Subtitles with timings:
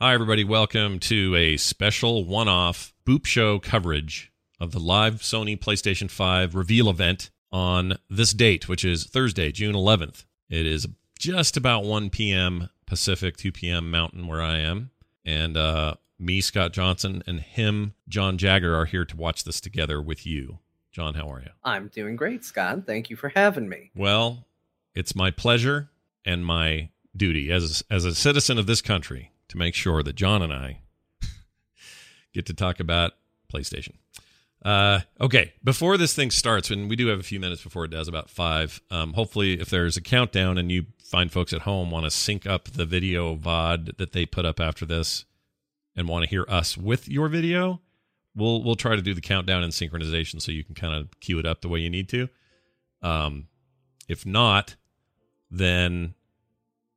[0.00, 0.44] Hi, everybody.
[0.44, 6.54] Welcome to a special one off Boop Show coverage of the live Sony PlayStation 5
[6.54, 10.24] reveal event on this date, which is Thursday, June 11th.
[10.48, 10.86] It is
[11.18, 12.68] just about 1 p.m.
[12.86, 13.90] Pacific, 2 p.m.
[13.90, 14.92] Mountain, where I am.
[15.24, 20.00] And uh, me, Scott Johnson, and him, John Jagger, are here to watch this together
[20.00, 20.60] with you.
[20.92, 21.50] John, how are you?
[21.64, 22.86] I'm doing great, Scott.
[22.86, 23.90] Thank you for having me.
[23.96, 24.46] Well,
[24.94, 25.90] it's my pleasure
[26.24, 30.42] and my duty as as a citizen of this country to make sure that John
[30.42, 30.80] and I
[32.32, 33.12] get to talk about
[33.52, 33.94] PlayStation.
[34.64, 37.90] Uh, okay, before this thing starts, and we do have a few minutes before it
[37.90, 38.80] does, about five.
[38.90, 42.46] Um, hopefully, if there's a countdown and you find folks at home want to sync
[42.46, 45.24] up the video VOD that they put up after this
[45.96, 47.80] and want to hear us with your video,
[48.34, 51.38] we'll we'll try to do the countdown and synchronization so you can kind of cue
[51.38, 52.28] it up the way you need to.
[53.00, 53.46] Um,
[54.08, 54.74] if not,
[55.50, 56.14] then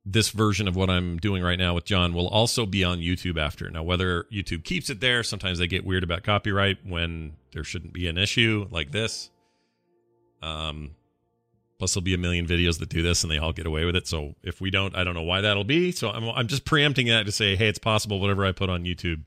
[0.04, 3.38] this version of what I'm doing right now with John will also be on YouTube
[3.38, 3.70] after.
[3.70, 7.92] Now, whether YouTube keeps it there, sometimes they get weird about copyright when there shouldn't
[7.92, 9.30] be an issue like this.
[10.42, 10.96] Um,
[11.78, 13.94] plus, there'll be a million videos that do this and they all get away with
[13.94, 14.08] it.
[14.08, 15.92] So if we don't, I don't know why that'll be.
[15.92, 18.82] So I'm, I'm just preempting that to say, hey, it's possible whatever I put on
[18.84, 19.22] YouTube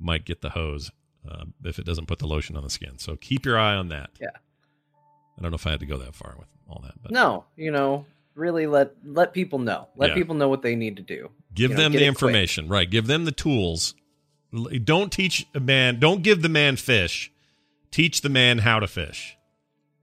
[0.00, 0.90] might get the hose
[1.30, 2.98] uh, if it doesn't put the lotion on the skin.
[2.98, 4.10] So keep your eye on that.
[4.20, 4.30] Yeah.
[5.38, 7.44] I don't know if I had to go that far with all that, but No,
[7.56, 9.88] you know, really let let people know.
[9.96, 10.14] Let Yeah.
[10.14, 11.30] people know what they need to do.
[11.54, 12.08] give You know, them the it quick.
[12.08, 13.94] information right give them the tools
[14.84, 17.30] don't teach a man don't give the man fish
[17.90, 19.36] teach the man how to fish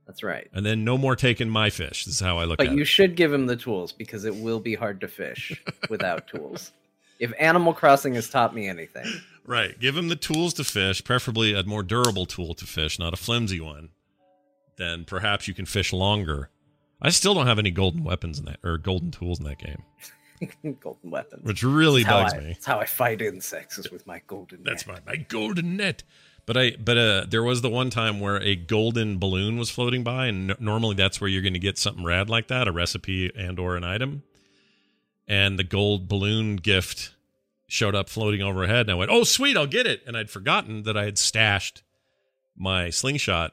[0.05, 0.47] That's right.
[0.53, 2.85] and then no more taking my fish this is how i look But you it
[2.85, 6.71] should give him the tools because it will be hard to fish without tools.
[7.19, 9.05] If Animal Crossing has taught me anything,
[9.45, 13.13] right give him the tools to fish preferably a more durable tool to fish not
[13.13, 13.89] a flimsy one
[14.77, 16.49] then perhaps you can fish longer
[17.01, 19.83] i still don't have any golden weapons in that or golden tools in that game
[20.79, 24.07] golden weapons, which really That's bugs I- me That's how I fight insects is with
[24.07, 24.63] my golden.
[24.63, 25.05] That's net.
[25.05, 26.03] my, my golden net.
[26.45, 30.01] But I but uh there was the one time where a golden balloon was floating
[30.01, 32.71] by, and n- normally that's where you're going to get something rad like that, a
[32.71, 34.23] recipe and or an item.
[35.27, 37.13] And the gold balloon gift
[37.67, 40.83] showed up floating overhead, and I went, "Oh, sweet, I'll get it." And I'd forgotten
[40.83, 41.83] that I had stashed
[42.57, 43.51] my slingshot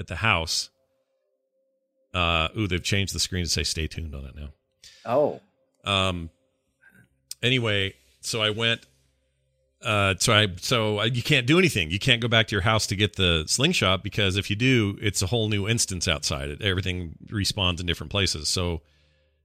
[0.00, 0.70] at the house.
[2.16, 4.48] Uh, ooh, they've changed the screen to say "Stay tuned" on it now.
[5.04, 5.40] Oh,
[5.84, 6.30] Um.
[7.42, 8.86] Anyway, so I went.
[9.82, 11.90] Uh, so I so you can't do anything.
[11.90, 14.98] You can't go back to your house to get the slingshot because if you do,
[15.02, 16.48] it's a whole new instance outside.
[16.48, 18.48] It, everything respawns in different places.
[18.48, 18.80] So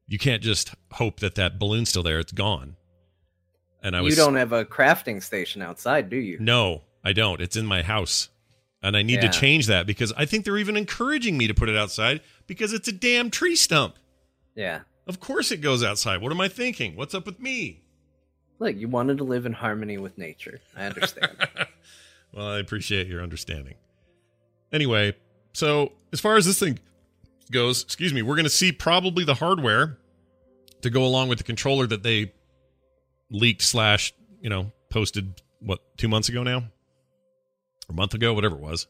[0.07, 2.19] you can't just hope that that balloon's still there.
[2.19, 2.77] It's gone.
[3.84, 6.37] And I was you don't have a crafting station outside, do you?
[6.40, 7.41] no, I don't.
[7.41, 8.29] It's in my house.
[8.83, 9.29] And I need Yeah.
[9.29, 12.73] to change that because I think they're even encouraging me to put it outside because
[12.73, 13.95] it's a damn tree stump.
[14.55, 14.81] Yeah.
[15.07, 16.22] Of course it goes outside.
[16.22, 16.95] What am I thinking?
[16.95, 17.81] What's up with me?
[18.59, 20.61] Look, you wanted to live in harmony with nature.
[20.75, 21.31] I understand.
[22.33, 23.75] well, I appreciate your understanding.
[24.72, 25.16] Anyway,
[25.53, 26.79] so as far as this thing
[27.51, 29.97] goes, excuse me, we're going to see probably the hardware
[30.81, 32.31] to go along with the controller that they
[33.29, 36.63] leaked slash, you know, posted what two months ago now,
[37.91, 38.88] a month ago, whatever it was.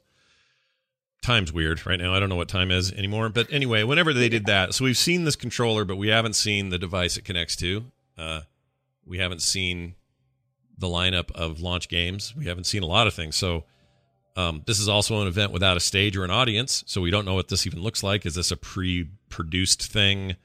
[1.22, 2.16] Time's weird right now.
[2.16, 3.30] I don't know what time is anymore.
[3.30, 6.70] But anyway, whenever they did that, so we've seen this controller, but we haven't seen
[6.70, 7.86] the device it connects to.
[8.18, 8.42] Uh,
[9.06, 9.96] we haven't seen
[10.78, 12.36] the lineup of launch games.
[12.36, 13.36] We haven't seen a lot of things.
[13.36, 13.66] So
[14.36, 16.84] um, this is also an event without a stage or an audience.
[16.88, 18.26] So we don't know what this even looks like.
[18.26, 20.38] Is this a pre-produced thing,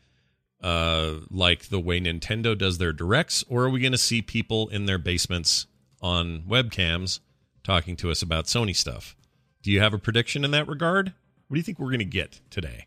[0.62, 4.68] uh, like the way Nintendo does their directs, or are we going to see people
[4.68, 5.66] in their basements
[6.02, 7.20] on webcams
[7.66, 9.16] talking to us about Sony stuff?
[9.62, 11.12] Do you have a prediction in that regard?
[11.48, 12.86] What do you think we're going to get today?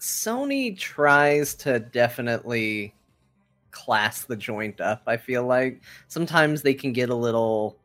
[0.00, 2.94] Sony tries to definitely
[3.70, 5.02] class the joint up.
[5.06, 7.76] I feel like sometimes they can get a little,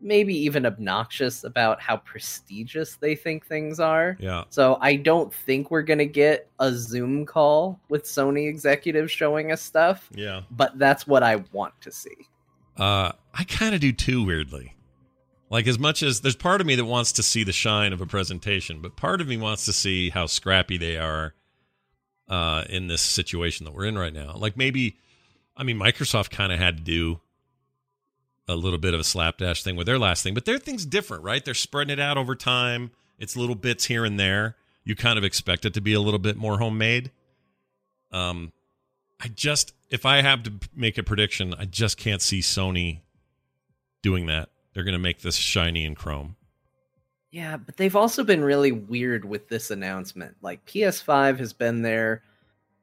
[0.00, 4.16] maybe even obnoxious about how prestigious they think things are.
[4.18, 4.44] Yeah.
[4.48, 9.52] So I don't think we're going to get a Zoom call with Sony executives showing
[9.52, 10.42] us stuff, Yeah.
[10.50, 12.28] but that's what I want to see.
[12.76, 14.73] Uh, I kind of do too, weirdly.
[15.54, 18.00] Like, as much as there's part of me that wants to see the shine of
[18.00, 21.32] a presentation, but part of me wants to see how scrappy they are
[22.28, 24.34] uh, in this situation that we're in right now.
[24.34, 24.96] Like, maybe,
[25.56, 27.20] I mean, Microsoft kind of had to do
[28.48, 31.22] a little bit of a slapdash thing with their last thing, but their thing's different,
[31.22, 31.44] right?
[31.44, 32.90] They're spreading it out over time.
[33.20, 34.56] It's little bits here and there.
[34.82, 37.12] You kind of expect it to be a little bit more homemade.
[38.10, 38.50] Um,
[39.20, 43.02] I just, if I have to make a prediction, I just can't see Sony
[44.02, 44.48] doing that.
[44.74, 46.36] They're going to make this shiny in Chrome.
[47.30, 50.36] Yeah, but they've also been really weird with this announcement.
[50.40, 52.22] Like PS5 has been there.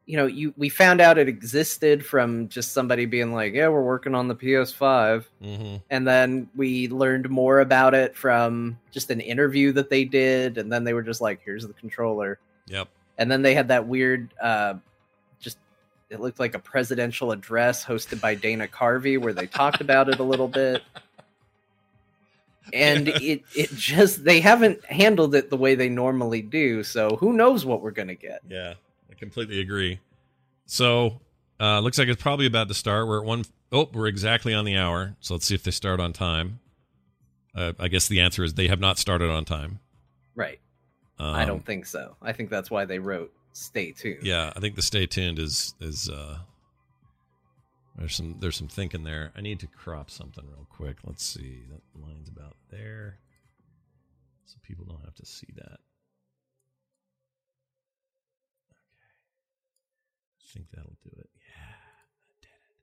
[0.06, 3.82] You know, you we found out it existed from just somebody being like, "Yeah, we're
[3.82, 5.76] working on the PS5." Mm-hmm.
[5.90, 10.70] And then we learned more about it from just an interview that they did and
[10.70, 12.38] then they were just like, "Here's the controller."
[12.68, 12.90] Yep.
[13.18, 14.74] And then they had that weird uh
[15.40, 15.60] just
[16.10, 20.20] it looked like a presidential address hosted by Dana Carvey where they talked about it
[20.20, 20.82] a little bit.
[22.74, 27.34] And it it just they haven't handled it the way they normally do, so who
[27.34, 28.42] knows what we're gonna get.
[28.48, 28.76] Yeah,
[29.10, 30.00] I completely agree.
[30.66, 31.20] So,
[31.60, 33.08] uh, looks like it's probably about to start.
[33.08, 35.16] We're at one oh we're exactly on the hour.
[35.20, 36.60] So let's see if they start on time.
[37.56, 39.80] Uh, I guess the answer is they have not started on time.
[40.36, 40.60] Right.
[41.20, 42.16] Um, I don't think so.
[42.22, 44.24] I think that's why they wrote stay tuned.
[44.24, 46.40] Yeah, I think the stay tuned is is uh
[47.98, 49.32] there's some there's some thinking there.
[49.36, 50.98] I need to crop something real quick.
[51.06, 51.64] Let's see.
[51.70, 53.20] That line's about there.
[54.46, 55.80] So people don't have to see that.
[58.72, 59.12] Okay.
[60.40, 61.30] I think that'll do it.
[61.36, 61.74] Yeah,
[62.28, 62.80] I did it.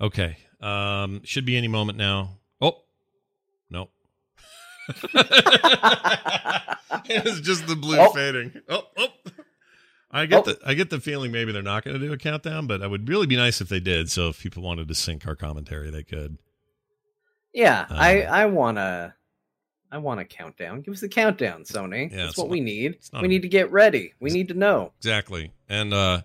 [0.00, 0.30] Yeah, baby.
[0.30, 0.36] Okay.
[0.60, 2.38] Um should be any moment now.
[2.60, 2.82] Oh.
[3.70, 3.90] Nope.
[7.06, 8.10] it's just the blue Oh.
[8.12, 8.52] fading.
[8.68, 9.08] Oh, oh.
[10.16, 10.52] I get Oh.
[10.52, 12.88] the I get the feeling maybe they're not going to do a countdown, but it
[12.88, 14.10] would really be nice if they did.
[14.10, 16.38] So if people wanted to sync our commentary, they could.
[17.52, 19.14] Yeah, I Um, I want to
[19.90, 20.80] I want a countdown.
[20.80, 22.10] Give us a countdown, Sony.
[22.10, 22.98] Yeah, That's what we need.
[23.12, 24.12] We a- need to get ready.
[24.20, 24.92] We need to know.
[24.98, 25.52] Exactly.
[25.68, 26.22] And uh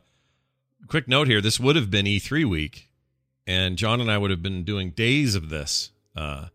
[0.87, 2.89] quick note here, this would have been E3 week
[3.45, 5.91] and John and I would have been doing days of this.
[6.15, 6.47] Uh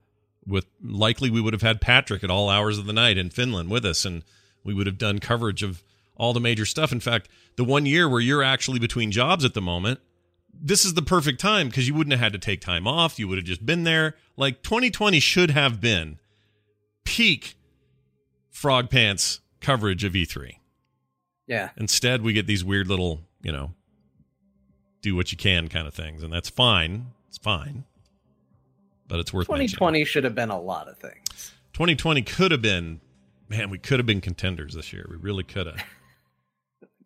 [0.47, 3.71] with likely we would have had Patrick at all hours of the night in Finland
[3.71, 4.23] with us and
[4.65, 5.83] we would have done coverage of
[6.17, 6.93] all the major stuff.
[6.93, 10.01] In fact, the one year where you're actually between jobs at the moment,
[10.53, 13.19] this is the perfect time because you wouldn't have had to take time off.
[13.19, 14.15] You would have just been there.
[14.37, 16.19] Like 2020 should have been
[17.05, 17.57] peak
[18.53, 20.59] Frogpants coverage of E3.
[21.47, 21.71] Yeah.
[21.77, 23.75] Instead, we get these weird little, you know,
[25.03, 27.09] do what you can kind of things, and that's fine.
[27.29, 27.85] It's fine,
[29.07, 29.69] but it's worth mentioning.
[29.69, 31.53] 2020 should have been a lot of things.
[31.75, 33.01] 2020 could have been,
[33.49, 35.07] man, we could have been contenders this year.
[35.11, 35.85] We really could have.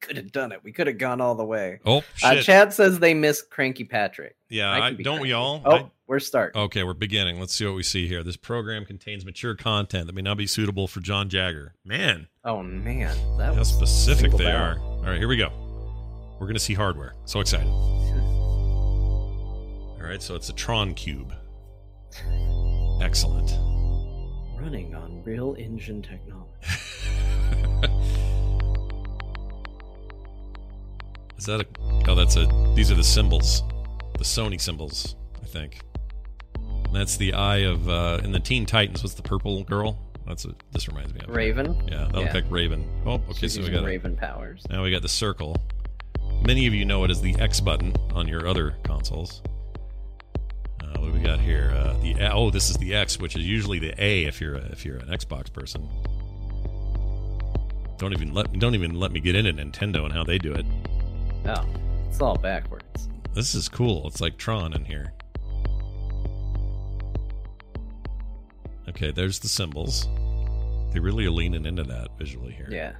[0.01, 0.61] Could have done it.
[0.65, 1.81] We could have gone all the way.
[1.85, 2.45] Oh Uh, shit!
[2.45, 4.37] Chad says they miss Cranky Patrick.
[4.49, 5.63] yeah, I I, don't we all?
[5.65, 6.59] Oh, I- we're starting.
[6.63, 7.39] okay, we're beginning.
[7.39, 8.23] Let's see what we see here.
[8.23, 11.75] This program contains mature content that may not be suitable for John Jagger.
[11.85, 14.79] Man, Oh man, that how was specific they out.
[14.79, 14.81] are.
[14.81, 15.51] All right, here we go.
[16.41, 17.15] We're gonna see hardware.
[17.27, 17.67] So excited.
[17.69, 18.17] All
[20.01, 21.35] right, so it's a Tron cube.
[23.03, 23.51] Excellent.
[24.61, 26.49] Running on real engine technology.
[31.39, 31.67] Is that a?
[32.09, 32.47] Oh, that's a.
[32.75, 33.63] These are the symbols,
[34.19, 35.81] the Sony symbols, I think.
[36.57, 39.03] And that's the eye of uh, in the Teen Titans.
[39.03, 39.99] What's the purple girl?
[40.27, 41.31] That's what this reminds me of.
[41.35, 41.75] Raven.
[41.91, 42.33] Yeah, that'll Yeah.
[42.33, 42.87] pick Raven.
[43.07, 43.33] Oh, okay.
[43.35, 44.63] She's so we got Raven powers.
[44.69, 45.57] now we got the circle.
[46.47, 49.43] Many of you know it as the X button on your other consoles.
[50.83, 51.73] Uh, what do we got here?
[51.75, 54.65] Uh, the oh, this is the X, which is usually the A if you're a,
[54.73, 55.89] if you're an Xbox person.
[57.99, 60.67] Don't even let don't even let me get into Nintendo and how they do it.
[61.47, 61.65] Oh,
[62.09, 63.09] it's all backwards.
[63.33, 64.07] This is cool.
[64.07, 65.13] It's like Tron in here.
[68.89, 70.09] Okay, there's the symbols.
[70.93, 72.69] They really are leaning into that visually here.
[72.71, 72.93] Yeah.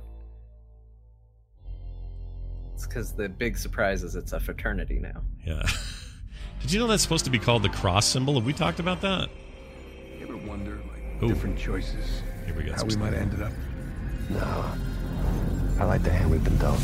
[2.75, 5.23] It's because the big surprise is it's a fraternity now.
[5.45, 5.63] Yeah.
[6.61, 8.35] Did you know that's supposed to be called the cross symbol?
[8.35, 9.29] Have we talked about that?
[10.19, 11.29] You ever wonder, like, Ooh.
[11.29, 12.73] different choices, Here we go.
[12.75, 13.53] how we might have ended up?
[14.31, 14.73] No.
[15.81, 16.79] I like the hand we've been dealt.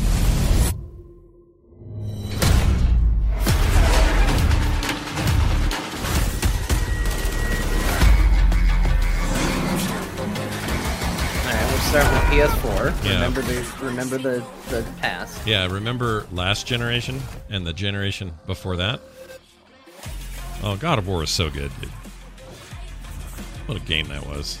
[12.01, 13.05] Start with PS4.
[13.05, 13.13] Yeah.
[13.13, 15.47] Remember the remember the the past.
[15.47, 18.99] Yeah, remember last generation and the generation before that?
[20.61, 21.89] Oh, God of War is so good, dude.
[23.67, 24.59] What a game that was.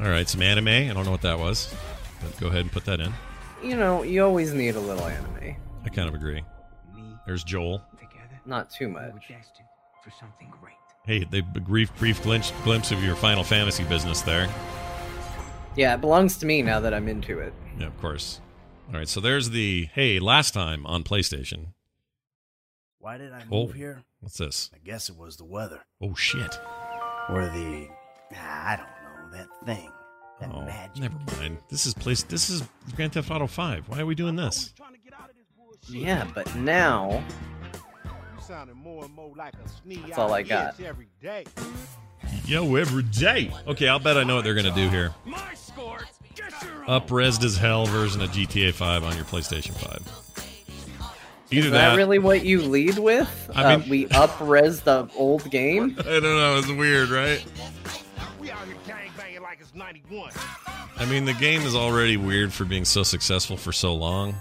[0.00, 0.68] All right, some anime.
[0.68, 1.74] I don't know what that was.
[2.22, 3.12] But go ahead and put that in.
[3.62, 5.56] You know, you always need a little anime.
[5.84, 6.42] I kind of agree.
[7.26, 7.82] There's Joel.
[8.46, 9.12] Not too much.
[10.02, 10.74] For something great.
[11.04, 14.48] Hey, they brief brief glimpse glimpse of your Final Fantasy business there.
[15.76, 17.52] Yeah, it belongs to me now that I'm into it.
[17.78, 18.40] Yeah, of course.
[18.88, 21.68] All right, so there's the hey last time on PlayStation.
[22.98, 24.02] Why did I Oh, move here?
[24.20, 24.70] what's this?
[24.74, 25.82] I guess it was the weather.
[26.00, 26.58] Oh shit!
[27.28, 27.88] Or the.
[28.34, 29.90] ah, I don't know, that thing.
[30.40, 30.96] That Oh, magic.
[31.02, 31.58] never mind.
[31.68, 32.22] This is place.
[32.22, 32.62] This is
[32.94, 33.88] Grand Theft Auto Five.
[33.88, 34.72] Why are we doing this?
[35.88, 37.22] Yeah, but now
[38.48, 38.50] that's
[40.18, 40.76] all I got.
[42.44, 43.50] Yo, every day.
[43.66, 45.12] Okay, I'll bet I know what they're gonna do here.
[46.86, 50.26] Up-resed as hell version of GTA 5 on your PlayStation 5.
[51.50, 51.96] Either Is that, that.
[51.96, 53.50] really what you lead with?
[53.54, 55.96] I uh, mean- we up-res the old game.
[56.00, 56.58] I don't know.
[56.58, 57.44] It's weird, right?
[60.98, 64.34] I mean, the game is already weird for being so successful for so long.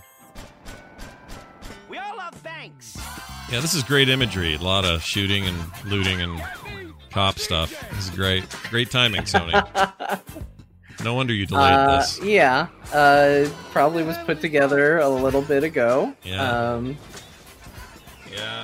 [1.89, 2.97] We all love banks.
[3.51, 4.55] Yeah, this is great imagery.
[4.55, 6.41] A lot of shooting and looting and
[7.11, 7.71] cop stuff.
[7.91, 8.49] This is great.
[8.69, 9.61] Great timing, Sony.
[11.03, 12.19] No wonder you delayed Uh, this.
[12.23, 16.13] yeah, uh, probably was put together a little bit ago.
[16.23, 16.41] Yeah.
[16.73, 16.97] Um,
[18.31, 18.63] Yeah.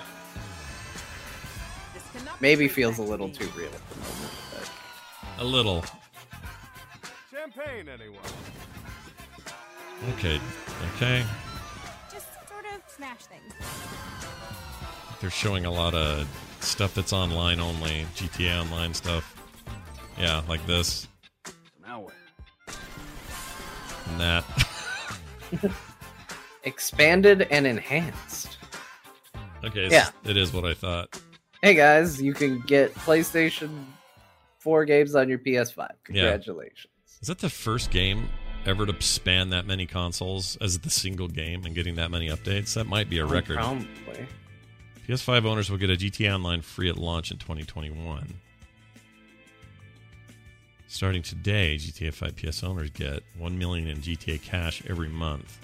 [2.40, 4.32] maybe feels a little too real at the moment.
[5.38, 5.86] But A little.
[7.32, 8.20] Champagne, anyone?
[10.18, 10.40] Okay.
[10.96, 11.24] Okay.
[12.12, 13.54] Just sort of smash things.
[15.20, 16.28] They're showing a lot of
[16.62, 18.06] stuff that's online only.
[18.16, 19.36] GTA Online stuff.
[20.18, 21.08] Yeah, like this
[24.12, 24.44] and that.
[26.64, 28.58] expanded and enhanced.
[29.64, 30.10] Okay, Yeah.
[30.24, 30.30] yeah.
[30.32, 31.20] it is what I thought.
[31.62, 33.70] Hey guys, you can get PlayStation
[34.60, 35.90] 4 games on your PS5.
[36.04, 36.88] Congratulations.
[37.22, 38.30] Is that the first game
[38.66, 42.74] ever to span that many consoles as the single game and getting that many updates?
[42.74, 43.58] That might be a Oh, record.
[43.58, 43.86] Probably.
[45.08, 48.34] PS5 owners will get a GTA Online free at launch in 2021.
[50.92, 55.58] Starting today, GTA 5 PS owners get 1 million in GTA cash every month.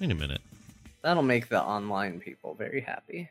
[0.00, 0.40] Wait a minute.
[1.02, 3.28] That'll make the online people very happy.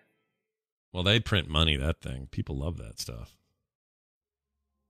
[0.91, 2.27] Well, they print money, that thing.
[2.31, 3.37] People love that stuff.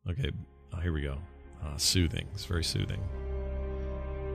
[0.09, 0.31] Okay,
[0.73, 1.19] oh, here we go.
[1.63, 2.27] Uh, soothing.
[2.33, 2.99] It's very soothing.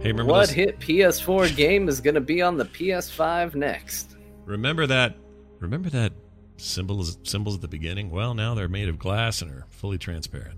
[0.00, 4.16] Hey, remember what those- hit PS4 game is going to be on the PS5 next?
[4.44, 5.16] Remember that?
[5.58, 6.12] Remember that
[6.56, 8.10] symbols symbols at the beginning?
[8.10, 10.56] Well, now they're made of glass and are fully transparent.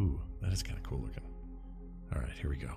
[0.00, 1.22] Ooh, that is kind of cool looking.
[2.14, 2.70] All right, here we go.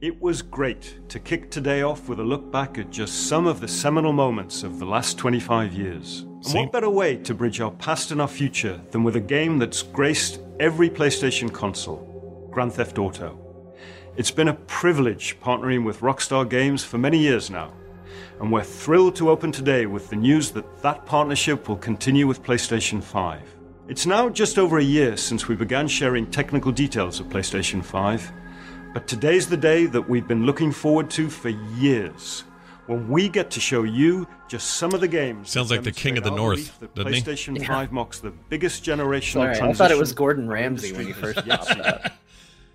[0.00, 3.60] It was great to kick today off with a look back at just some of
[3.60, 6.20] the seminal moments of the last 25 years.
[6.20, 9.58] And what better way to bridge our past and our future than with a game
[9.58, 13.38] that's graced every PlayStation console Grand Theft Auto.
[14.16, 17.74] It's been a privilege partnering with Rockstar Games for many years now,
[18.40, 22.42] and we're thrilled to open today with the news that that partnership will continue with
[22.42, 23.59] PlayStation 5.
[23.90, 28.32] It's now just over a year since we began sharing technical details of PlayStation 5,
[28.94, 32.44] but today's the day that we've been looking forward to for years.
[32.86, 35.50] When we get to show you just some of the games.
[35.50, 37.20] Sounds like the king of the north, our belief doesn't he?
[37.20, 37.66] that PlayStation Yeah.
[37.66, 41.32] 5 marks the biggest generational Sorry, I thought it was Gordon Ramsay when he industry
[41.34, 42.12] first has yet popped up.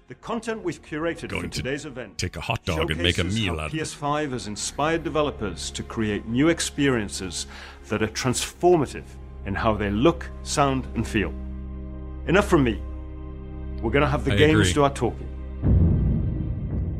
[0.09, 3.19] The content we've curated Going for to today's event Take a hot dog and make
[3.19, 3.81] a meal out of it.
[3.81, 7.47] PS5 has inspired developers to create new experiences
[7.87, 9.05] that are transformative
[9.45, 11.29] in how they look, sound, and feel.
[12.27, 12.81] Enough from me.
[13.81, 14.73] We're going to have the I games agree.
[14.73, 15.27] do our talking.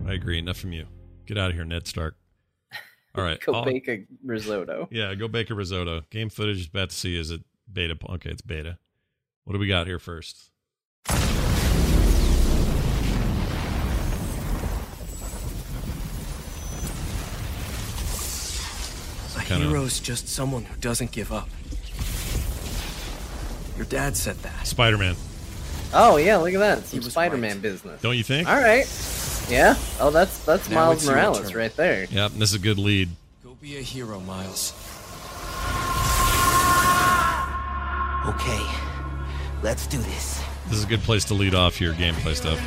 [0.08, 0.38] I agree.
[0.38, 0.86] Enough from you.
[1.26, 2.16] Get out of here, Ned Stark.
[3.16, 3.40] All right.
[3.44, 4.88] Go I'll- bake a risotto.
[4.92, 6.04] Yeah, go bake a risotto.
[6.12, 7.18] Game footage is about to see.
[7.18, 7.98] Is it beta?
[8.10, 8.78] Okay, it's beta.
[9.46, 10.52] What do we got here first?
[19.38, 21.50] A kinda- hero's just someone who doesn't give up.
[23.76, 24.68] Your dad said that.
[24.68, 25.16] Spider Man.
[25.94, 26.86] Oh yeah, look at that.
[26.86, 28.02] Some was Spider-Man business.
[28.02, 28.50] Don't you think?
[28.50, 28.86] All right.
[29.50, 29.76] Yeah.
[30.00, 32.06] Oh, that's that's Now Miles Morales right there.
[32.10, 33.10] Yep, this is a good lead.
[33.44, 34.74] Go be a hero, Miles.
[38.28, 38.66] Okay,
[39.62, 40.44] let's do this.
[40.68, 42.60] This is a good place to lead off your gameplay stuff.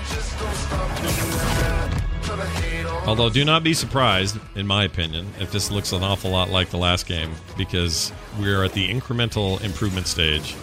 [3.06, 6.70] Although, do not be surprised, in my opinion, if this looks an awful lot like
[6.70, 10.54] the last game, because we are at the incremental improvement stage.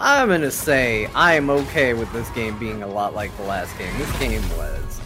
[0.00, 3.92] I'm gonna say I'm okay with this game being a lot like the last game.
[3.98, 5.00] This game was.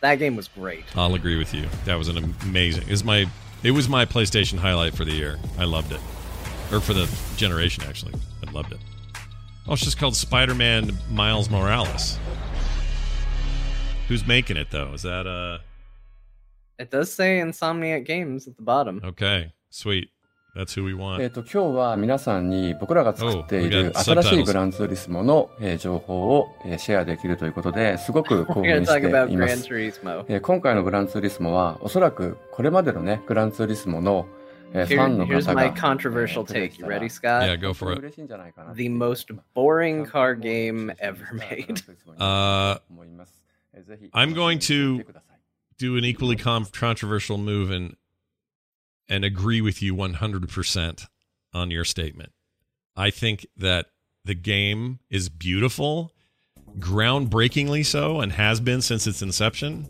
[0.00, 0.84] That game was great.
[0.96, 1.66] I'll agree with you.
[1.84, 2.88] That was an amazing.
[2.88, 3.26] Is my
[3.62, 5.38] it was my PlayStation highlight for the year.
[5.56, 6.00] I loved it,
[6.72, 8.14] or for the generation actually.
[8.44, 8.80] I loved it.
[9.68, 12.18] Oh, it's just called Spider-Man Miles Morales.
[14.08, 14.94] Who's making it though?
[14.94, 15.58] Is that uh?
[16.80, 19.00] It does say Insomniac Games at the bottom.
[19.04, 20.10] Okay, sweet.
[20.57, 21.19] That's who we want.
[21.23, 24.45] えっと、今日は皆さんに僕らが作ってい Oh, we る got 新しい subtitles.
[24.45, 29.67] グランツーリスモの、えー情報を、えーシェアできるということで、すごく興 We're 奮 gonna し talk て about いま Gran す。
[29.67, 30.25] Turismo.
[30.27, 34.27] えー今回のグランツーリスモは、おそらくこれまでのね、グランツーリスモの、
[34.73, 36.79] えーフ Here- ァンの here's 方 my が、 controversial take.
[36.79, 37.41] You ready, Scott?
[37.47, 37.99] Yeah, go for it.
[38.01, 41.83] 嬉しいんじゃないかな The most boring car game ever made.
[42.19, 43.41] Uh, 思います。
[43.73, 45.39] えーぜひ I'm going 楽しみに to してください
[45.83, 47.95] do an equally com- controversial move and
[49.08, 51.06] and agree with you 100%
[51.54, 52.32] on your statement.
[52.96, 53.86] I think that
[54.24, 56.12] the game is beautiful,
[56.78, 59.88] groundbreakingly so, and has been since its inception,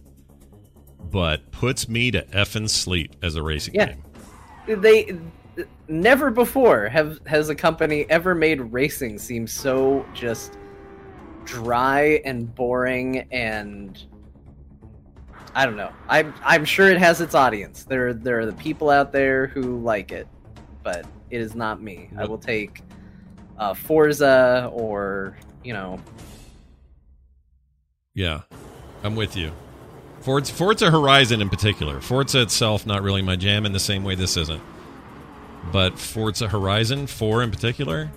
[1.11, 3.87] but puts me to effing sleep as a racing Yeah.
[3.87, 4.03] game.
[4.81, 5.19] They
[5.89, 10.57] never before have has a company ever made racing seem so just
[11.45, 14.05] dry and boring and
[15.59, 15.91] I don't know.
[16.09, 17.83] I'm I'm sure it has its audience.
[17.83, 20.29] There there are the people out there who like it,
[20.85, 22.11] but it is not me.
[22.17, 22.81] I will take
[23.59, 25.99] uh, Forza or you know
[28.15, 28.43] Yeah,
[29.03, 29.51] I'm with you.
[30.21, 32.01] Forza, Forza Horizon in particular.
[32.01, 34.63] Forza itself, not really my jam in the same way this isn't.
[35.73, 38.13] But Forza Horizon 4 in particular,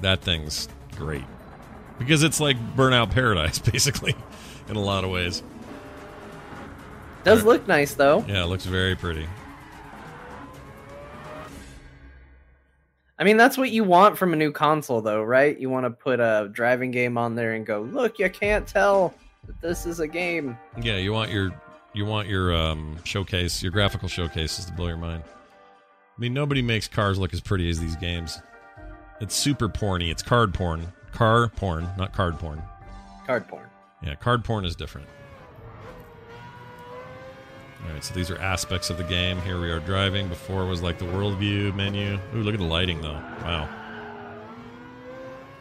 [0.00, 1.24] that thing's great.
[1.98, 4.14] Because it's like Burnout Paradise, basically,
[4.70, 5.42] in a lot of ways.
[7.26, 8.24] Does look nice though.
[8.28, 9.26] Yeah, it looks very pretty.
[13.18, 15.58] I mean, that's what you want from a new console, though, right?
[15.58, 19.14] You want to put a driving game on there and go, look, you can't tell
[19.46, 20.58] that this is a game.
[20.80, 21.50] Yeah, you want your
[21.94, 25.22] you want your um, showcase, your graphical showcases to blow your mind.
[25.26, 28.38] I mean, nobody makes cars look as pretty as these games.
[29.20, 30.10] It's super porny.
[30.10, 30.86] It's card porn.
[31.12, 32.62] Car porn, not card porn.
[33.26, 33.66] Card porn.
[34.02, 35.08] Yeah, card porn is different.
[37.86, 39.40] All right, so these are aspects of the game.
[39.42, 40.28] Here we are driving.
[40.28, 42.18] Before was like the world view menu.
[42.34, 43.20] Ooh, look at the lighting though.
[43.42, 43.68] Wow.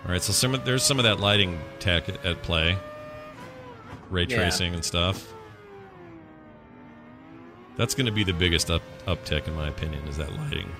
[0.06, 2.78] All right, so some of, there's some of that lighting tech at, at play,
[4.10, 4.38] ray Yeah.
[4.38, 5.34] tracing and stuff.
[7.78, 10.08] That's going to be the biggest up uptick in my opinion.
[10.08, 10.72] Is that lighting?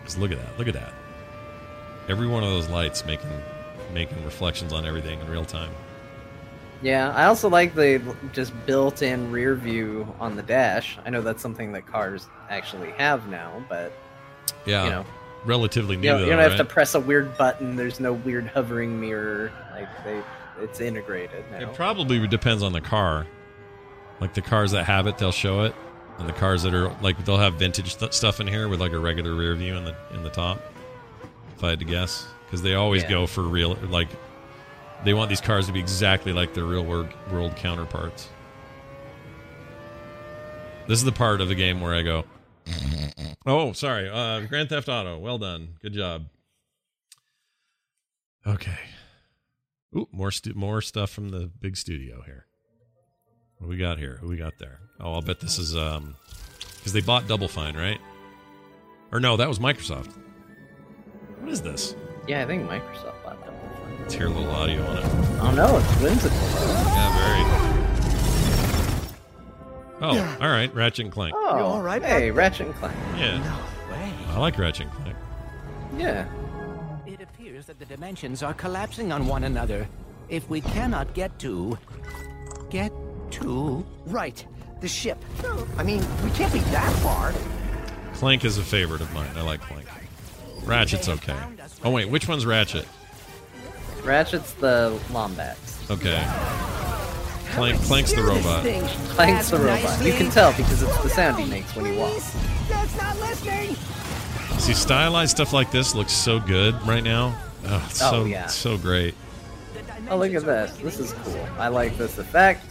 [0.00, 0.58] Because look at that.
[0.58, 0.92] Look at that.
[2.08, 3.30] Every one of those lights making
[3.94, 5.70] making reflections on everything in real time.
[6.82, 8.00] Yeah, I also like the
[8.32, 10.96] just built-in rear view on the dash.
[11.04, 13.92] I know that's something that cars actually have now, but
[14.64, 15.04] Yeah, you know,
[15.44, 16.02] relatively new.
[16.02, 17.74] you don't, though, you don't have to press a weird button.
[17.74, 19.50] There's no weird hovering mirror.
[19.72, 20.22] Like they,
[20.60, 21.58] it's integrated now.
[21.68, 23.26] It probably depends on the car.
[24.20, 25.74] Like the cars that have it, they'll show it,
[26.18, 28.92] and the cars that are like they'll have vintage st- stuff in here with like
[28.92, 30.60] a regular rear view in the in the top.
[31.56, 33.10] If I had to guess, because they always Yeah.
[33.10, 34.08] go for real, like
[35.04, 38.28] they want these cars to be exactly like their real world world counterparts.
[40.86, 42.24] This is the part of the game where I go,
[43.46, 45.18] "Oh, sorry, uh, Grand Theft Auto.
[45.18, 46.26] Well done, good job."
[48.46, 48.78] Okay.
[49.96, 52.46] Ooh, more stu- more stuff from the big studio here.
[53.58, 54.18] What we got here?
[54.20, 54.80] Who we got there?
[55.00, 56.16] Oh, I'll bet this is um
[56.76, 58.00] because they bought Double Fine, right?
[59.12, 60.12] Or no, that was Microsoft.
[61.40, 61.94] What is this?
[62.26, 63.77] Yeah, I think Microsoft bought that.
[64.08, 65.04] Let's hear a little audio on it.
[65.38, 66.38] Oh no, it's whimsical.
[66.38, 67.44] Yeah, very.
[70.00, 71.34] Oh, all right, Ratchet and Clank.
[71.36, 72.96] Oh, all right Hey, Ratchet and Clank.
[73.18, 74.10] Yeah, No way.
[74.28, 75.16] I like Ratchet and Clank.
[75.98, 76.26] Yeah.
[77.06, 79.86] It appears that the dimensions are collapsing on one another.
[80.30, 81.76] If we cannot get to.
[82.70, 82.90] get
[83.32, 83.84] to.
[84.06, 84.42] Right.
[84.80, 85.22] The ship.
[85.76, 87.34] I mean, we can't be that far.
[88.14, 89.36] Clank is a favorite of mine.
[89.36, 89.86] I like Clank.
[90.64, 91.36] Ratchet's okay.
[91.84, 92.88] Oh wait, which one's Ratchet?
[94.08, 95.90] Ratchet's the Lombax.
[95.90, 96.24] Okay.
[97.52, 98.62] Clank, Clank's the robot.
[99.14, 100.04] Clank's the robot.
[100.04, 102.34] You can tell because it's the sound he makes when he walks.
[102.68, 103.74] That's not listening.
[104.58, 107.38] See, stylized stuff like this looks so good right now.
[107.66, 108.46] Oh, it's Oh, so yeah.
[108.46, 109.14] so great.
[110.10, 110.76] Oh, look at this.
[110.78, 111.46] This is cool.
[111.58, 112.64] I like this effect.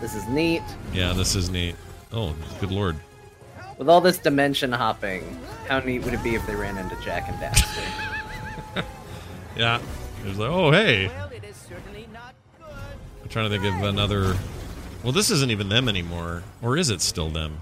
[0.00, 0.62] This is neat.
[0.92, 1.76] Yeah, this is neat.
[2.12, 2.96] Oh, good lord.
[3.78, 7.28] With all this dimension hopping, how neat would it be if they ran into Jak
[7.28, 8.84] and Daxter?
[9.54, 9.80] Yeah.
[10.24, 11.10] It was like, oh, hey.
[13.22, 14.36] I'm trying to think of another.
[15.02, 16.44] Well, this isn't even them anymore.
[16.62, 17.58] Or is it still them?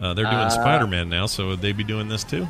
[0.00, 2.48] Uh, they're doing Uh, Spider Man now, so would they be doing this too?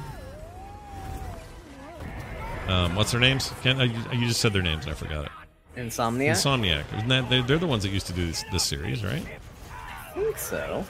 [2.68, 3.53] Um, what's their names?
[3.62, 5.31] Can't, I, you just said their names and I forgot it.
[5.77, 6.31] Insomniac?
[6.31, 6.85] Insomniac.
[6.96, 9.22] Isn't that, they, they're the ones that used to do this, this series, right?
[10.14, 10.87] I think so.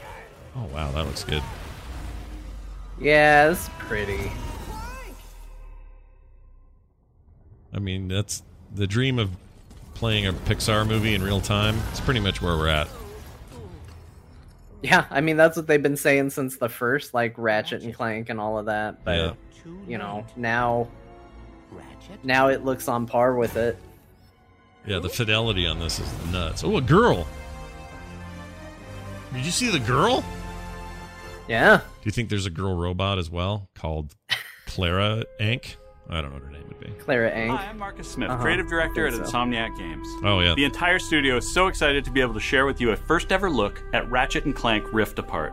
[0.54, 1.42] Oh, wow, that looks good.
[3.00, 4.30] Yeah, it's pretty.
[7.74, 8.42] I mean, that's
[8.74, 9.30] the dream of
[9.94, 11.76] playing a Pixar movie in real time.
[11.90, 12.88] It's pretty much where we're at.
[14.82, 18.28] Yeah, I mean that's what they've been saying since the first, like Ratchet and Clank
[18.28, 19.02] and all of that.
[19.04, 19.32] But Yeah.
[19.88, 20.88] you know, now
[22.22, 23.78] now it looks on par with it.
[24.86, 26.62] Yeah, the fidelity on this is nuts.
[26.62, 27.26] Oh, a girl.
[29.32, 30.22] Did you see the girl?
[31.48, 31.78] Yeah.
[31.78, 34.14] Do you think there's a girl robot as well called
[34.66, 35.76] Clara Ank?
[36.08, 36.90] I don't know what her name would be.
[37.02, 37.50] Clara Ank.
[37.50, 38.42] Hi, I'm Marcus Smith, Uh-huh.
[38.42, 39.32] creative director at Think so.
[39.32, 40.06] Insomniac Games.
[40.22, 40.54] Oh, yeah.
[40.54, 43.32] The entire studio is so excited to be able to share with you a first
[43.32, 45.52] ever look at Ratchet and Clank Rift Apart,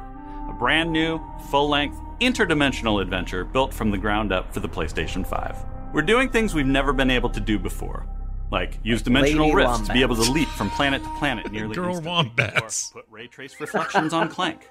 [0.50, 5.26] a brand new, full length, interdimensional adventure built from the ground up for the PlayStation
[5.26, 5.56] 5.
[5.94, 8.06] We're doing things we've never been able to do before,
[8.52, 10.36] like use dimensional Lady rifts to be able to Wombats.
[10.36, 12.92] leap from planet to planet nearly Girl instantly, wombats.
[12.94, 14.70] or put ray trace reflections on Clank.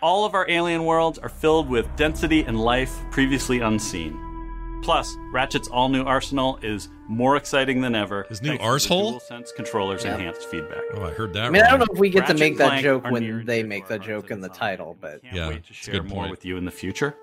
[0.00, 4.16] All of our alien worlds are filled with density and life previously unseen.
[4.82, 8.24] Plus, Ratchet's all new arsenal is more exciting than ever.
[8.28, 9.20] His new thanks to the arsehole?
[9.20, 10.14] DualSense controllers Yeah.
[10.14, 10.82] enhanced feedback.
[10.94, 11.44] Oh, I heard that.
[11.46, 13.62] I mean, I don't know if we get to make that Clank joke when they
[13.62, 15.92] make our that joke in the title, but Can't Yeah, wait to it's a share
[15.94, 16.30] good more point.
[16.30, 17.16] with you in the future.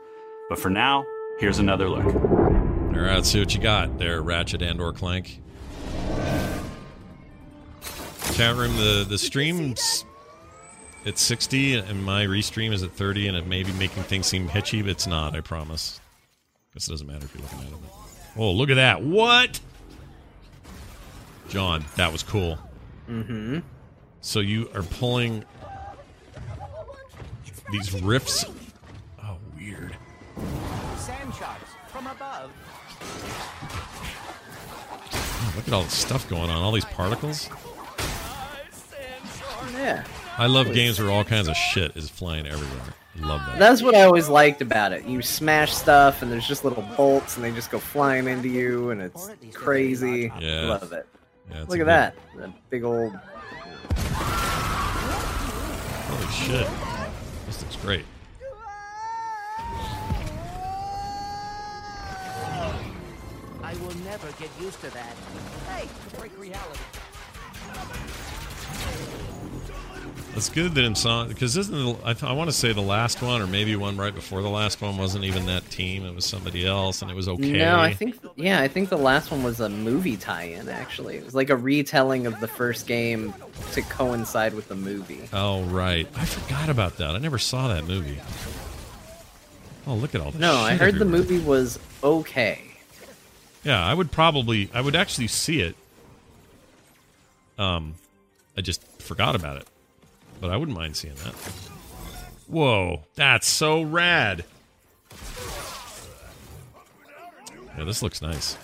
[0.49, 1.05] But for now,
[1.39, 2.05] here's another look.
[2.05, 5.41] All right, let's see what you got there, Ratchet and or Clank.
[8.33, 10.03] Chat room, the the stream's
[11.05, 14.47] at 60, and my restream is at 30, and it may be making things seem
[14.47, 15.35] hitchy, but it's not.
[15.35, 15.99] I promise.
[16.75, 17.73] Guess it doesn't matter if you're looking at it.
[18.37, 19.01] Oh, look at that!
[19.01, 19.59] What?
[21.47, 22.59] John, that was cool.
[23.09, 23.59] Mm-hmm.
[24.19, 25.45] So you are pulling
[27.71, 28.45] these rifts.
[29.23, 29.95] Oh, weird.
[30.97, 32.51] Sand sharks from above.
[35.13, 36.61] Oh, look at all the stuff going on.
[36.61, 37.49] All these particles.
[39.71, 40.03] Yeah.
[40.37, 42.93] I love games where all kinds of shit is flying everywhere.
[43.19, 43.57] Love that.
[43.59, 45.05] That's what I always liked about it.
[45.05, 48.89] You smash stuff, and there's just little bolts, and they just go flying into you,
[48.89, 50.31] and it's crazy.
[50.39, 50.65] Yeah.
[50.65, 51.07] Love it.
[51.49, 52.15] Yeah, Look at good- that.
[52.37, 53.13] That big old.
[56.07, 56.67] Holy shit.
[57.45, 58.05] This looks great.
[63.63, 65.15] I will never get used to that.
[65.69, 66.79] Hey, break reality.
[70.35, 73.41] It's good that Insom because isn't the, I, I want to say the last one
[73.41, 76.05] or maybe one right before the last one wasn't even that team.
[76.05, 77.53] It was somebody else, and it was okay.
[77.59, 80.67] No, I think yeah, I think the last one was a movie tie-in.
[80.67, 83.33] Actually, it was like a retelling of the first game
[83.71, 85.29] to coincide with the movie.
[85.31, 87.15] Oh right, I forgot about that.
[87.15, 88.19] I never saw that movie.
[89.87, 92.61] Oh, look at all the No, I heard the movie was okay.
[93.63, 95.75] Yeah, I would probably I would actually see it.
[97.57, 97.95] Um,
[98.57, 99.67] I just forgot about it,
[100.45, 101.33] but I wouldn't mind seeing that.
[102.45, 104.45] Whoa, that's so rad!
[107.75, 108.55] Yeah, this looks nice.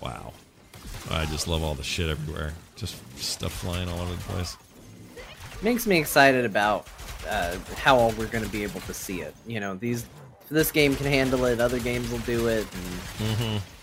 [0.00, 0.32] Wow,
[1.10, 2.54] I just love all the shit everywhere.
[2.74, 4.56] Just stuff flying all over the place.
[5.60, 6.88] Makes me excited about
[7.28, 9.34] uh, how all we're going to be able to see it.
[9.46, 10.06] You know, these
[10.50, 11.60] this game can handle it.
[11.60, 12.66] Other games will do it.
[13.20, 13.73] And Mm-hmm.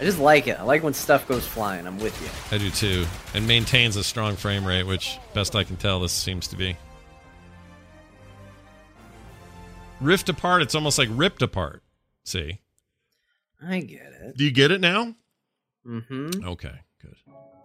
[0.00, 0.58] I just like it.
[0.58, 1.86] I like when stuff goes flying.
[1.86, 2.56] I'm with you.
[2.56, 3.06] I do too.
[3.34, 6.76] And maintains a strong frame rate, which, best I can tell, this seems to be.
[10.00, 11.82] Rift apart, it's almost like ripped apart.
[12.24, 12.60] See?
[13.62, 14.36] I get it.
[14.36, 15.14] Do you get it now?
[15.86, 16.44] Mm-hmm.
[16.44, 17.16] Okay, good.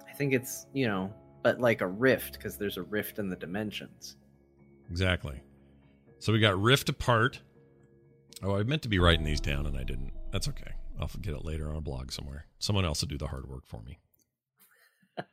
[0.08, 3.36] I think it's you know, but like a rift because there's a rift in the
[3.36, 4.16] dimensions.
[4.92, 5.42] Exactly.
[6.20, 7.40] So we got rift apart.
[8.44, 10.12] Oh, I meant to be writing these down and I didn't.
[10.32, 10.74] That's okay.
[11.00, 12.46] I'll get it later on a blog somewhere.
[12.60, 14.00] Someone else will do the hard work for me.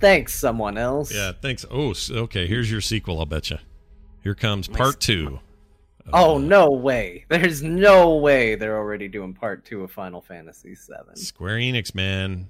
[0.00, 1.12] Thanks, someone else.
[1.12, 1.66] Yeah, thanks.
[1.70, 2.46] Oh, okay.
[2.46, 3.58] Here's your sequel, I'll bet you.
[4.22, 5.40] Here comes My part two.
[6.12, 7.26] Oh no way!
[7.28, 11.20] There's no way they're already doing part two of Final Fantasy VII.
[11.20, 12.48] Square Enix, man.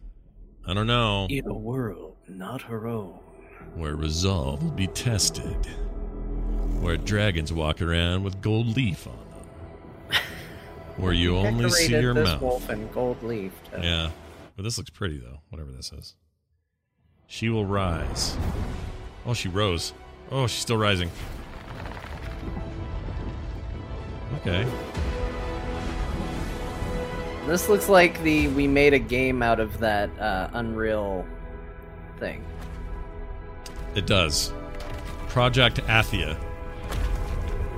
[0.66, 1.26] I don't know.
[1.28, 3.18] In a world not her own.
[3.74, 5.66] where resolve will be tested,
[6.80, 9.27] where dragons walk around with gold leaf on.
[10.98, 12.40] Where you only see your mouth.
[12.42, 13.52] wolf in gold leaf.
[13.72, 14.10] to- Yeah.
[14.56, 16.14] But this looks pretty though, whatever this is.
[17.26, 18.36] She will rise.
[19.24, 19.92] Oh, she rose.
[20.30, 21.10] Oh, she's still rising.
[24.40, 24.66] Okay.
[27.46, 31.24] This looks like the we made a game out of that uh, Unreal
[32.18, 32.44] thing.
[33.94, 34.52] It does.
[35.28, 36.36] Project Athia.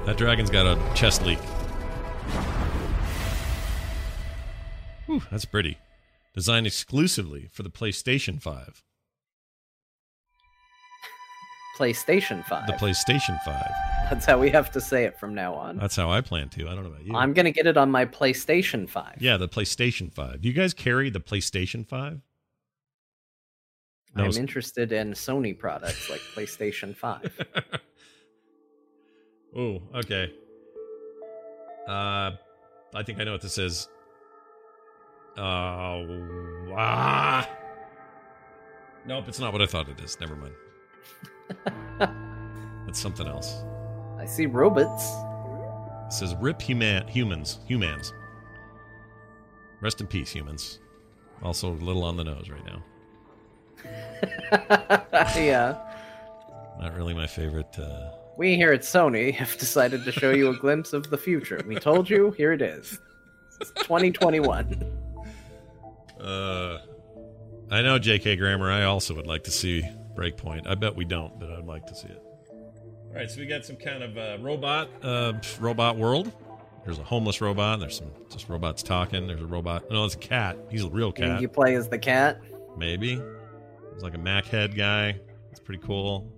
[0.07, 1.39] That dragon's got a chest leak.
[5.21, 5.79] Whew, that's pretty.
[6.35, 8.83] Designed exclusively for the PlayStation 5.
[11.79, 12.67] PlayStation 5.
[12.67, 13.55] The PlayStation 5.
[14.11, 15.79] That's how we have to say it from now on.
[15.79, 16.69] That's how I plan to.
[16.69, 17.15] I don't know about you.
[17.15, 19.17] I'm going to get it on my PlayStation 5.
[19.21, 20.43] Yeah, the PlayStation 5.
[20.43, 22.21] Do you guys carry the PlayStation 5?
[24.17, 27.41] No, I'm it's- interested in Sony products like PlayStation 5.
[29.57, 30.33] Oh, okay.
[31.89, 32.31] Uh,
[32.95, 33.89] I think I know what this is.
[35.41, 37.49] Uh, ah.
[39.07, 40.19] Nope, it's not what I thought it is.
[40.21, 40.53] Never mind.
[42.87, 43.65] it's something else.
[44.19, 45.05] I see robots.
[46.07, 48.13] It says "Rip human humans humans."
[49.81, 50.81] Rest in peace, humans.
[51.43, 52.83] Also, a little on the nose right now.
[55.41, 55.79] yeah.
[56.79, 57.79] Not really my favorite.
[57.79, 61.63] Uh, We here at Sony have decided to show you a glimpse of the future.
[61.67, 62.99] We told you, here it is.
[63.59, 65.00] It's 2021.
[66.21, 66.79] Uh,
[67.71, 68.37] I know J.K.
[68.37, 68.71] Grammar.
[68.71, 69.83] I also would like to see
[70.15, 70.67] Breakpoint.
[70.67, 72.23] I bet we don't, but I'd like to see it.
[72.53, 76.33] All right, so we got some kind of uh, robot, uh, robot world.
[76.85, 77.81] There's a homeless robot.
[77.81, 79.27] There's some just robots talking.
[79.27, 79.91] There's a robot.
[79.91, 80.57] No, it's a cat.
[80.71, 81.41] He's a real And cat.
[81.41, 82.41] you play as the cat.
[82.77, 83.17] Maybe.
[83.17, 85.19] There's like a Mac head guy.
[85.51, 86.33] It's pretty cool.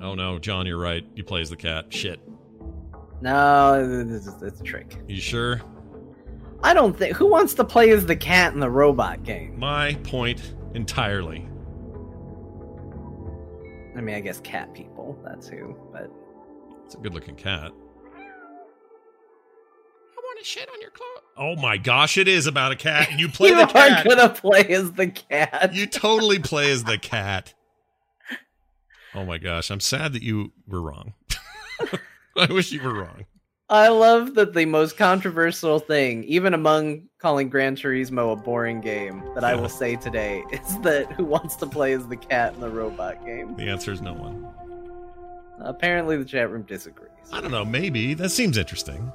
[0.00, 1.04] Oh no, John, you're right.
[1.14, 1.92] You play as the cat.
[1.92, 2.20] Shit.
[3.20, 4.96] No, it's, it's- it's a trick.
[5.06, 5.60] You sure?
[6.64, 7.14] I don't think.
[7.16, 9.58] Who wants to play as the cat in the robot game?
[9.58, 11.46] My point entirely.
[13.96, 15.16] I mean, I guess cat people.
[15.24, 15.76] That's who.
[15.92, 16.10] But
[16.86, 17.70] It's a good looking cat.
[18.16, 18.20] I
[20.16, 21.20] want to shit on your clothes.
[21.36, 24.06] Oh my gosh, it is about a cat, and you play you the cat.
[24.06, 25.74] are gonna play as the cat.
[25.74, 27.52] You totally play as the cat.
[29.14, 31.12] Oh my gosh, I'm sad that you were wrong.
[32.36, 33.26] I wish you were wrong.
[33.70, 39.22] I love that the most controversial thing, even among calling Gran Turismo a boring game,
[39.34, 42.60] that I will say today is that who wants to play as the cat in
[42.60, 43.56] the robot game?
[43.56, 44.46] The answer is no one.
[45.60, 47.10] Apparently, the chat room disagrees.
[47.32, 48.12] I don't know, maybe.
[48.12, 49.10] That seems interesting.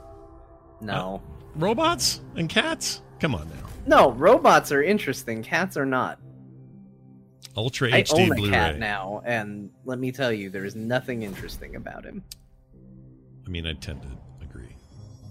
[0.81, 1.21] No.
[1.23, 3.03] Uh, robots and cats?
[3.19, 3.67] Come on now.
[3.85, 5.43] No, robots are interesting.
[5.43, 6.19] Cats are not.
[7.55, 8.51] Ultra I HD own a Blu-ray.
[8.51, 12.23] cat now, and let me tell you, there is nothing interesting about him.
[13.45, 14.07] I mean, I tend to.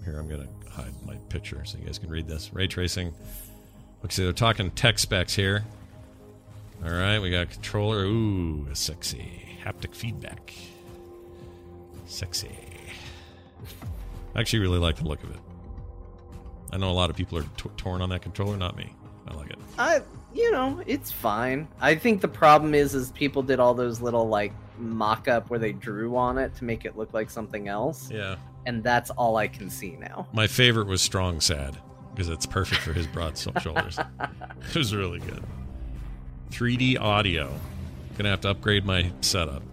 [0.09, 2.51] Here, I'm going to hide my picture so you guys can read this.
[2.51, 3.13] Ray tracing.
[4.01, 5.63] Look, see, they're talking tech specs here.
[6.83, 8.05] All right, we got a controller.
[8.05, 9.45] Ooh, sexy.
[9.63, 10.53] Haptic feedback.
[12.07, 12.49] Sexy.
[14.33, 15.39] I actually really like the look of it.
[16.71, 18.91] I know a lot of people are t- torn on that controller, not me.
[19.27, 19.59] I like it.
[19.77, 20.01] I,
[20.33, 21.67] you know, it's fine.
[21.81, 25.73] I think the problem is, is people did all those little like mock-up where they
[25.73, 28.09] drew on it to make it look like something else.
[28.09, 28.37] Yeah.
[28.69, 30.27] And that's all I can see now.
[30.31, 31.75] My favorite was Strong Sad
[32.13, 33.97] because it's perfect for his broad shoulders.
[33.97, 35.43] It was really good.
[36.51, 37.51] 3D audio.
[38.15, 39.63] Gonna have to upgrade my setup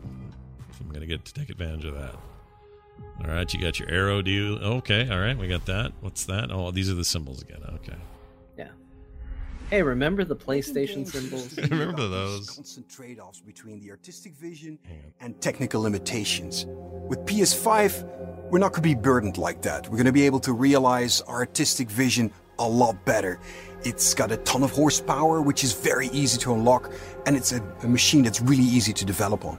[0.71, 2.15] if I'm gonna get to take advantage of that.
[3.21, 4.23] All right, you got your arrow.
[4.23, 4.57] Do you?
[4.57, 5.93] Okay, all right, we got that.
[6.01, 6.51] What's that?
[6.51, 7.61] Oh, these are the symbols again.
[7.75, 7.97] Okay.
[9.67, 9.77] Yeah.
[9.77, 11.57] Hey, remember the PlayStation symbols?
[11.71, 12.51] Remember those?
[12.51, 14.79] Constant trade-offs between the artistic vision
[15.21, 16.67] and technical limitations.
[16.69, 19.89] With PS5, we're not going to be burdened like that.
[19.89, 23.41] We're going to be able to realize our artistic vision a lot better.
[23.83, 26.93] It's got a ton of horsepower, which is very easy to unlock,
[27.27, 29.59] and it's a, a machine that's really easy to develop on.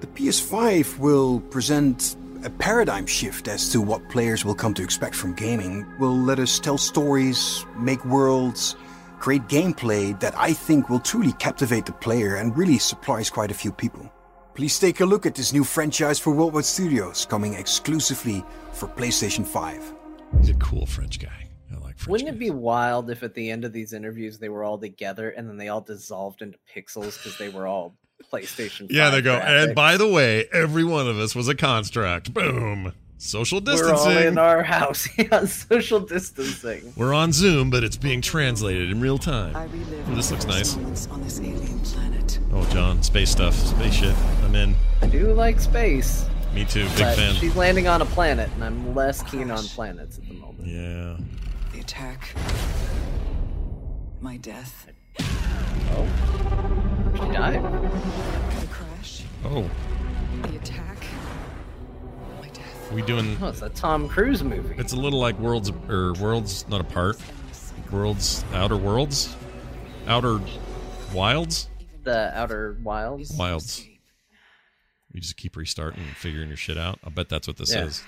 [0.00, 5.14] The PS5 will present a paradigm shift as to what players will come to expect
[5.14, 5.86] from gaming.
[5.98, 8.76] Will let us tell stories, make worlds,
[9.18, 13.54] create gameplay that I think will truly captivate the player and really surprise quite a
[13.54, 14.12] few people.
[14.54, 19.46] Please take a look at this new franchise for Worldwide Studios coming exclusively for PlayStation
[19.46, 19.94] 5.
[20.38, 21.48] He's a cool French guy.
[21.70, 22.08] I like French.
[22.08, 25.30] Wouldn't it be wild if at the end of these interviews they were all together
[25.30, 27.94] and then they all dissolved into pixels because they were all
[28.32, 28.86] PlayStation?
[28.88, 29.38] Yeah, they go.
[29.38, 29.64] graphics?
[29.64, 32.32] And by the way, every one of us was a construct.
[32.32, 32.94] Boom.
[33.18, 34.08] Social distancing.
[34.14, 35.08] we're all in our house.
[35.18, 36.92] yeah, social distancing.
[36.96, 39.56] We're on Zoom, but it's being translated in real time.
[40.10, 40.76] Ooh, this looks nice.
[41.08, 42.38] on this alien planet.
[42.52, 44.14] Oh, John, space stuff, space shit.
[44.44, 44.74] I'm in.
[45.00, 46.28] I do like space.
[46.52, 46.84] Me too.
[46.90, 47.34] Big but fan.
[47.34, 50.66] she's landing on a planet, and I'm less keen on planets at the moment.
[50.66, 51.16] Yeah.
[51.72, 52.34] The attack.
[54.20, 54.88] My death.
[55.18, 56.06] Oh.
[57.14, 57.62] She died.
[58.60, 59.22] The crash.
[59.44, 59.68] Oh,
[60.42, 60.85] The attack.
[62.96, 63.36] We doing?
[63.42, 64.74] Oh, it's a Tom Cruise movie.
[64.78, 67.18] It's a little like worlds or worlds not apart.
[67.92, 69.36] Worlds, outer worlds,
[70.08, 70.40] outer
[71.14, 71.68] wilds,
[72.04, 73.32] The Outer Wilds.
[73.36, 73.84] wilds.
[75.12, 76.98] You just keep restarting and figuring your shit out.
[77.04, 77.84] I bet that's what this Yeah.
[77.84, 78.02] is.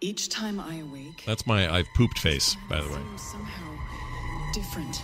[0.00, 3.00] Each time I awake, That's my I've pooped face, by the way.
[3.16, 3.78] Somehow
[4.52, 5.00] different.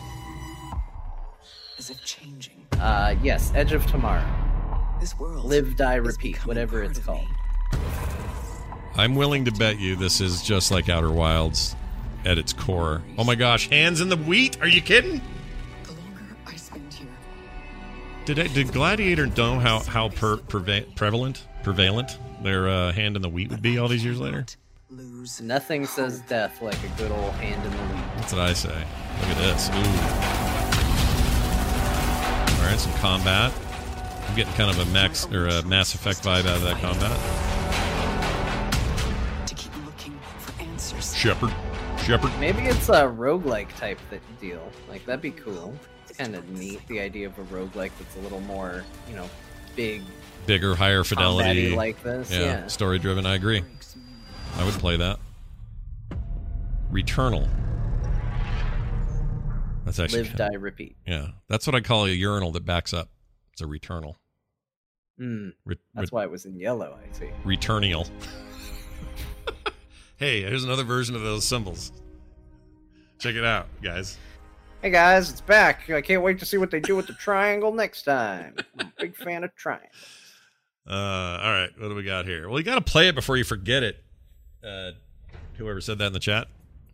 [1.79, 2.67] As if changing.
[2.79, 4.27] Uh, yes, Edge of Tomorrow.
[5.01, 5.47] This world.
[5.47, 7.27] Live, die, repeat, whatever it's called.
[9.01, 11.75] I'm willing to bet you this is just like Outer Wilds
[12.27, 13.01] at its core.
[13.17, 14.61] Oh my gosh, hands in the wheat?
[14.61, 15.23] Are you kidding?
[15.85, 17.09] The longer I spend here.
[18.27, 23.23] Did I, did Gladiator know how how per, preva- prevalent prevalent their uh, hand in
[23.23, 24.45] the wheat would be all these years later?
[24.91, 25.41] Lose.
[25.41, 28.05] Nothing says death like a good old hand in the wheat.
[28.17, 28.69] That's what I say.
[28.69, 29.71] Look at this.
[29.71, 29.81] Ooh.
[32.61, 33.51] All right, some combat.
[34.29, 37.50] I'm getting kind of a Max or a Mass Effect vibe out of that combat.
[41.21, 41.53] Shepard,
[41.99, 42.31] Shepard.
[42.41, 44.67] Maybe it's a roguelike type th- deal.
[44.89, 45.75] Like, that'd be cool.
[46.09, 49.29] It's kind of neat, the idea of a roguelike that's a little more, you know,
[49.77, 50.01] big.
[50.47, 51.77] Bigger, higher fidelity.
[51.77, 52.67] Like this, yeah.
[52.69, 53.27] story driven.
[53.27, 53.63] I agree.
[54.57, 55.19] I would play that.
[56.91, 57.47] Returnal.
[59.85, 60.97] That's actually Live, kinda- die, repeat.
[61.07, 63.11] Yeah, that's what I call a urinal that backs up.
[63.53, 64.15] It's a returnal.
[65.19, 65.51] Hmm.
[65.67, 67.29] Re- That's re- why it was in yellow, I see.
[67.45, 68.09] Returnial.
[70.21, 71.91] hey, here's another version of those symbols.
[73.19, 74.19] Check it out, guys.
[74.83, 75.91] Hey guys, it's back.
[75.91, 78.55] I can't wait to see what they do with the triangle next time.
[78.79, 79.89] I'm a big fan of triangle.
[80.89, 82.49] Uh, all right, what do we got here?
[82.49, 84.03] Well, you got to play it before you forget it.
[84.65, 84.93] Uh,
[85.59, 86.49] whoever said that in the chat,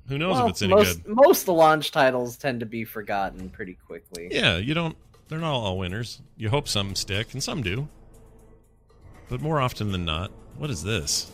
[0.08, 1.14] who knows Well, if it's any most, good?
[1.14, 4.28] Most of the launch titles tend to be forgotten pretty quickly.
[4.30, 4.96] Yeah, you don't.
[5.28, 6.20] They're not all winners.
[6.36, 7.88] You hope some stick, and some do.
[9.28, 11.32] But more often than not, what is this?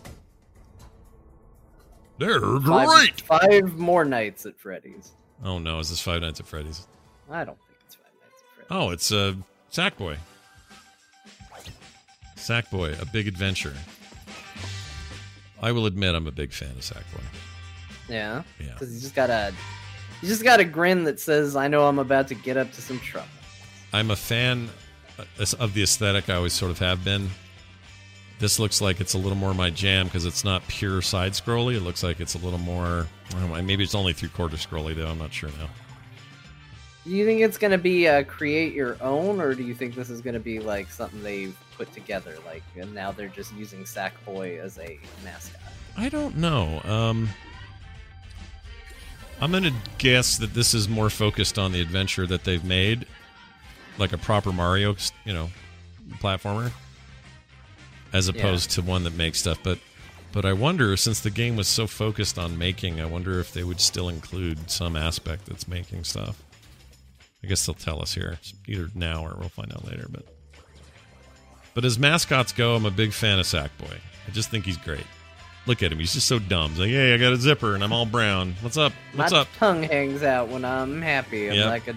[2.19, 3.21] They're great.
[3.23, 5.13] Five more nights at Freddy's.
[5.45, 6.87] Oh no, is this Five Nights at Freddy's?
[7.31, 8.69] I don't think it's Five Nights at Freddy's.
[8.71, 9.35] Oh, it's uh,
[9.73, 10.17] Sackboy.
[12.37, 13.75] Sackboy, a big adventure.
[15.63, 17.23] I will admit I'm a big fan of Sackboy.
[18.09, 18.43] Yeah.
[18.59, 18.73] Yeah.
[18.73, 19.55] Because he's just got a,
[20.21, 22.83] he's just got a grin that says, "I know I'm about to get up to
[22.83, 23.29] some trouble."
[23.93, 24.71] I'm a fan
[25.19, 26.29] uh, of the aesthetic.
[26.29, 27.31] I always sort of have been.
[28.43, 31.77] This looks like it's a little more my jam because it's not pure side scrolly.
[31.77, 33.07] It looks like it's a little more.
[33.37, 35.07] Know, maybe it's only three quarter scrolly though.
[35.07, 35.69] I'm not sure now.
[37.05, 40.11] Do you think it's gonna be uh, create your own, or do you think this
[40.11, 44.59] is gonna be like something they've put together, like and now they're just using Sackboy
[44.59, 45.61] as a mascot?
[45.97, 46.81] I don't know.
[46.83, 47.29] Um,
[49.41, 53.07] I'm going to guess that this is more focused on the adventure that they've made,
[53.99, 55.49] like a proper Mario, you know,
[56.15, 56.73] platformer,
[58.13, 58.35] as Yeah.
[58.35, 59.59] opposed to one that makes stuff.
[59.63, 59.79] But,
[60.33, 63.65] but I wonder, since the game was so focused on making, I wonder if they
[63.65, 66.43] would still include some aspect that's making stuff.
[67.45, 70.07] I guess they'll tell us here, either now or we'll find out later.
[70.09, 70.25] But,
[71.75, 73.97] but as mascots go, I'm a big fan of Sackboy.
[74.27, 75.07] I just think he's great.
[75.67, 76.71] Look at him; he's just so dumb.
[76.71, 78.55] He's like, "Hey, I got a zipper and I'm all brown.
[78.63, 78.93] What's up?
[79.15, 81.49] What's My up?" tongue hangs out when I'm happy.
[81.49, 81.67] I'm Yep.
[81.67, 81.97] like a,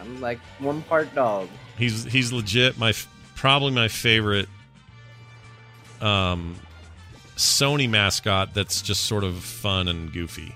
[0.00, 1.48] I'm like one part dog.
[1.76, 2.92] He's he's legit my
[3.34, 4.48] probably my favorite
[6.00, 6.56] um
[7.36, 10.54] Sony mascot that's just sort of fun and goofy.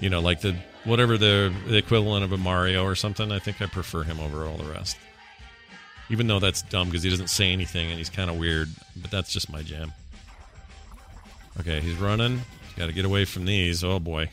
[0.00, 3.30] You know, like the whatever the, the equivalent of a Mario or something.
[3.32, 4.96] I think I prefer him over all the rest.
[6.10, 9.10] Even though that's dumb because he doesn't say anything and he's kind of weird, but
[9.10, 9.92] that's just my jam.
[11.60, 12.38] Okay, he's running.
[12.38, 13.84] He's got to get away from these.
[13.84, 14.30] Oh boy.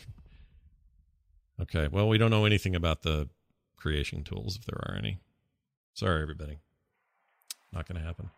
[1.62, 3.30] Okay, well, we don't know anything about the
[3.78, 5.20] creation tools if there are any.
[5.94, 6.58] Sorry, everybody.
[7.72, 8.32] Not going to happen.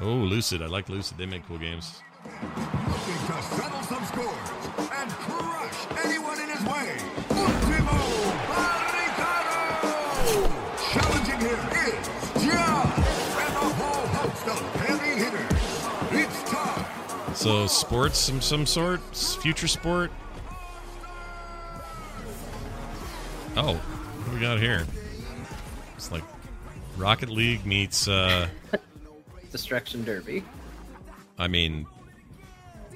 [0.00, 0.62] Oh, Lucid.
[0.62, 1.18] I like Lucid.
[1.18, 2.02] They make cool games.
[2.24, 6.96] Looking to settle some scores and crush anyone in his way.
[7.30, 7.98] Ultimo
[8.48, 9.82] Barricado!
[10.92, 12.08] Challenging him is
[12.44, 12.86] John
[13.42, 16.24] and a whole host of heavy hitters.
[16.24, 17.34] It's time.
[17.34, 19.00] So, sports, some some sort,
[19.42, 20.10] future sport.
[23.56, 24.86] Oh, what do we got here?
[25.96, 26.22] It's like
[26.96, 28.06] Rocket League meets.
[28.06, 28.48] uh
[29.62, 30.44] Destruction Derby.
[31.36, 31.84] I mean,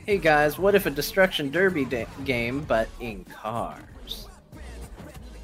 [0.06, 4.28] Hey guys, what if a Destruction Derby da- game, but in cars?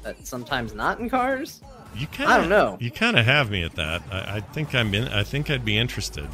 [0.01, 1.61] But sometimes not in cars?
[1.93, 2.77] You kind I don't know.
[2.79, 4.01] You kind of have me at that.
[4.09, 5.09] I, I think I'm in.
[5.09, 6.29] I think I'd be interested.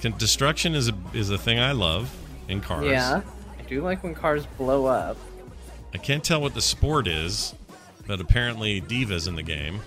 [0.00, 2.10] Con- destruction is a is a thing I love
[2.48, 2.86] in cars.
[2.86, 3.20] Yeah,
[3.58, 5.18] I do like when cars blow up.
[5.92, 7.54] I can't tell what the sport is,
[8.06, 9.80] but apparently Diva's in the game.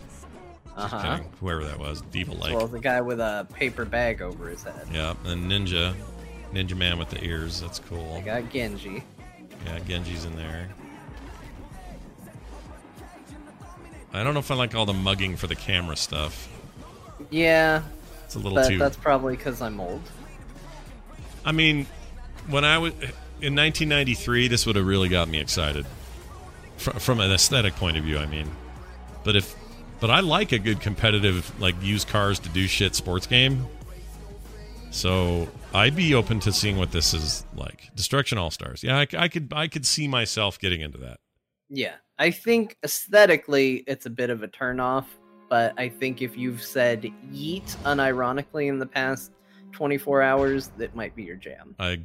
[0.80, 1.17] Uh-huh.
[1.17, 1.32] kidding.
[1.39, 2.55] Whoever that was, Diva like.
[2.55, 4.88] well the guy with a paper bag over his head.
[4.91, 5.93] yeah, and Ninja,
[6.53, 7.61] Ninja Man with the ears.
[7.61, 8.15] That's cool.
[8.17, 9.03] I got Genji.
[9.65, 10.69] Yeah, Genji's in there.
[14.13, 16.47] I don't know if I like all the mugging for the camera stuff.
[17.30, 17.84] Yeah,
[18.25, 18.77] It's a little too.
[18.77, 20.01] that's probably because I'm old.
[21.45, 21.86] I mean,
[22.47, 25.86] when I was in 1993, this would have really got me excited
[26.77, 28.17] from, from an aesthetic point of view.
[28.17, 28.49] I mean,
[29.23, 29.55] but if,
[30.00, 33.66] but I like a good competitive like use cars to do shit sports game.
[34.91, 37.89] So I'd be open to seeing what this is like.
[37.95, 38.84] Destruction All Stars.
[38.84, 41.20] Yeah, I could I could see myself getting into that.
[41.70, 45.06] Yeah, I think aesthetically it's a bit of a turnoff,
[45.50, 49.32] but I think if you've said yeet unironically in the past
[49.74, 51.76] 24 hours, that might be your jam.
[51.78, 52.02] I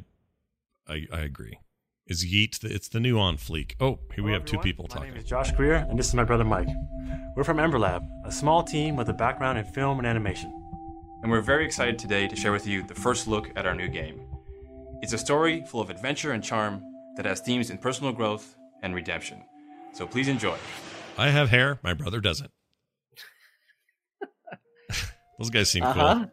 [0.87, 1.59] I, I agree.
[2.07, 2.59] Is Yeet?
[2.59, 3.75] The, it's the new on fleek.
[3.81, 5.11] Oh, here we have two people My talking.
[5.11, 6.69] name is Josh Grier, and this is my brother Mike.
[7.35, 10.51] We're from Ember Lab, a small team with a background in film and animation.
[11.23, 13.89] and we're very excited today to share with you the first look at our new
[13.89, 14.21] game.
[15.01, 16.83] It's a story full of adventure and charm
[17.17, 19.43] that has themes in personal growth and redemption.
[19.95, 20.59] So please enjoy.
[21.17, 21.79] I have hair.
[21.83, 22.51] My brother doesn't.
[25.39, 26.15] Those guys seem Uh-huh.
[26.15, 26.31] cool.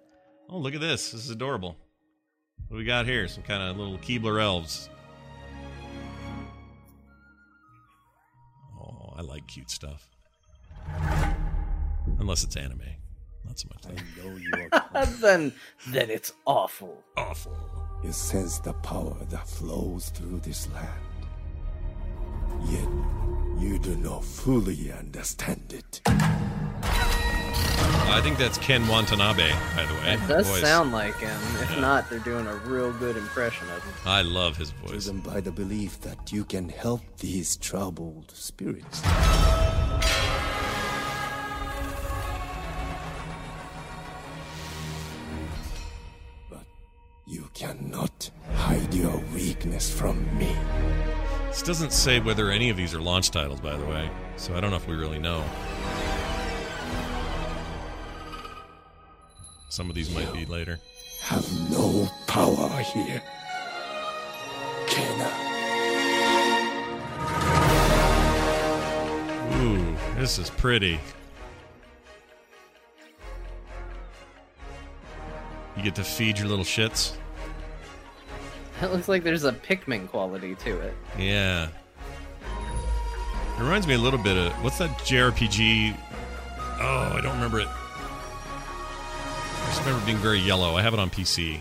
[0.50, 1.12] Oh, look at this.
[1.12, 1.78] This is adorable.
[2.68, 3.28] What do we got here?
[3.30, 4.90] Some kind of little Keebler elves.
[9.22, 10.10] I like cute stuff.
[12.20, 12.82] Unless it's anime.
[13.46, 13.86] Not so much.
[13.86, 15.06] I know you are.
[15.22, 15.54] then,
[15.90, 17.04] then it's awful.
[17.16, 17.56] Awful.
[18.04, 20.90] You sense the power that flows through this land.
[22.66, 22.90] Yet,
[23.60, 26.02] you do not fully understand it.
[28.14, 30.14] I think that's Ken Watanabe, by the way.
[30.14, 30.62] It does Voice.
[30.62, 31.40] sound like him.
[31.62, 31.80] If Yeah.
[31.80, 33.94] not, they're doing a real good impression of him.
[34.06, 35.06] I love his voice.
[35.06, 39.02] Driven by the belief that you can help these troubled spirits.
[46.50, 46.66] But
[47.26, 50.56] you cannot hide your weakness from me.
[51.48, 54.62] This doesn't say whether any of these are launch titles, by the way, so I
[54.62, 55.44] don't know if we really know.
[59.72, 60.82] Some of these might be later.
[61.22, 63.22] Have no power here.
[64.86, 65.32] Kena.
[69.62, 71.00] Ooh, this is pretty.
[75.78, 77.14] You get to feed your little shits.
[78.82, 80.94] It looks like there's a Pikmin quality to it.
[81.18, 81.70] Yeah.
[83.58, 85.96] It reminds me a little bit of what's that JRPG?
[86.82, 87.70] Oh, I don't remember it.
[89.62, 90.76] I just remember being very yellow.
[90.76, 91.60] I have it on PC.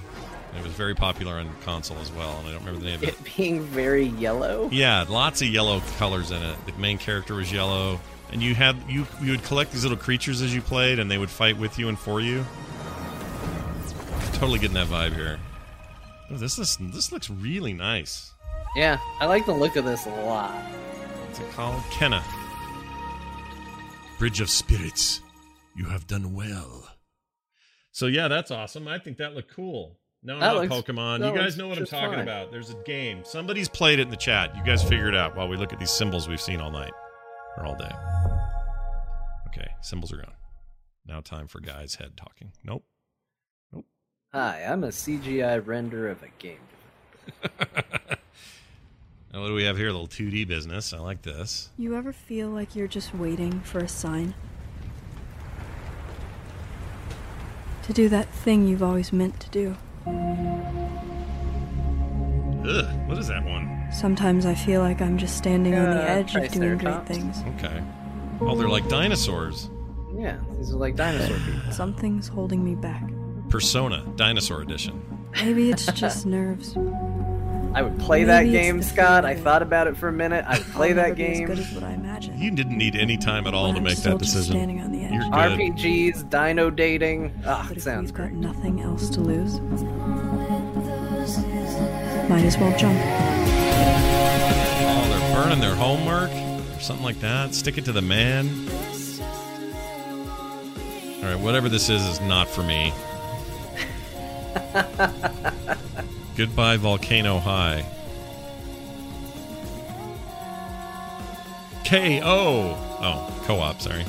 [0.57, 3.05] It was very popular on console as well, and I don't remember the name of
[3.05, 3.09] it.
[3.11, 4.69] It being very yellow.
[4.73, 6.57] Yeah, lots of yellow colors in it.
[6.67, 8.01] The main character was yellow,
[8.33, 11.19] and you had you you would collect these little creatures as you played, and they
[11.19, 12.45] would fight with you and for you.
[14.33, 15.39] Totally getting that vibe here.
[16.31, 18.33] Oh, this is this looks really nice.
[18.75, 20.53] Yeah, I like the look of this a lot.
[20.53, 21.81] What's it called?
[21.93, 22.23] Kena.
[24.19, 25.21] Bridge of Spirits.
[25.77, 26.80] You have done well.
[27.93, 28.87] So yeah, that's awesome.
[28.89, 29.99] I think that looked cool.
[30.23, 31.27] No, That not looks- Pokemon.
[31.27, 32.21] You guys know what I'm talking fine.
[32.21, 32.51] about.
[32.51, 33.23] There's a game.
[33.25, 34.55] Somebody's played it in the chat.
[34.57, 36.93] You guys figure it out while we look at these symbols we've seen all night
[37.57, 37.91] or all day.
[39.49, 40.35] Okay, symbols are gone.
[41.07, 42.53] Now time for guy's head talking.
[42.63, 42.85] Nope.
[43.73, 43.87] Nope.
[44.33, 46.59] Hi, I'm a CGI render of a game.
[49.33, 49.87] Now what do we have here?
[49.89, 50.93] A little 2D business.
[50.93, 51.71] I like this.
[51.79, 54.35] You ever feel like you're just waiting for a sign?
[57.91, 59.77] To do that thing you've always meant to do.
[60.07, 60.15] Ugh,
[63.09, 63.89] what is that one?
[63.93, 67.09] Sometimes I feel like I'm just standing on the Uh, edge of doing great Triceratops.
[67.11, 67.43] things.
[67.59, 67.83] Okay.
[68.43, 69.71] Oh, they're like dinosaurs.
[70.17, 71.73] Yeah, these are like dinosaur people.
[71.73, 73.03] Something's holding me back.
[73.49, 75.03] Persona, Dinosaur Edition.
[75.43, 76.77] Maybe it's just nerves.
[77.73, 79.25] I would play that Maybe it's game, Scott.
[79.25, 80.45] I thought about it for a minute.
[80.49, 81.47] I'd play that never be as game.
[81.47, 82.41] good as what I imagined.
[82.41, 84.57] You didn't need any time at all When to I'm make still that just decision.
[84.57, 85.13] standing on the edge.
[85.13, 85.33] You're good.
[85.33, 87.33] RPGs, dino dating.
[87.47, 88.35] Ah, But if sounds we've got great.
[88.41, 89.61] nothing else to lose,
[92.29, 92.99] might as well jump.
[94.83, 97.55] Oh, they're burning their homework or something like that.
[97.55, 98.49] Stick it to the man.
[101.23, 102.93] All right, whatever this is is not for me.
[106.41, 107.85] Goodbye, Volcano High.
[111.85, 112.79] KO.
[113.03, 113.79] Oh, co-op.
[113.83, 114.07] Sorry.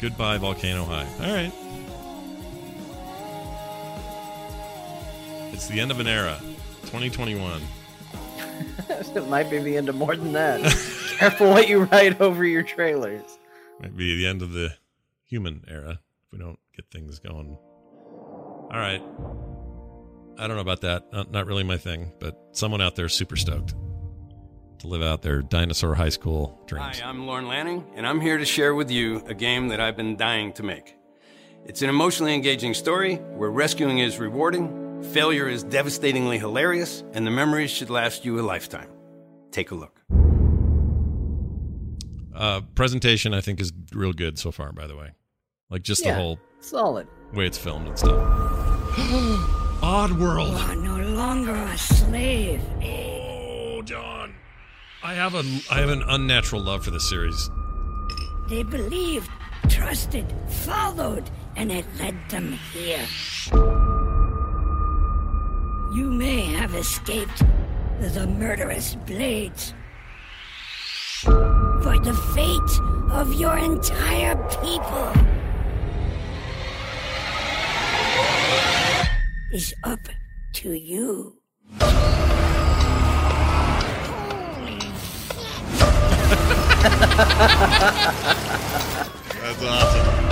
[0.00, 1.06] Goodbye, Volcano High.
[1.20, 1.52] All right.
[5.52, 6.36] It's the end of an era.
[6.86, 7.62] 2021.
[8.88, 10.62] it might be the end of more than that.
[11.16, 13.38] Careful what you write over your trailers.
[13.80, 14.74] Might be the end of the
[15.26, 17.56] human era if we don't get things going.
[18.10, 19.00] All right.
[20.38, 21.12] I don't know about that.
[21.12, 23.74] Not, not really my thing, but someone out there is super stoked
[24.78, 26.98] to live out their dinosaur high school dreams.
[26.98, 29.96] Hi, I'm Lorne Lanning, and I'm here to share with you a game that I've
[29.96, 30.96] been dying to make.
[31.64, 37.30] It's an emotionally engaging story where rescuing is rewarding, failure is devastatingly hilarious, and the
[37.30, 38.88] memories should last you a lifetime.
[39.52, 40.00] Take a look.
[42.34, 44.72] Uh, presentation, I think, is real good so far.
[44.72, 45.10] By the way,
[45.70, 47.06] like just Yeah, the whole solid.
[47.32, 49.48] way it's filmed and stuff.
[49.82, 50.52] Oddworld.
[50.52, 52.62] You are no longer a slave.
[52.84, 54.32] Oh, John.
[55.02, 57.50] I have a I have an unnatural love for this series.
[58.48, 59.28] They believed,
[59.68, 63.04] trusted, followed, and it led them here.
[65.92, 67.42] You may have escaped
[68.00, 69.74] the murderous blades.
[71.24, 75.12] But the fate of your entire people
[79.52, 80.00] is up
[80.54, 81.36] to you.
[89.40, 90.31] That's awesome.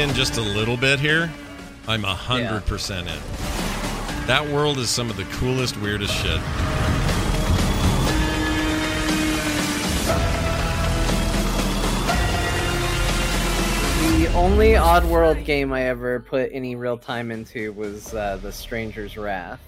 [0.00, 1.30] In just a little bit here.
[1.86, 3.18] I'm a hundred percent in.
[4.26, 6.40] That world is some of the coolest, weirdest shit.
[14.18, 19.16] The only Oddworld game I ever put any real time into was uh, The Stranger's
[19.16, 19.60] Wrath.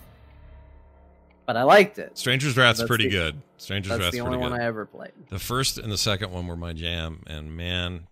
[1.46, 2.16] But I liked it.
[2.18, 3.42] Stranger's Wrath's That's pretty the- good.
[3.56, 4.50] Stranger's that's Wrath's the only good.
[4.50, 5.12] one I ever played.
[5.28, 8.08] The first and the second one were my jam, and man,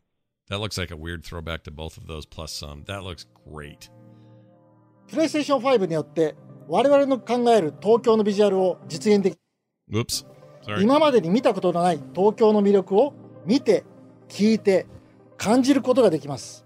[0.51, 2.85] that looks like a weird throwback to both of those plus some.
[2.87, 3.91] That looks great.
[5.09, 6.37] プレイステーション5によって
[6.69, 9.39] 我々の考える東京のビジュアルを実現でき
[9.91, 10.27] Whoops.
[10.65, 10.83] Sorry.
[10.83, 13.15] 今までに見たことのない東京の魅力を
[13.47, 13.85] 見て
[14.29, 14.87] 聞いて
[15.37, 16.65] 感じることができます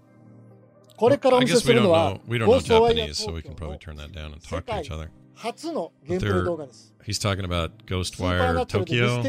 [0.97, 2.17] これからお見せする don't のは.
[2.27, 3.01] We don't ゴ know ーストワイ we
[3.41, 5.09] can probably turn that down and 世 talk to 界 each other.
[5.35, 6.93] 初のゲームプレイ動画です。
[7.05, 9.21] He's talking about Ghostwire Tokyo.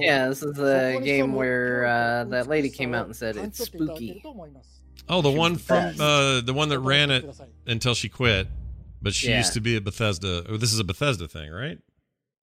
[0.00, 4.22] Yeah, this is the game where uh, that lady came out and said it's spooky.
[5.06, 7.26] Oh, the one from uh, the one that ran it
[7.66, 8.48] until she quit,
[9.02, 9.36] but she yeah.
[9.36, 10.46] used to be at Bethesda.
[10.48, 11.78] Oh, this is a Bethesda thing, right?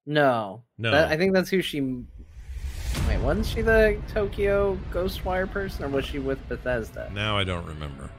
[0.06, 0.92] No, no.
[0.92, 1.82] That, I think that's who she.
[3.08, 7.10] Wait, wasn't she the Tokyo Ghostwire person, or was she with Bethesda?
[7.16, 8.12] Now I don't remember.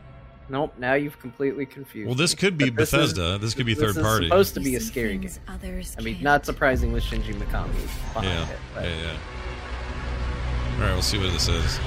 [0.49, 0.75] Nope.
[0.79, 2.07] Now you've completely confused.
[2.09, 2.41] Well, this me.
[2.41, 3.39] could be But this is- Bethesda.
[3.39, 4.27] This could be this third is party.
[4.27, 5.31] supposed to be a scary game.
[5.49, 7.73] I mean, not surprisingly, Shinji Mikami
[8.15, 8.59] behind Yeah, it.
[8.75, 10.75] But yeah, yeah.
[10.75, 11.79] All right, we'll see what this is.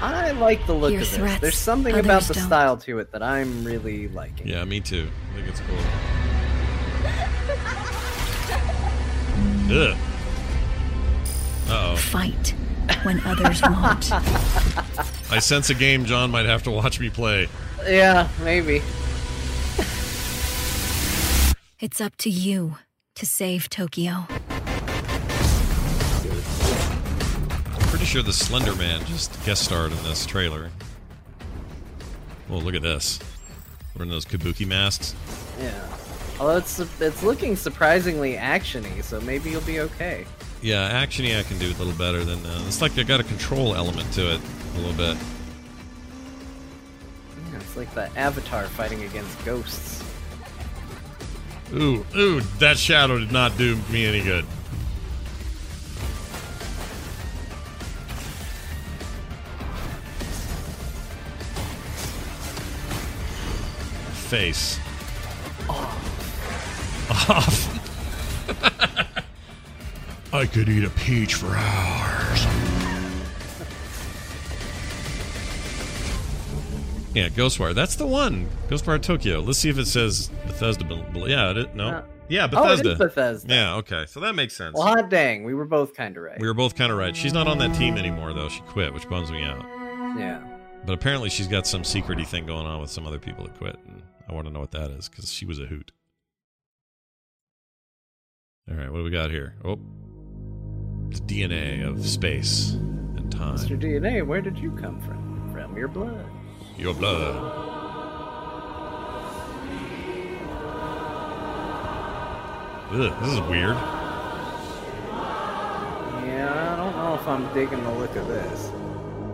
[0.00, 1.16] I like the look Hear of this.
[1.16, 2.46] threats, There's something about the don't.
[2.46, 4.48] style to it that I'm really liking.
[4.48, 5.08] Yeah, me too.
[5.30, 5.78] I think it's cool.
[9.70, 9.96] Ugh.
[11.68, 11.96] Uh oh.
[11.96, 12.54] Fight
[13.04, 14.12] when others won't.
[15.30, 17.48] I sense a game John might have to watch me play.
[17.86, 18.82] Yeah, maybe.
[21.80, 22.76] It's up to you
[23.16, 24.26] to save Tokyo.
[27.88, 30.70] Pretty sure the Slender Man just guest starred in this trailer.
[32.48, 33.18] Oh, look at this.
[33.96, 35.14] Wearing those kabuki masks.
[35.58, 35.72] Yeah.
[36.38, 40.24] Although it's it's looking surprisingly actiony, so maybe you'll be okay.
[40.60, 43.24] Yeah, actiony I can do a little better than uh, it's like they got a
[43.24, 44.40] control element to it
[44.74, 45.16] a little bit.
[47.54, 50.02] It's like the Avatar fighting against ghosts.
[51.74, 54.44] Ooh, ooh, that shadow did not do me any good.
[64.28, 64.78] Face.
[67.28, 67.68] Off.
[70.34, 72.11] I could eat a peach for hours.
[77.14, 77.74] Yeah, Ghostwire.
[77.74, 78.48] That's the one.
[78.68, 79.40] Ghostwire Tokyo.
[79.40, 80.84] Let's see if it says Bethesda.
[81.26, 81.74] Yeah, it.
[81.74, 81.88] No.
[81.88, 82.96] Uh, yeah, oh, it is Bethesda.
[82.96, 83.54] Bethesda.
[83.54, 84.06] Yeah, okay.
[84.06, 84.74] So that makes sense.
[84.74, 86.40] Well, hot dang, we were both kind of right.
[86.40, 87.14] We were both kind of right.
[87.14, 88.48] She's not on that team anymore, though.
[88.48, 89.62] She quit, which bums me out.
[90.18, 90.42] Yeah.
[90.86, 93.76] But apparently she's got some secrety thing going on with some other people that quit,
[93.86, 95.92] and I want to know what that is because she was a hoot.
[98.70, 99.56] All right, what do we got here?
[99.64, 99.78] Oh,
[101.10, 103.58] the DNA of space and time.
[103.58, 103.78] Mr.
[103.78, 105.50] DNA, where did you come from?
[105.52, 106.24] From your blood.
[106.78, 107.36] Your blood.
[112.94, 113.76] Ugh, this is weird.
[116.26, 118.70] Yeah, I don't know if I'm digging the look of this.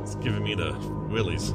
[0.03, 0.73] It's giving me the
[1.11, 1.53] willies.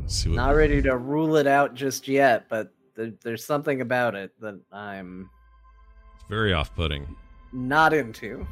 [0.00, 3.80] Let's see what Not ready to rule it out just yet, but there, there's something
[3.80, 5.28] about it that I'm
[6.14, 7.16] it's very off-putting.
[7.52, 8.46] not into.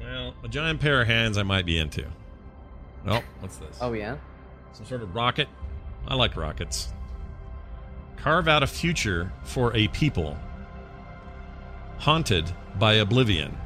[0.00, 2.04] Well, a giant pair of hands I might be into.
[3.04, 3.78] Well, what's this?
[3.80, 4.16] Oh yeah.
[4.72, 5.48] Some sort of rocket.
[6.08, 6.92] I like rockets.
[8.16, 10.36] Carve out a future for a people.
[11.98, 13.56] Haunted by Oblivion,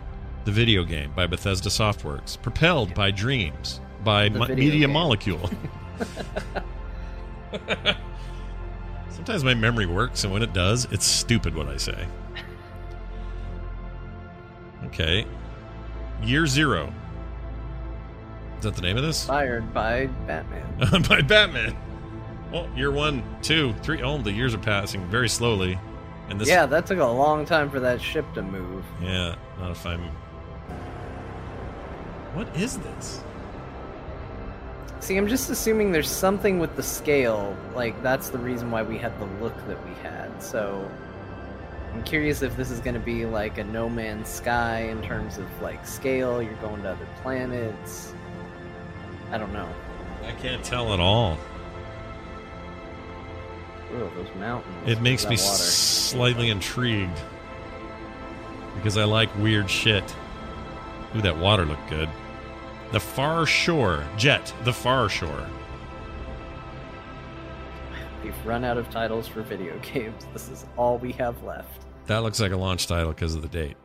[0.44, 2.40] the video game by Bethesda Softworks.
[2.40, 4.92] Propelled by Dreams by Mo- Media game.
[4.92, 5.50] Molecule.
[9.10, 12.06] Sometimes my memory works, and when it does, it's stupid what I say.
[14.86, 15.26] Okay.
[16.22, 16.92] Year Zero.
[18.58, 19.22] Is that the name of this?
[19.22, 21.02] Inspired by Batman.
[21.08, 21.76] by Batman.
[22.52, 24.02] Oh, year one, two, three.
[24.02, 25.78] Oh, the years are passing very slowly.
[26.28, 28.84] And this yeah, that took a long time for that ship to move.
[29.00, 30.00] Yeah, not if I'm
[32.34, 33.22] What is this?
[35.00, 37.56] See, I'm just assuming there's something with the scale.
[37.74, 40.42] Like, that's the reason why we had the look that we had.
[40.42, 40.90] So,
[41.94, 45.38] I'm curious if this is going to be like a No Man's Sky in terms
[45.38, 46.42] of like scale.
[46.42, 48.12] You're going to other planets.
[49.30, 49.68] I don't know.
[50.24, 51.38] I can't tell at all.
[53.92, 54.88] Ooh, those mountains.
[54.88, 57.18] It makes me slightly intrigued
[58.74, 60.04] because I like weird shit.
[61.16, 62.08] Ooh, that water looked good.
[62.92, 64.52] The Far Shore Jett.
[64.64, 65.46] The Far Shore.
[68.22, 70.26] We've run out of titles for video games.
[70.32, 71.86] This is all we have left.
[72.06, 73.76] That looks like a launch title because of the date.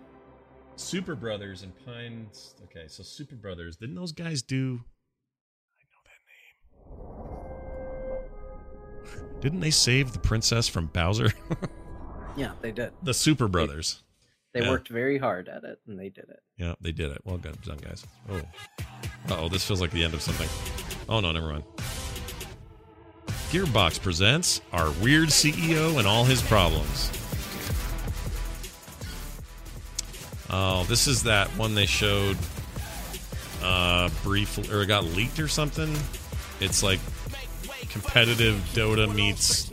[0.76, 2.56] Super Brothers and Pines.
[2.66, 3.76] Okay, so Super Brothers.
[3.78, 4.82] Didn't those guys do?
[5.78, 7.03] I know that name.
[9.42, 11.32] Didn't they save the princess from Bowser?
[12.36, 12.94] Yeah, they did.
[13.04, 14.02] the Super Brothers.
[14.56, 14.72] They Yeah.
[14.72, 16.40] worked very hard at it, and they did it.
[16.58, 17.22] Yeah, they did it.
[17.26, 18.08] Well done, done guys.
[18.28, 18.42] Oh,
[19.30, 20.50] oh, this feels like the end of something.
[21.08, 21.64] Oh no, never mind.
[23.52, 27.12] Gearbox presents our weird CEO and all his problems.
[30.50, 32.36] Oh, this is that one they showed
[33.62, 35.96] uh brief or it got leaked or something.
[36.64, 37.00] It's like
[37.90, 39.70] competitive Dota meets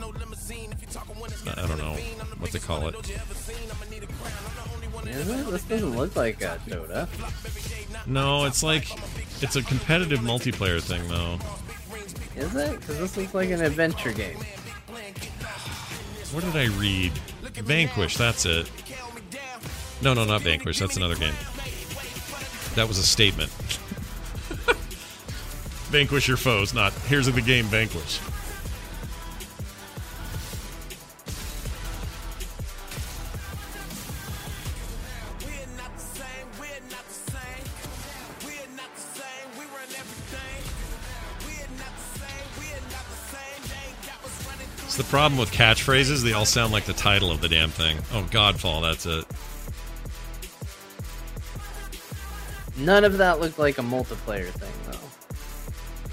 [1.47, 1.95] I don't know
[2.38, 2.97] what to call it.
[5.07, 5.51] Is it?
[5.51, 7.09] This doesn't look like a Dota.
[8.07, 8.88] No, it's like
[9.41, 11.38] it's a competitive multiplayer thing though.
[12.36, 12.80] Is it?
[12.80, 14.38] Because this looks like an adventure game.
[16.32, 17.12] What did I read?
[17.55, 18.68] Vanquish, that's it.
[20.03, 20.80] No, no, not Vanquish.
[20.80, 21.34] That's another game.
[22.74, 23.51] That was a statement.
[25.91, 28.20] Vanquish your foes, not here's the game Vanquish.
[44.84, 47.99] It's the problem with catchphrases, they all sound like the title of the damn thing.
[48.12, 49.24] Oh, Godfall, that's it.
[52.76, 54.80] None of that looked like a multiplayer thing.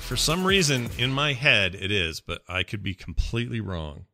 [0.08, 4.05] For some reason, in my head, it is, but I could be completely wrong.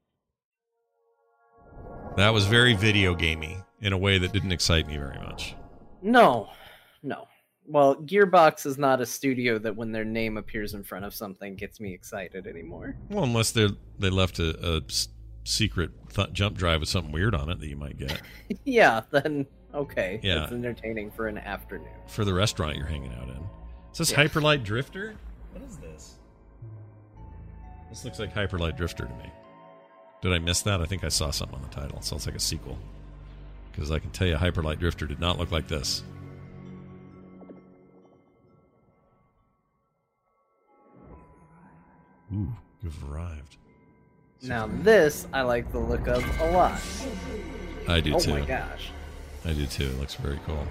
[2.18, 5.56] That was very video gamey in a way that didn't excite me very much.
[6.02, 6.50] No,
[7.04, 7.28] no.
[7.68, 11.56] Well, Gearbox is not a studio that when their name appears in front of something
[11.56, 12.98] gets me excited anymore.
[13.10, 13.70] Well, unless they
[14.00, 14.82] they left a
[15.44, 18.20] secret th- jump drive with something weird on it that you might get
[18.66, 20.20] yeah, then okay.
[20.24, 20.44] Yeah.
[20.46, 21.94] It's entertaining for an afternoon.
[22.08, 23.44] for the restaurant you're hanging out in.
[23.92, 24.24] Is this Yeah.
[24.26, 25.14] Hyperlight Drifter?
[27.94, 28.18] What is this?
[28.18, 29.32] This looks like Hyperlight Drifter to me.
[30.24, 30.82] Did I miss that?
[30.82, 32.00] I think I saw something on the title.
[32.00, 32.80] It sounds like a sequel.
[33.72, 36.02] Because I can tell you, Hyperlight Drifter did not look like this.
[42.34, 43.58] Ooh, you've arrived.
[44.42, 46.82] Now this I like the look of a lot.
[47.88, 48.32] I do oh too.
[48.32, 48.90] Oh my gosh.
[49.46, 49.86] I do too.
[49.86, 50.68] It looks very cool.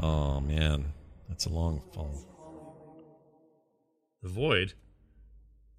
[0.00, 0.92] Oh man,
[1.28, 2.12] that's a long fall.
[4.22, 4.91] The Void, the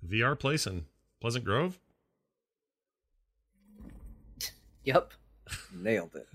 [0.08, 0.86] VR place in
[1.22, 1.80] Pleasant Grove.
[4.84, 5.14] Yep.
[5.74, 6.28] Nailed it.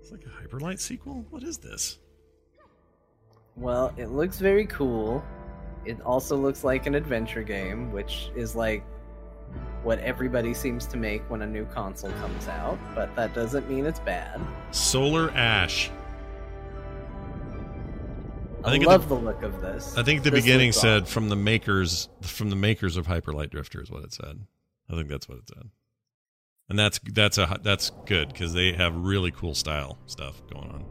[0.00, 1.26] It's like a Hyperlight sequel?
[1.30, 1.98] What is this?
[3.56, 5.24] Well, it looks very cool.
[5.84, 8.84] It also looks like an adventure game, which is like
[9.82, 13.84] what everybody seems to make when a new console comes out, but that doesn't mean
[13.84, 14.40] it's bad.
[14.70, 15.90] Solar Ash.
[18.66, 19.96] I, love the, look of this.
[19.96, 23.80] I think the This beginning said from the makers from the makers of Hyperlight Drifter
[23.82, 24.40] is what it said.
[24.90, 25.70] I think that's what it said.
[26.68, 30.84] And that's that's a that's good because they have really cool style stuff going on.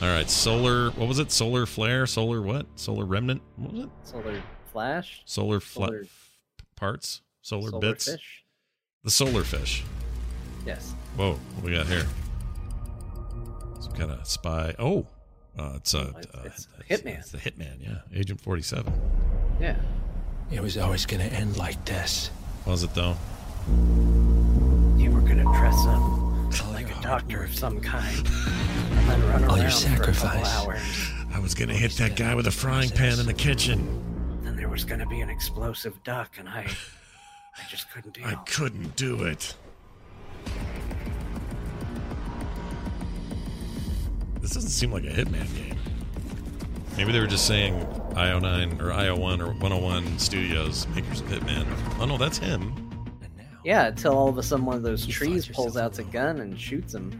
[0.00, 0.90] All right, solar.
[0.92, 1.30] What was it?
[1.32, 2.06] Solar flare.
[2.06, 2.66] Solar what?
[2.76, 3.42] Solar remnant.
[3.56, 3.90] What was it?
[4.04, 4.42] Solar
[4.72, 5.22] Flash?
[5.24, 6.04] Solar, fla- Solar-
[6.76, 7.22] parts.
[7.42, 8.04] Solar, Solar bits.
[8.10, 8.44] fish?
[9.04, 9.84] The solar fish.
[10.66, 10.92] Yes.
[11.16, 12.06] Whoa, what we got here?
[13.80, 14.74] Some kind of spy.
[14.78, 15.06] Oh,
[15.58, 17.18] uh, it's a it's- uh, it's Hitman.
[17.18, 17.76] It's the Hitman.
[17.80, 18.92] Yeah, Agent Forty Seven.
[19.60, 19.76] Yeah.
[20.50, 22.30] It was always gonna end like this.
[22.64, 23.16] Was it though?
[24.96, 26.02] You were gonna dress up
[26.72, 30.14] like a doctor of some kind, and then run All around your for a couple
[30.14, 30.56] sacrifice.
[30.66, 31.10] hours.
[31.34, 34.40] I was gonna hit that guy with a frying pan in the kitchen.
[34.42, 38.26] Then there was gonna be an explosive duck, and I, I just couldn't do it.
[38.26, 39.54] I couldn't do it.
[44.48, 45.76] This doesn't seem like a Hitman game.
[46.96, 47.74] Maybe they were just saying
[48.14, 51.66] IO9 or IO1 or 101 Studios, makers of Hitman.
[52.00, 52.72] Oh no, that's him.
[53.62, 56.58] Yeah, until all of a sudden one of those trees pulls out a gun and
[56.58, 57.12] shoots him.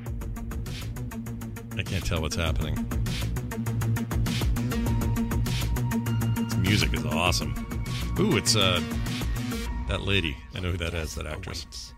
[1.77, 2.77] I can't tell what's happening.
[6.35, 7.53] This music is awesome.
[8.19, 8.81] Ooh, it's uh
[9.89, 10.35] that lady.
[10.55, 11.93] I know who that is, that actress.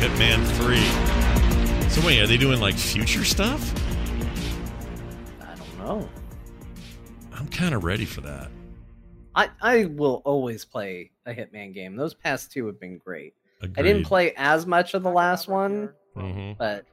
[0.00, 1.17] Hitman 3.
[1.88, 3.72] So wait, are they doing like future stuff?
[5.40, 6.08] I don't know.
[7.32, 8.50] I'm kind of ready for that.
[9.34, 11.96] I, I will always play a Hitman game.
[11.96, 13.34] Those past two have been great.
[13.62, 16.56] I didn't play as much of the last one, Mhm.
[16.58, 16.84] but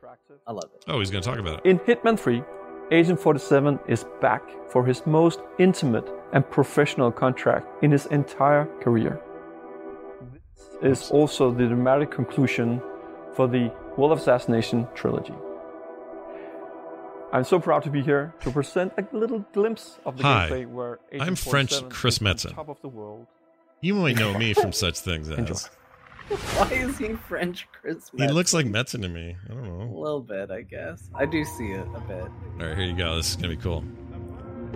[0.48, 0.86] I love it.
[0.88, 1.70] Oh, he's going to talk about it.
[1.70, 2.44] In Hitman 3,
[2.92, 9.20] Agent 47 is back for his most intimate and professional contract in his entire career.
[10.82, 12.82] This is also the dramatic conclusion
[13.36, 15.34] for the World of Assassination trilogy.
[17.32, 20.68] I'm so proud to be here to present a little glimpse of the Hi, gameplay
[20.70, 22.54] where Agent I'm French Chris Metzen.
[22.54, 23.28] top of the world.
[23.82, 25.70] You might know me from such things as.
[26.28, 28.10] Why is he French Chris?
[28.18, 29.36] He looks like Metzen to me.
[29.50, 29.84] I don't know.
[29.84, 31.10] a little bit, I guess.
[31.14, 32.22] I do see it a bit.
[32.60, 33.16] All right, here you go.
[33.18, 33.84] This is going to be cool.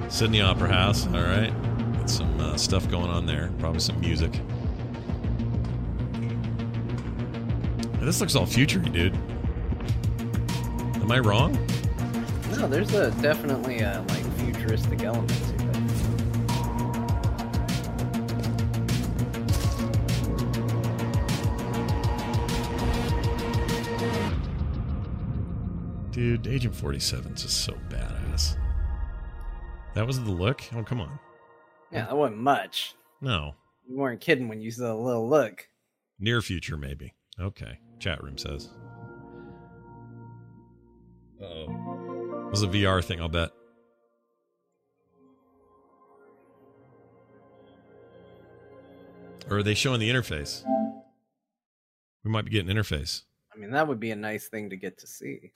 [0.09, 1.07] Sydney Opera House.
[1.07, 1.51] All right.
[1.93, 3.51] Got some uh, stuff going on there.
[3.59, 4.39] Probably some music.
[8.01, 9.13] This looks all futury, dude.
[10.95, 11.53] Am I wrong?
[12.51, 15.59] No, there's a definitely a like futuristic element to it.
[26.11, 28.57] Dude, Agent 47 is just so badass.
[29.93, 30.63] That was the look?
[30.75, 31.19] Oh, come on.
[31.91, 32.95] Yeah, that wasn't much.
[33.21, 33.55] No.
[33.87, 35.67] You weren't kidding when you said a little look.
[36.19, 37.13] Near future, maybe.
[37.39, 37.79] Okay.
[37.99, 38.69] Chat room says.
[41.41, 42.45] oh.
[42.47, 43.51] It was a VR thing, I'll bet.
[49.49, 50.63] Or are they showing the interface?
[52.23, 53.23] We might be getting interface.
[53.53, 55.51] I mean, that would be a nice thing to get to see.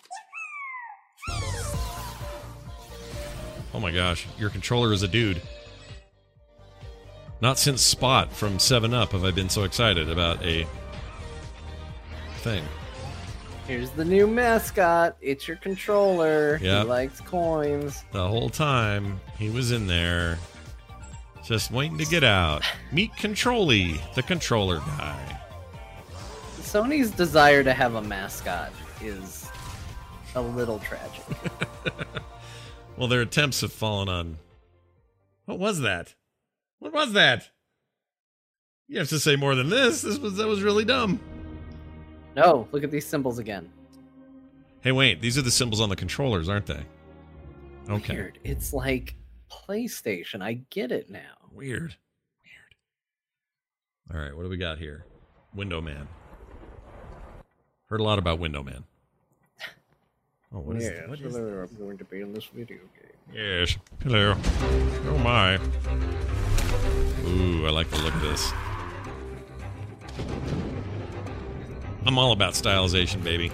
[3.73, 5.41] Oh my gosh, your controller is a dude.
[7.41, 10.67] Not since Spot from 7 Up have I been so excited about a
[12.43, 12.63] thing.
[13.67, 15.15] Here's the new mascot.
[15.21, 16.59] It's your controller.
[16.61, 16.83] Yep.
[16.83, 18.03] He likes coins.
[18.11, 20.37] The whole time he was in there,
[21.45, 22.63] just waiting to get out.
[22.91, 25.39] Meet Controlly, the controller guy.
[26.59, 28.71] Sony's desire to have a mascot
[29.01, 29.49] is
[30.35, 31.23] a little tragic.
[32.95, 34.37] Well, their attempts have fallen on.
[35.45, 36.13] What was that?
[36.79, 37.49] What was that?
[38.87, 40.03] You have to say more than this.
[40.03, 41.19] This was that was really dumb.
[42.35, 43.69] No, look at these symbols again.
[44.81, 46.83] Hey, wait, these are the symbols on the controllers, aren't they?
[47.89, 48.15] Okay.
[48.15, 48.39] Weird.
[48.43, 49.15] It's like
[49.49, 50.41] PlayStation.
[50.41, 51.19] I get it now.
[51.51, 51.95] Weird.
[52.43, 52.75] Weird.
[54.13, 55.05] All right, what do we got here?
[55.55, 56.07] Window Man.
[57.89, 58.83] Heard a lot about Window Man.
[60.55, 62.77] Oh, what is yeah, what so is there I'm going to be in this video
[62.77, 63.33] game.
[63.33, 63.77] Yes.
[64.03, 64.35] Hello.
[65.07, 65.55] Oh my.
[67.25, 68.51] Ooh, I like the look of this.
[72.05, 73.51] I'm all about stylization, baby.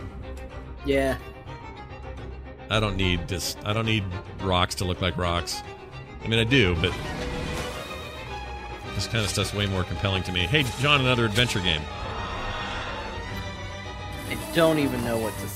[0.85, 1.17] Yeah.
[2.69, 3.55] I don't need this.
[3.63, 4.03] I don't need
[4.41, 5.61] rocks to look like rocks.
[6.23, 6.93] I mean, I do, but
[8.95, 10.41] this kind of stuff's way more compelling to me.
[10.41, 11.81] Hey, John, another adventure game.
[14.29, 15.55] I don't even know what to say.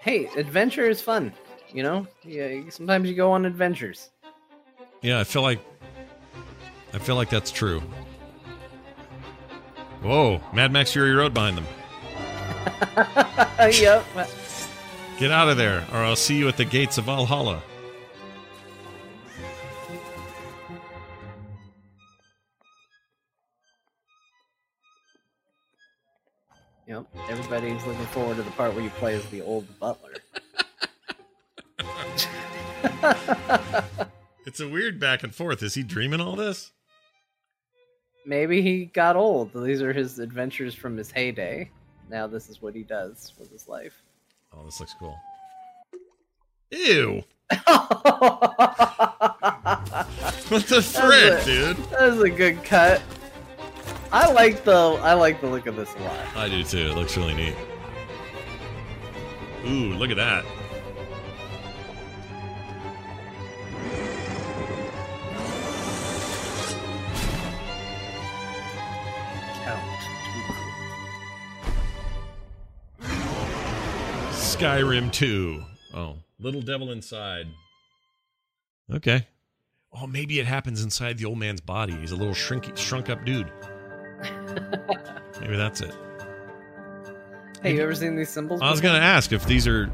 [0.00, 1.32] Hey, adventure is fun.
[1.72, 2.60] You know, yeah.
[2.70, 4.10] Sometimes you go on adventures.
[5.02, 5.60] Yeah, I feel like
[6.96, 7.80] I feel like that's true.
[10.02, 11.66] Whoa, Mad Max Fury Road behind them.
[13.70, 14.02] yep.
[15.18, 17.62] Get out of there, or I'll see you at the gates of Valhalla.
[26.88, 27.04] Yep.
[27.28, 30.14] Everybody's looking forward to the part where you play as the old butler.
[34.46, 35.62] It's a weird back and forth.
[35.62, 36.70] Is he dreaming all this?
[38.26, 39.52] Maybe he got old.
[39.54, 41.70] These are his adventures from his heyday.
[42.10, 44.02] Now this is what he does with his life.
[44.52, 45.16] Oh, this looks cool.
[46.72, 47.22] Ew.
[50.48, 51.76] what the frick, dude?
[51.76, 53.00] That was a good cut.
[54.12, 56.36] I like the I like the look of this a lot.
[56.36, 56.90] I do too.
[56.90, 57.54] It looks really neat.
[59.66, 60.44] Ooh, look at that.
[74.56, 75.62] Skyrim 2.
[75.94, 77.46] Oh, Little Devil Inside.
[78.90, 79.26] Okay.
[79.92, 81.94] Oh, maybe it happens inside the old man's body.
[81.94, 83.52] He's a little shrink, shrunk up dude.
[85.42, 85.94] maybe that's it.
[87.62, 88.62] Hey, you ever seen these symbols?
[88.62, 88.92] I was before?
[88.92, 89.88] going to ask if these are.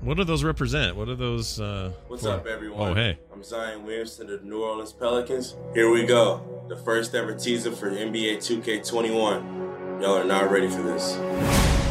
[0.00, 0.96] What do those represent?
[0.96, 1.60] What are those?
[1.60, 2.30] Uh, What's for?
[2.30, 2.90] up, everyone?
[2.90, 3.16] Oh, hey.
[3.32, 5.54] I'm Zion Williamson of the New Orleans Pelicans.
[5.72, 6.64] Here we go.
[6.68, 10.00] The first ever teaser for NBA 2K21.
[10.02, 11.14] Y'all are not ready for this.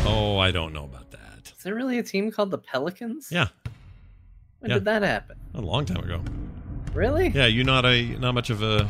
[0.05, 1.08] Oh, I don't know about
[1.43, 1.53] that.
[1.57, 3.29] Is there really a team called the Pelicans?
[3.31, 3.47] Yeah.
[4.59, 4.75] When Yeah.
[4.75, 5.37] did that happen?
[5.55, 6.21] A long time ago.
[6.93, 7.29] Really?
[7.29, 8.89] Yeah, you're not a not much of a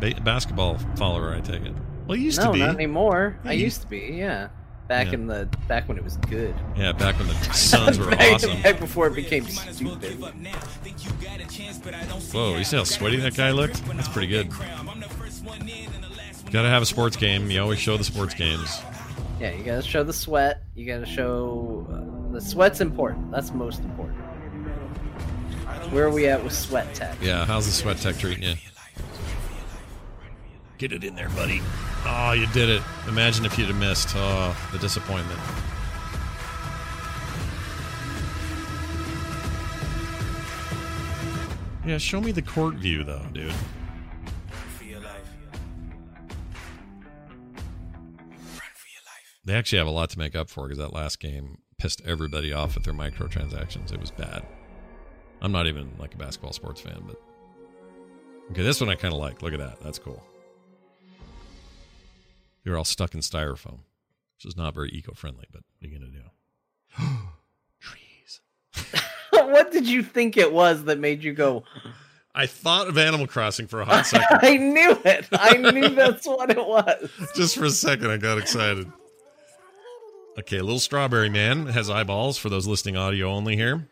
[0.00, 1.72] ba- basketball follower, I take it.
[2.06, 2.58] Well, you used no, to be.
[2.60, 3.36] No, not anymore.
[3.44, 4.14] I you- used to be.
[4.16, 4.48] Yeah.
[4.88, 5.14] Back Yeah.
[5.14, 6.54] in the back when it was good.
[6.76, 8.60] Yeah, back when the Suns were back, awesome.
[8.62, 10.18] Back before it became stupid.
[12.32, 13.84] Whoa, you see how sweaty that guy looked?
[13.86, 14.50] That's pretty good.
[16.50, 17.50] Got to have a sports game.
[17.50, 18.80] You always show the sports games.
[19.40, 20.62] Yeah, you gotta show the sweat.
[20.74, 23.30] You gotta show uh, the sweat's important.
[23.30, 24.18] That's most important.
[25.92, 27.16] Where are we at with sweat tech?
[27.22, 28.54] Yeah, how's the sweat tech treating you?
[30.76, 31.62] Get it in there, buddy.
[32.04, 32.82] Oh, you did it.
[33.08, 34.10] Imagine if you'd have missed.
[34.14, 35.40] Oh, the disappointment.
[41.86, 43.54] Yeah, show me the court view, though, dude.
[49.44, 52.52] They actually have a lot to make up for because that last game pissed everybody
[52.52, 53.92] off with their microtransactions.
[53.92, 54.44] It was bad.
[55.40, 57.20] I'm not even like a basketball sports fan, but
[58.50, 59.42] okay, this one I kind of like.
[59.42, 59.80] Look at that.
[59.80, 60.22] That's cool.
[62.64, 63.78] You're all stuck in styrofoam,
[64.36, 66.22] which is not very eco-friendly, but what are you gonna do?
[67.80, 68.40] Trees.
[69.30, 71.64] what did you think it was that made you go?
[72.34, 74.26] I thought of Animal Crossing for a hot second.
[74.42, 75.26] I knew it.
[75.32, 77.10] I knew that's what it was.
[77.34, 78.90] Just for a second, I got excited.
[80.38, 83.88] Okay, little strawberry man has eyeballs for those listening audio only here.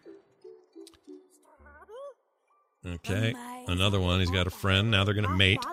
[2.86, 3.34] Okay,
[3.66, 4.20] another one.
[4.20, 4.91] He's got a friend.
[4.91, 5.64] Now they're gonna mate.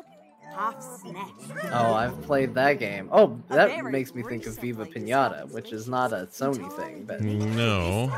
[0.58, 3.10] Oh, I've played that game.
[3.12, 7.22] Oh, that makes me think of Viva Pinata, which is not a Sony thing, but
[7.22, 8.10] No.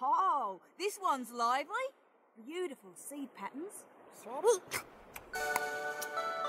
[0.00, 1.74] Oh, this one's lively.
[2.46, 3.84] Beautiful seed patterns.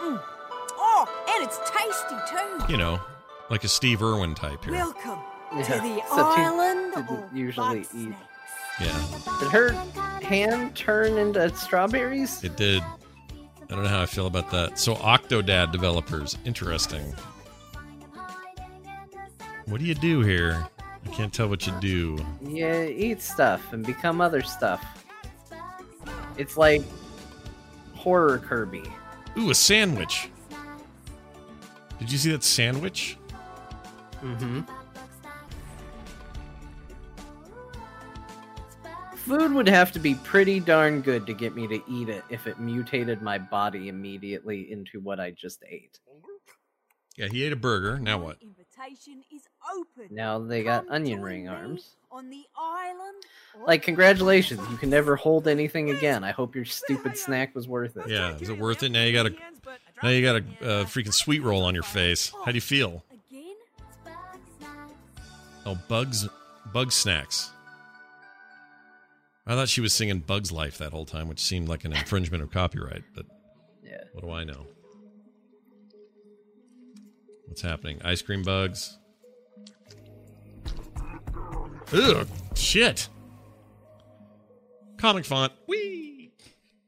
[0.01, 0.21] Mm.
[0.75, 2.71] Oh, and it's tasty too.
[2.71, 2.99] You know,
[3.49, 4.73] like a Steve Irwin type here.
[4.73, 5.19] Welcome
[5.51, 8.13] to the except island didn't usually bug eat.
[8.79, 9.05] Yeah,
[9.39, 9.71] Did her
[10.23, 12.43] hand turn into strawberries?
[12.43, 12.81] it did.
[12.81, 14.79] I don't know how I feel about that.
[14.79, 17.13] So, Octodad developers, interesting.
[19.65, 20.67] What do you do here?
[21.05, 22.17] I can't tell what you do.
[22.43, 24.83] Yeah, eat stuff and become other stuff.
[26.37, 26.81] It's like
[27.93, 28.83] horror Kirby.
[29.37, 30.29] Ooh, a sandwich.
[31.99, 33.17] Did you see that sandwich?
[34.23, 34.61] Mm-hmm.
[39.15, 42.45] Food would have to be pretty darn good to get me to eat it if
[42.45, 45.99] it mutated my body immediately into what I just ate.
[47.15, 47.99] Yeah, he ate a burger.
[47.99, 48.37] Now what?
[48.41, 49.43] Invitation is
[49.73, 50.13] open.
[50.13, 51.95] Now they got onion ring arms.
[52.11, 53.23] On the island.
[53.65, 56.23] Like, congratulations, you can never hold anything again.
[56.23, 58.09] I hope your stupid snack was worth it.
[58.09, 58.91] Yeah, is it worth it?
[58.91, 59.35] Now you got a
[60.01, 62.33] now you got a uh, freaking sweet roll on your face.
[62.43, 63.03] How do you feel?
[65.65, 66.27] Oh, bugs,
[66.73, 67.51] bug snacks.
[69.45, 72.43] I thought she was singing Bugs Life that whole time, which seemed like an infringement
[72.43, 73.03] of copyright.
[73.13, 73.25] But
[73.83, 74.67] yeah, what do I know?
[77.45, 78.01] What's happening?
[78.03, 78.97] Ice cream bugs.
[81.93, 83.09] Ugh, shit.
[84.97, 85.51] Comic font.
[85.67, 86.31] Whee!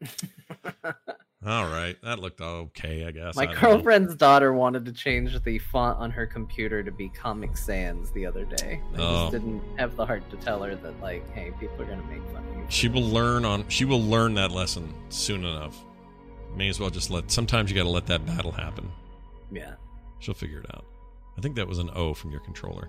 [1.46, 3.36] All right, that looked okay, I guess.
[3.36, 3.62] My I don't know.
[3.62, 8.26] girlfriend's daughter wanted to change the font on her computer to be Comic Sans the
[8.26, 8.82] other day.
[8.96, 9.20] I Oh.
[9.30, 12.24] just didn't have the heart to tell her that, like, hey, people are gonna make
[12.32, 12.66] fun of you.
[12.70, 13.68] She will learn on.
[13.70, 15.78] She will learn that lesson soon enough.
[16.56, 17.30] May as well just let.
[17.30, 18.89] Sometimes you got to let that battle happen.
[19.52, 19.74] Yeah.
[20.20, 20.86] She'll figure it out.
[21.38, 22.88] I think that was an O from your controller.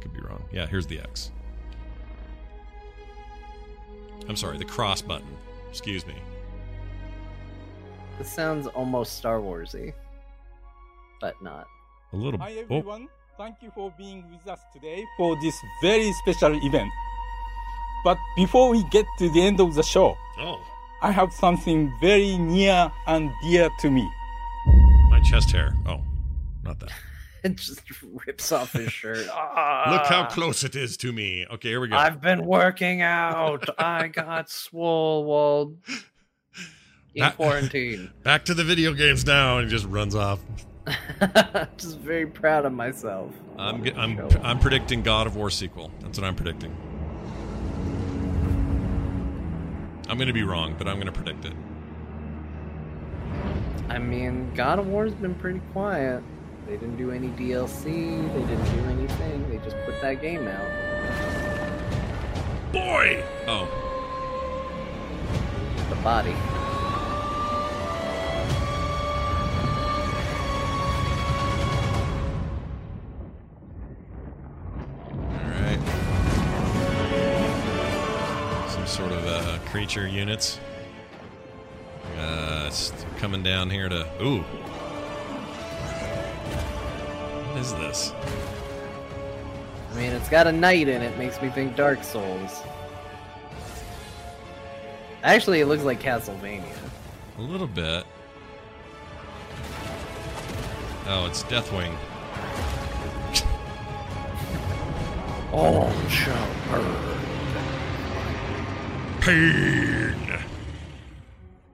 [0.00, 0.44] Could be wrong.
[0.52, 1.32] Yeah, here's the X.
[4.28, 5.26] I'm sorry, the cross button.
[5.70, 6.14] Excuse me.
[8.18, 9.92] This sounds almost Star Warsy,
[11.20, 11.66] but not.
[12.12, 12.40] A little.
[12.40, 16.90] Hi Oh, everyone, thank you for being with us today for this very special event.
[18.04, 20.60] But before we get to the end of the show, oh.
[21.02, 24.08] I have something very near and dear to me.
[25.10, 25.74] my chest hair.
[25.86, 26.00] Oh,
[26.64, 26.90] not that.
[27.44, 27.82] It just
[28.26, 29.18] rips off his shirt.
[29.26, 31.46] Look how close it is to me.
[31.48, 31.96] Okay, here we go.
[31.96, 33.68] I've been working out.
[33.78, 35.74] I got swole while
[37.16, 38.10] in Back- quarantine.
[38.22, 40.38] Back to the video games now, and he just runs off.
[41.78, 43.32] just very proud of myself.
[43.58, 45.90] I'm ge- I'm I'm predicting God of War sequel.
[46.00, 46.76] That's what I'm predicting.
[50.08, 51.52] I'm going to be wrong, but I'm going to predict it.
[53.88, 56.22] I mean, God of War's been pretty quiet.
[56.66, 57.84] They didn't do any DLC.
[57.84, 59.50] They didn't do anything.
[59.50, 60.70] They just put that game out.
[62.72, 63.24] Boy.
[63.48, 63.68] Oh.
[65.88, 66.34] The body.
[79.76, 80.58] Creature units.
[82.16, 84.06] Uh, it's coming down here to.
[84.22, 84.40] Ooh.
[87.50, 88.10] What is this?
[89.92, 91.18] I mean, it's got a knight in it.
[91.18, 92.62] Makes me think Dark Souls.
[95.22, 96.64] Actually, it looks like Castlevania.
[97.36, 98.06] A little bit.
[101.06, 101.94] Oh, it's Deathwing.
[105.58, 107.15] Oh, shall burn.
[109.26, 110.14] Pain.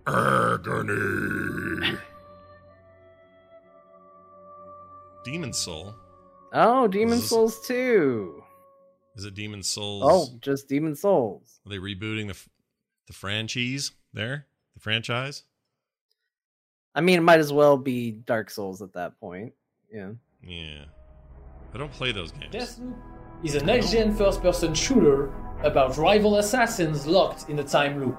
[0.07, 1.99] Agony.
[5.23, 5.95] Demon Soul.
[6.55, 8.43] Oh, Demon this- Souls 2.
[9.17, 10.03] Is it Demon's Souls?
[10.07, 11.61] Oh, just Demon's Souls.
[11.67, 12.39] Are they rebooting the
[13.07, 14.47] the franchise there?
[14.73, 15.43] The franchise?
[16.95, 19.53] I mean, it might as well be Dark Souls at that point.
[19.93, 20.13] Yeah.
[20.43, 20.85] Yeah.
[21.75, 22.55] I don't play those games.
[22.55, 22.97] Deathloop
[23.45, 25.31] is a next-gen first-person shooter
[25.65, 28.17] about rival assassins locked in a time loop.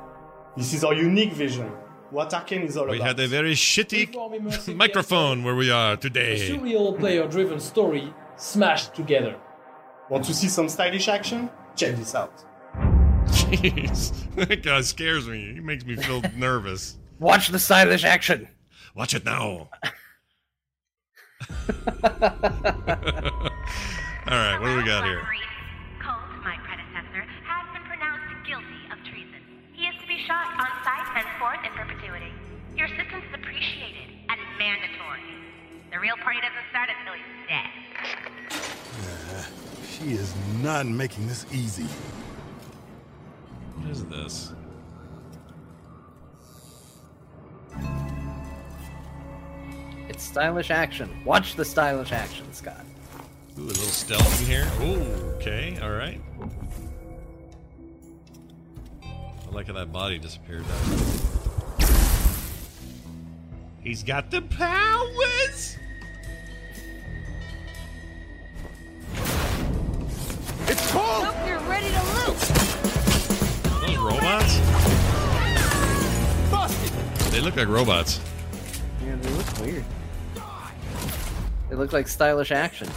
[0.56, 1.72] This is our unique vision.
[2.12, 3.08] What Arkane is all We about.
[3.08, 6.36] had a very shitty microphone where we are today.
[6.36, 6.58] A today.
[6.58, 9.36] surreal player-driven story smashed together.
[10.10, 11.50] Want to see some stylish action?
[11.76, 12.44] Check this out.
[13.28, 14.14] Jeez.
[14.36, 15.54] That guy scares me.
[15.54, 16.98] He makes me feel nervous.
[17.20, 18.48] Watch the stylish action.
[18.96, 19.70] Watch it now.
[24.26, 25.22] All right, what do we got here?
[36.24, 37.70] Party doesn't start until he's dead.
[39.90, 41.88] She is not making this easy.
[43.76, 44.54] What is this?
[50.08, 51.10] It's stylish action.
[51.26, 52.86] Watch the stylish action, Scott.
[53.58, 54.68] Ooh, a little stealthy here.
[54.82, 55.02] Ooh,
[55.36, 56.22] okay, all right.
[59.04, 60.66] I like how that body disappeared.
[63.82, 65.78] He's got the powers.
[77.34, 78.20] They look like robots.
[79.04, 79.86] Yeah, they look weird.
[81.68, 82.88] They look like stylish action.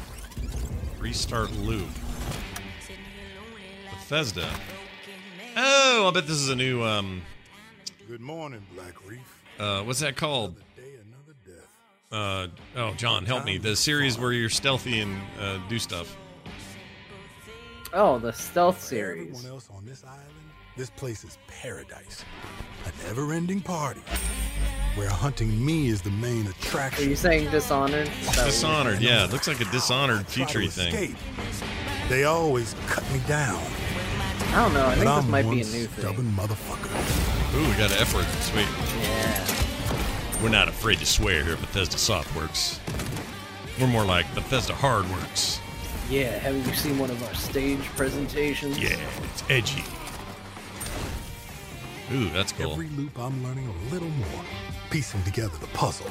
[0.99, 1.89] Restart loop.
[3.91, 4.47] Bethesda.
[5.57, 7.23] Oh, I bet this is a new um
[8.07, 9.21] Good morning, Blackreef.
[9.59, 10.57] uh what's that called?
[12.13, 13.57] Uh oh, John, help me.
[13.57, 16.15] The series where you're stealthy and uh, do stuff.
[17.95, 19.47] Oh, the stealth series.
[20.79, 22.25] Everyone else on this place is paradise.
[22.85, 24.01] A never-ending party
[24.95, 27.07] where hunting me is the main attraction.
[27.07, 28.09] Are you saying Dishonored?
[28.09, 29.25] Is that what you're Dishonored, yeah.
[29.25, 30.95] It looks like a Dishonored Try to featurey thing.
[30.95, 31.17] escape.
[32.09, 33.63] They always cut me down.
[34.53, 34.87] I don't know.
[34.87, 35.99] I But think this I'm might be a new thing.
[36.05, 37.57] stubborn motherfucker.
[37.57, 38.27] Ooh, we got an F word.
[38.43, 38.69] Sweet.
[39.03, 40.43] Yeah.
[40.43, 42.79] We're not afraid to swear here at Bethesda Softworks.
[43.81, 45.61] We're more like Bethesda Hardworks.
[46.09, 48.79] Yeah, haven't you seen one of our stage presentations?
[48.79, 48.97] Yeah,
[49.33, 49.83] it's edgy.
[52.13, 52.73] Ooh, that's cool.
[52.73, 54.45] Every loop I'm learning a little more,
[54.91, 56.07] piecing together the puzzle.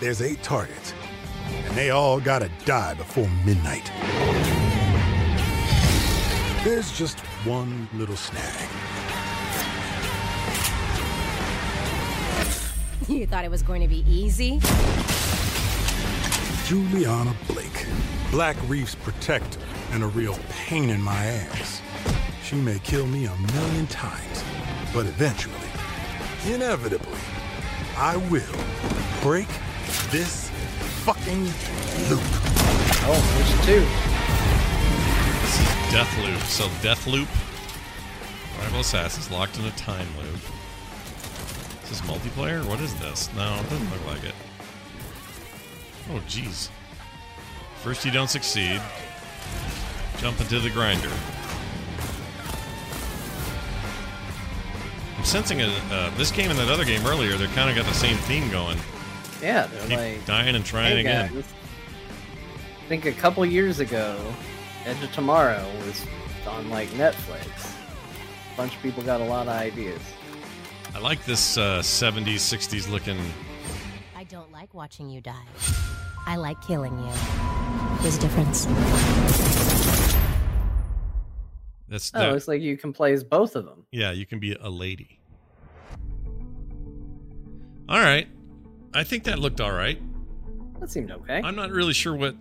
[0.00, 0.92] There's eight targets,
[1.48, 3.90] and they all gotta die before midnight.
[6.64, 8.68] There's just one little snag.
[13.08, 14.60] You thought it was going to be easy?
[16.66, 17.86] Julianna Blake,
[18.30, 19.58] Black Reef's protector,
[19.90, 21.82] and a real pain in my ass.
[22.44, 24.44] She may kill me a million times,
[24.92, 25.54] but eventually,
[26.46, 27.18] inevitably,
[27.96, 28.64] I will
[29.22, 29.48] break
[30.10, 30.50] this
[31.04, 31.44] fucking
[32.10, 32.22] loop.
[33.04, 33.84] Oh, there's two.
[35.40, 36.40] This is Deathloop.
[36.48, 37.28] So Deathloop,
[38.60, 40.40] Rival Assassins locked in a time loop.
[41.84, 42.64] Is this multiplayer?
[42.66, 43.28] What is this?
[43.34, 44.34] No, it doesn't look like it.
[46.10, 46.68] Oh, jeez.
[47.82, 48.80] First you don't succeed.
[50.18, 51.10] Jump into the grinder.
[55.22, 57.86] I'm sensing a, uh, this game and that other game earlier, they're kind of got
[57.86, 58.76] the same theme going.
[59.40, 61.32] Yeah, they're Keep like dying and trying hey, again.
[61.32, 61.44] guys.
[62.84, 64.18] I think a couple years ago,
[64.84, 66.04] Edge of Tomorrow was
[66.48, 67.72] on like Netflix.
[68.52, 70.00] A bunch of people got a lot of ideas.
[70.92, 73.20] I like this uh, 70s, 60s looking.
[74.16, 75.46] I don't like watching you die.
[76.26, 77.12] I like killing you.
[78.00, 78.66] There's a difference.
[81.92, 83.84] That's Oh, that- looks like you can play as both of them.
[83.92, 85.20] Yeah, you can be a lady.
[87.86, 88.26] All right.
[88.94, 90.00] I think that looked all right.
[90.80, 91.42] That seemed okay.
[91.44, 92.34] I'm not really sure what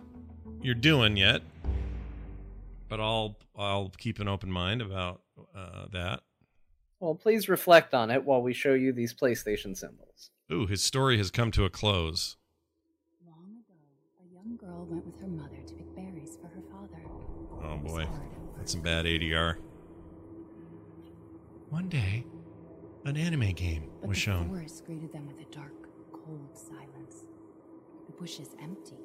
[0.62, 1.41] you're doing yet,
[2.88, 5.22] but I'll I'll keep an open mind about
[5.54, 6.22] uh, that.
[7.02, 10.32] Well, please reflect on it while we show you these PlayStation symbols.
[10.52, 12.38] Ooh, his story has come to a close.
[13.26, 13.76] Long ago,
[14.22, 17.04] a young girl went with her mother to pick berries for her father.
[17.64, 18.08] Oh boy,
[18.62, 19.55] that's some bad ADR.
[21.72, 22.24] One day,
[23.05, 24.43] an anime game But was the shown.
[24.43, 25.74] The forest greeted them with a dark,
[26.14, 27.26] cold silence.
[28.05, 28.99] The bushes empty.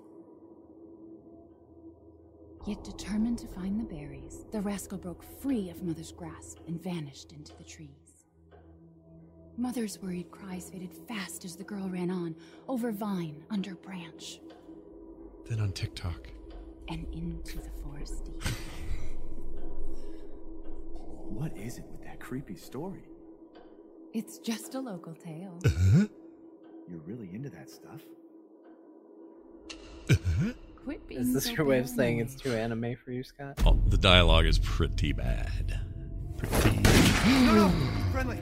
[2.66, 7.32] Yet determined to find the berries, the rascal broke free of Mother's grasp and vanished
[7.32, 8.26] into the trees.
[9.57, 12.34] Mother's worried cries faded fast as the girl ran on,
[12.68, 14.38] over vine, under branch,
[15.48, 16.28] Then on TikTok.
[16.88, 18.42] and into the forest deep.
[21.28, 23.04] What is it with that creepy story?
[24.14, 25.60] It's just a local tale.
[25.66, 26.06] Uh-huh.
[26.88, 28.00] You're really into that stuff?
[30.08, 30.52] Uh-huh.
[30.84, 33.60] Quit being Is this so your way of saying it's too anime for you, Scott?
[33.66, 35.80] Oh, the dialogue is pretty bad.
[36.36, 36.76] Pretty.
[37.44, 37.72] No, no!
[38.12, 38.38] Friendly!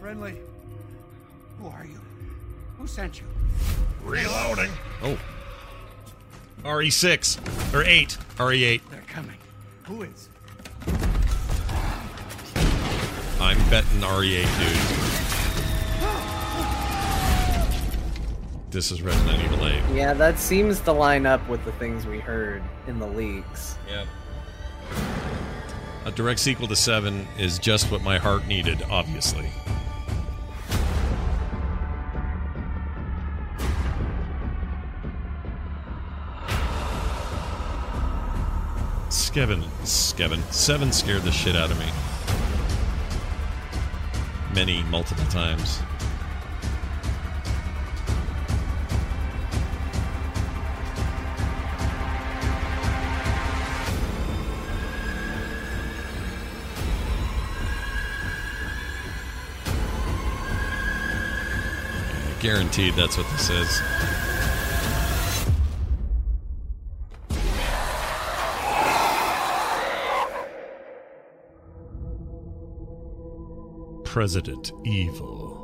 [0.00, 0.36] Friendly!
[1.58, 2.00] Who are you?
[2.78, 3.26] Who sent you?
[4.02, 4.70] Reloading.
[5.02, 5.18] Oh.
[6.64, 8.16] RE6 or 8.
[8.36, 8.80] RE8.
[8.90, 9.36] They're coming.
[9.84, 10.30] Who is?
[13.42, 14.76] I'm betting RE8, dude.
[18.70, 19.82] This is Resident Evil 8.
[19.96, 23.76] Yeah, that seems to line up with the things we heard in the leaks.
[23.88, 24.06] Yep.
[26.04, 29.50] A direct sequel to 7 is just what my heart needed, obviously.
[39.08, 41.90] Skevin, Skevin, 7 scared the shit out of me.
[44.54, 45.80] Many, multiple times.
[62.40, 64.21] Guaranteed that's what this is.
[74.12, 75.56] President Evil.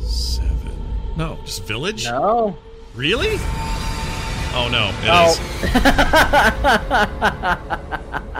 [0.00, 0.76] Seven.
[1.16, 2.06] No, just Village?
[2.06, 2.58] No.
[2.96, 3.36] Really?
[4.52, 5.30] Oh no, it Oh.
[5.30, 5.38] is.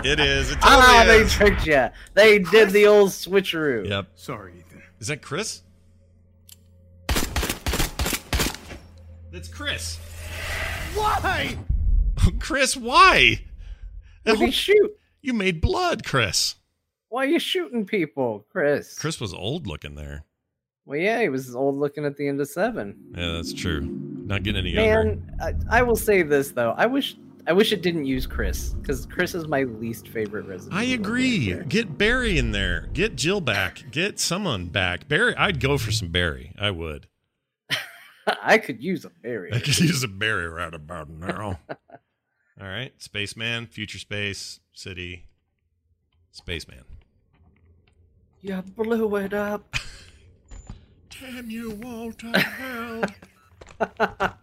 [0.12, 0.50] It is.
[0.50, 1.32] It totally ah, they is.
[1.32, 1.88] tricked you.
[2.14, 3.86] They did the old switcheroo.
[3.88, 4.08] Yep.
[4.16, 4.82] Sorry, Ethan.
[4.98, 5.62] Is that Chris?
[9.30, 9.98] That's Chris.
[10.94, 11.56] Why?
[12.40, 13.44] Chris, why?
[14.24, 14.96] What'd he shoot?
[15.20, 16.56] You made blood, Chris.
[17.10, 18.96] Why are you shooting people, Chris?
[18.96, 20.24] Chris was old looking there.
[20.86, 22.96] Well, yeah, he was old looking at the end of seven.
[23.16, 23.80] Yeah, that's true.
[23.82, 25.04] Not getting any younger.
[25.04, 25.36] Man,
[25.70, 26.70] I, I will say this though.
[26.76, 27.16] I wish
[27.48, 30.72] I wish it didn't use Chris because Chris is my least favorite Resident.
[30.72, 31.52] I agree.
[31.64, 32.88] Get Barry in there.
[32.92, 33.90] Get Jill back.
[33.90, 35.08] Get someone back.
[35.08, 36.52] Barry, I'd go for some Barry.
[36.58, 37.08] I would.
[38.42, 39.52] I could use a Barry.
[39.52, 41.58] I could use a Barry right about now.
[42.60, 45.26] All right, spaceman, future space, city,
[46.30, 46.84] spaceman.
[48.42, 49.76] You blew it up.
[51.10, 53.02] Damn you, Walter Hell.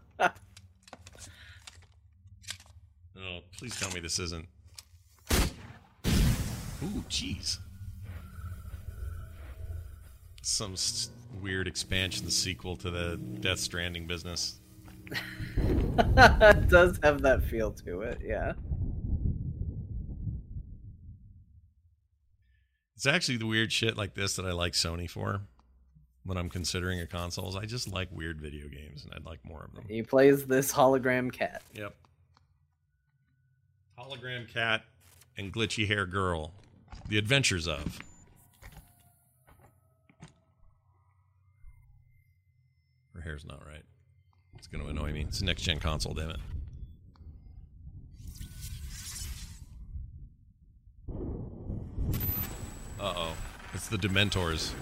[3.18, 4.48] oh, please tell me this isn't.
[6.84, 7.58] Ooh, jeez.
[10.44, 11.10] Some s-
[11.42, 14.60] weird expansion sequel to the Death Stranding business.
[15.58, 18.54] it does have that feel to it, yeah.
[22.98, 25.42] It's actually the weird shit like this that I like Sony for
[26.24, 27.56] when I'm considering a consoles.
[27.56, 29.86] I just like weird video games and I'd like more of them.
[29.88, 31.62] He plays this hologram cat.
[31.76, 31.96] Yep.
[34.00, 34.82] Hologram cat
[35.38, 36.56] and glitchy hair girl.
[37.08, 38.00] The adventures of.
[43.14, 43.84] Her hair's not right.
[44.58, 45.22] It's going to annoy me.
[45.22, 46.40] It's a next gen console, damn it.
[53.00, 53.34] Uh oh.
[53.76, 54.74] It's the Dementors.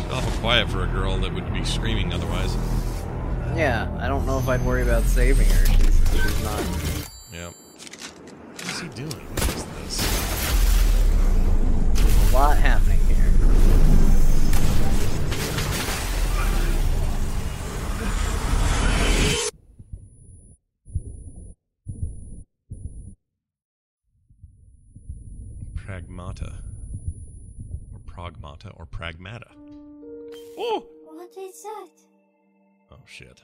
[0.00, 2.56] She's awful quiet for a girl that would be screaming otherwise.
[3.54, 5.66] Yeah, I don't know if I'd worry about saving her.
[5.66, 6.58] She's, she's not.
[7.32, 7.52] Yep.
[7.52, 9.10] What is he doing?
[9.10, 9.96] What is this?
[12.02, 12.89] There's a lot happening
[26.20, 26.52] Pragmata.
[27.92, 29.50] Or Pragmata or Pragmata.
[30.58, 30.86] Oh!
[31.06, 31.88] What is that?
[32.92, 33.42] Oh shit.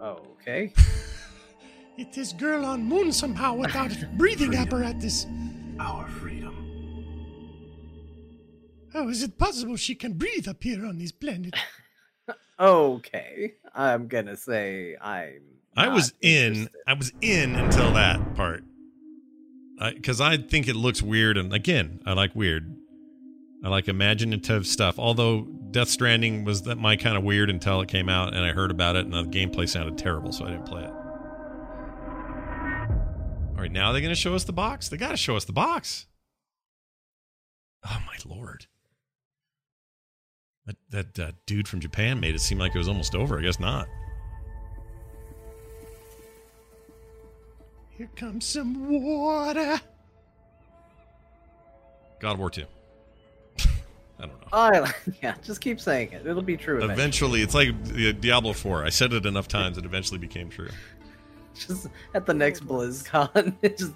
[0.00, 0.72] Oh, Okay.
[1.98, 5.26] It is girl on moon somehow without breathing apparatus.
[5.80, 6.54] Our freedom.
[8.92, 11.54] How is it possible she can breathe up here on this planet?
[12.58, 13.52] Okay.
[13.74, 15.42] I'm gonna say I'm.
[15.76, 16.68] I was not in.
[16.86, 18.64] I was in until that part.
[19.78, 22.74] Because I, think it looks weird, and again, I like weird.
[23.62, 24.98] I like imaginative stuff.
[24.98, 28.52] Although Death Stranding was that my kind of weird until it came out, and I
[28.52, 30.90] heard about it, and the gameplay sounded terrible, so I didn't play it.
[33.56, 34.88] All right, now they're going to show us the box.
[34.88, 36.06] They got to show us the box.
[37.84, 38.66] Oh my lord!
[40.66, 43.38] That that uh, dude from Japan made it seem like it was almost over.
[43.38, 43.86] I guess not.
[47.96, 49.80] Here comes some water.
[52.20, 52.64] God of War Two.
[54.18, 54.48] I don't know.
[54.52, 54.92] I
[55.22, 56.26] yeah, just keep saying it.
[56.26, 56.82] It'll be true.
[56.84, 57.40] Eventually.
[57.42, 58.84] Eventually, it's like Diablo 4.
[58.84, 60.68] I said it enough times, it eventually became true.
[61.54, 63.94] Just at the next BlizzCon, it's just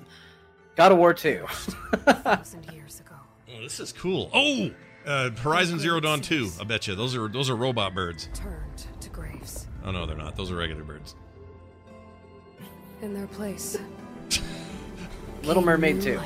[0.77, 1.45] God of War Two.
[1.47, 3.15] thousand years ago.
[3.55, 4.31] Oh, this is cool.
[4.33, 4.71] Oh,
[5.05, 6.53] uh, Horizon Zero Dawn 2.
[6.59, 8.31] I bet you those are those are robot birds.
[8.33, 9.67] Turned to graves.
[9.85, 10.37] Oh no, they're not.
[10.37, 11.15] Those are regular birds.
[13.03, 13.79] In their place.
[15.43, 16.21] Little Mermaid too.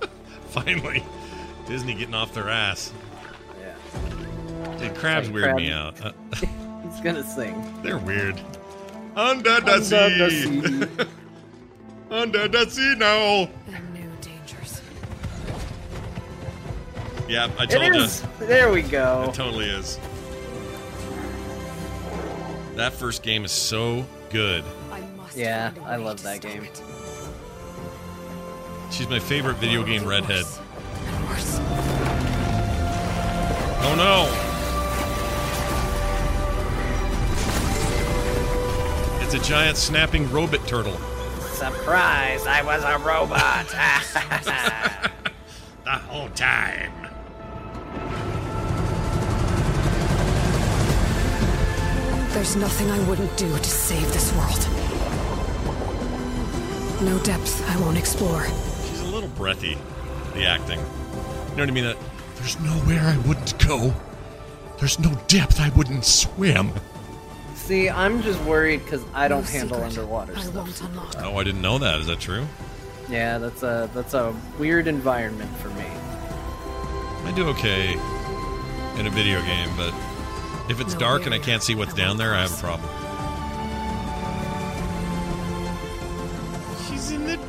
[0.50, 1.02] Finally,
[1.66, 2.92] Disney getting off their ass.
[3.60, 4.76] Yeah.
[4.78, 6.04] Dude, crabs Like weird crab- me out.
[6.04, 6.12] Uh,
[6.90, 7.62] He's gonna sing.
[7.82, 8.40] they're weird.
[9.16, 11.06] Under the Under the sea.
[12.10, 13.48] Under the sea now.
[13.72, 14.80] And new dangers.
[17.28, 18.06] Yeah, I told you.
[18.46, 19.26] There we go.
[19.28, 19.98] It totally is.
[22.76, 24.64] That first game is so good.
[25.34, 26.66] Yeah, I love that game.
[28.90, 30.44] She's my favorite video game redhead.
[33.82, 34.28] Oh no!
[39.24, 40.98] It's a giant snapping robot turtle.
[41.40, 42.46] Surprise!
[42.46, 43.66] I was a robot.
[45.84, 46.92] The whole time.
[52.32, 54.79] There's nothing I wouldn't do to save this world.
[57.02, 58.46] No depth I won't explore.
[58.88, 59.78] She's a little breathy,
[60.34, 60.78] the acting.
[60.78, 61.84] You know what I mean?
[61.86, 61.94] Uh,
[62.36, 63.94] there's nowhere I wouldn't go.
[64.78, 66.70] There's no depth I wouldn't swim.
[67.54, 70.82] See, I'm just worried because I don't No handle underwater I stuff.
[70.94, 71.16] won't.
[71.18, 72.00] Oh, I didn't know that.
[72.00, 72.46] Is that true?
[73.08, 75.84] Yeah, that's a that's a weird environment for me.
[77.24, 77.92] I do okay
[78.98, 79.92] in a video game, but
[80.70, 82.88] if it's No dark and I can't see what's down there, I have a problem.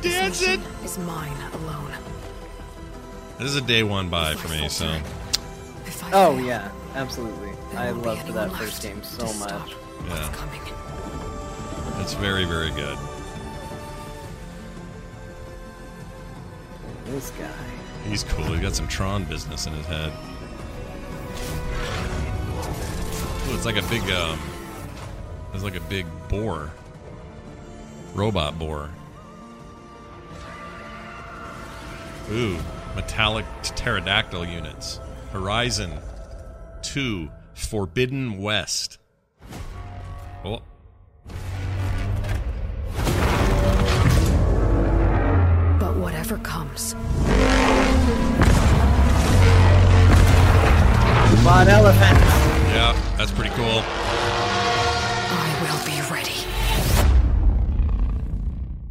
[0.02, 0.58] She's in the This desert.
[0.60, 1.92] mission is mine alone.
[3.38, 5.00] This is a day one buy for me, so
[6.12, 7.50] Oh yeah, absolutely.
[7.76, 9.72] I won't loved that first game so much.
[9.72, 10.60] what's yeah, coming.
[12.02, 12.98] it's very, very good.
[17.06, 17.50] this guy.
[18.08, 18.44] He's cool.
[18.46, 20.12] He's got some Tron business in his head.
[23.48, 24.38] Ooh, it's like a big, um,
[25.52, 26.70] it's like a big boar,
[28.14, 28.90] robot boar.
[32.30, 32.58] Ooh,
[32.94, 35.00] metallic pterodactyl units.
[35.32, 35.92] Horizon
[36.82, 38.98] 2, Forbidden West.
[40.44, 40.60] Oh,
[45.78, 46.94] But whatever comes,
[51.44, 52.18] Bot elephant.
[52.72, 53.82] yeah, that's pretty cool.
[55.34, 56.38] I will be ready.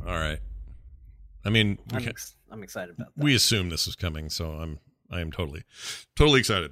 [0.06, 0.40] All right.
[1.46, 3.24] I mean, we, I'm, ca- ex- I'm excited about that.
[3.24, 4.80] we assume this is coming, so I'm
[5.10, 5.64] I am totally
[6.16, 6.72] totally excited.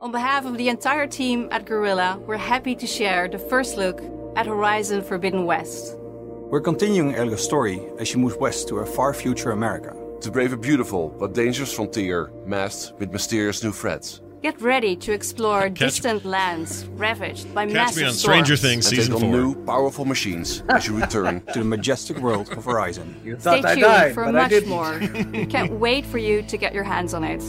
[0.00, 4.00] On behalf of the entire team at Guerrilla, we're happy to share the first look
[4.34, 5.96] at Horizon Forbidden West.
[5.98, 9.96] We're continuing Elga's story as she moves west to a far future America.
[10.22, 14.20] To brave a beautiful but dangerous frontier masked with mysterious new threats.
[14.42, 18.72] Get ready to explore distant lands ravaged by Catch massive me on Stranger storms.
[18.72, 19.40] Things and season take on four.
[19.40, 23.20] new, powerful machines as you return to the majestic world of Horizon.
[23.24, 24.68] You Stay thought I tuned died, for but I much didn't.
[24.68, 24.98] more.
[25.30, 27.40] we can't wait for you to get your hands on it.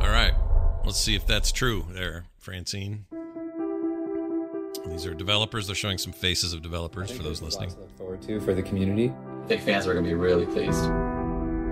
[0.00, 0.34] All right.
[0.84, 3.06] Let's see if that's true there, Francine.
[4.88, 5.68] These are developers.
[5.68, 7.70] They're showing some faces of developers for those listening.
[7.78, 9.12] look forward to for the community.
[9.46, 10.84] Big fans are going to be really pleased.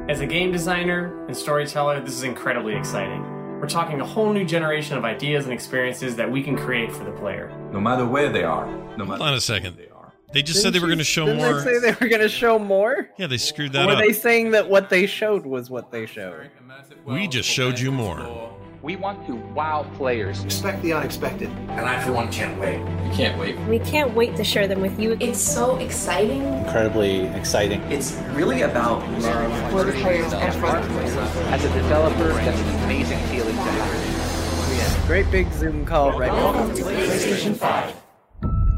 [0.06, 3.22] As a game designer and storyteller, this is incredibly exciting.
[3.58, 7.04] We're talking a whole new generation of ideas and experiences that we can create for
[7.04, 7.50] the player.
[7.72, 8.66] No matter where they are,
[8.98, 9.78] no Hold matter on a second.
[10.34, 11.54] They just said they Didn't were going to show didn't more.
[11.62, 13.08] They say they were going to show more.
[13.16, 13.98] Yeah, they screwed Or that were up.
[14.00, 16.50] Were they saying that what they showed was what they showed?
[17.06, 18.20] We just showed you more.
[18.84, 20.44] We want to wow players.
[20.44, 21.48] Expect the unexpected.
[21.70, 22.80] And I, for one, can't wait.
[22.80, 23.58] We can't wait.
[23.60, 25.16] We can't wait to share them with you.
[25.20, 26.42] It's so exciting.
[26.42, 27.80] incredibly exciting.
[27.90, 31.16] It's really about love For the players and for the players.
[31.16, 35.06] As a developer, that's an amazing feeling to have.
[35.06, 37.96] Great big Zoom call right Welcome oh, to PlayStation 5.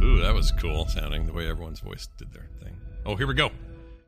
[0.04, 2.76] Ooh, that was cool sounding the way everyone's voice did their thing.
[3.04, 3.50] Oh, here we go.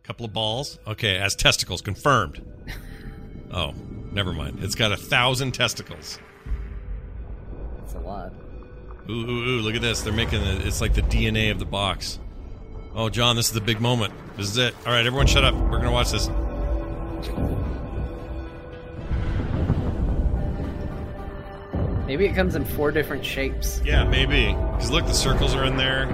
[0.04, 0.78] Couple of balls.
[0.86, 2.40] Okay, as testicles confirmed.
[3.52, 3.74] Oh,
[4.12, 4.58] never mind.
[4.62, 6.18] It's got a thousand testicles.
[7.78, 8.32] That's a lot.
[9.08, 9.60] Ooh, ooh, ooh!
[9.60, 10.02] Look at this.
[10.02, 10.66] They're making it.
[10.66, 12.18] It's like the DNA of the box.
[12.94, 14.12] Oh, John, this is the big moment.
[14.36, 14.74] This is it.
[14.86, 15.54] All right, everyone, shut up.
[15.54, 16.28] We're gonna watch this.
[22.06, 23.82] Maybe it comes in four different shapes.
[23.84, 24.46] Yeah, maybe.
[24.46, 26.06] Because look, the circles are in there.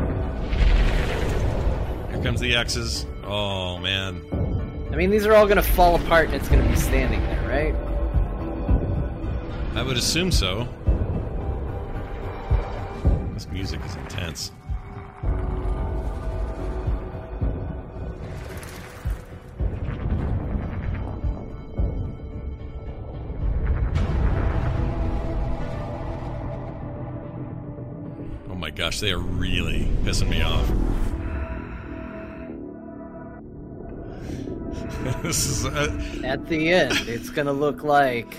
[2.10, 3.06] Here comes the X's.
[3.22, 4.22] Oh man.
[4.94, 7.20] I mean, these are all going to fall apart and it's going to be standing
[7.22, 7.74] there, right?
[9.76, 10.66] I would assume so.
[13.32, 14.50] This music is intense.
[28.50, 30.68] Oh my gosh, they are really pissing me off.
[35.22, 38.36] this is uh, At the end, it's going to look like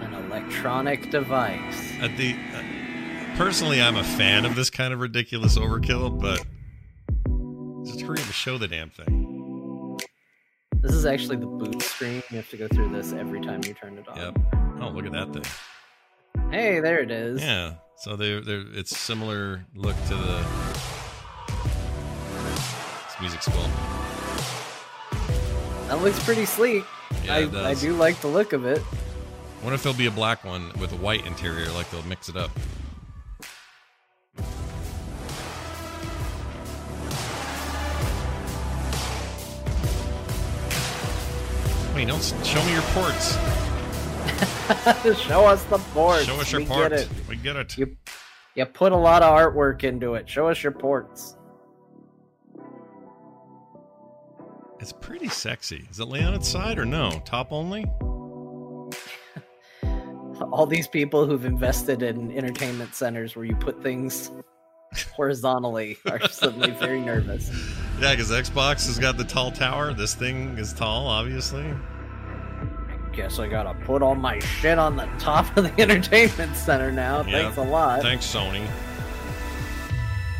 [0.00, 1.92] an electronic device.
[2.00, 6.44] at the uh, personally I'm a fan of this kind of ridiculous overkill, but
[7.86, 9.96] just hurry up and show the damn thing.
[10.80, 12.22] This is actually the boot screen.
[12.30, 14.16] You have to go through this every time you turn it on.
[14.16, 14.38] Yep.
[14.80, 15.44] Oh, look at that thing.
[16.50, 17.42] Hey, there it is.
[17.42, 17.74] Yeah.
[17.96, 20.44] So they they it's similar look to the
[23.06, 23.68] this music's cool.
[25.88, 26.84] That looks pretty sleek.
[27.24, 28.80] Yeah, I, it I do like the look of it.
[29.62, 32.36] What if there'll be a black one with a white interior, like they'll mix it
[32.36, 32.50] up?
[41.94, 43.36] Wait, don't show me your ports.
[45.22, 46.26] Show us the boards.
[46.26, 46.90] Show us your we ports.
[46.90, 47.08] Get it.
[47.28, 47.78] We get it.
[47.78, 47.96] You,
[48.54, 50.28] you put a lot of artwork into it.
[50.28, 51.37] Show us your ports.
[54.80, 55.84] It's pretty sexy.
[55.88, 57.20] Does it lay on its side or no?
[57.24, 57.84] Top only?
[60.52, 64.30] All these people who've invested in entertainment centers where you put things
[65.12, 67.50] horizontally are suddenly very nervous.
[68.00, 69.92] Yeah, because Xbox has got the tall tower.
[69.92, 71.64] This thing is tall, obviously.
[71.64, 76.92] I guess I gotta put all my shit on the top of the entertainment center
[76.92, 77.22] now.
[77.22, 77.42] Yeah.
[77.42, 78.02] Thanks a lot.
[78.02, 78.64] Thanks, Sony.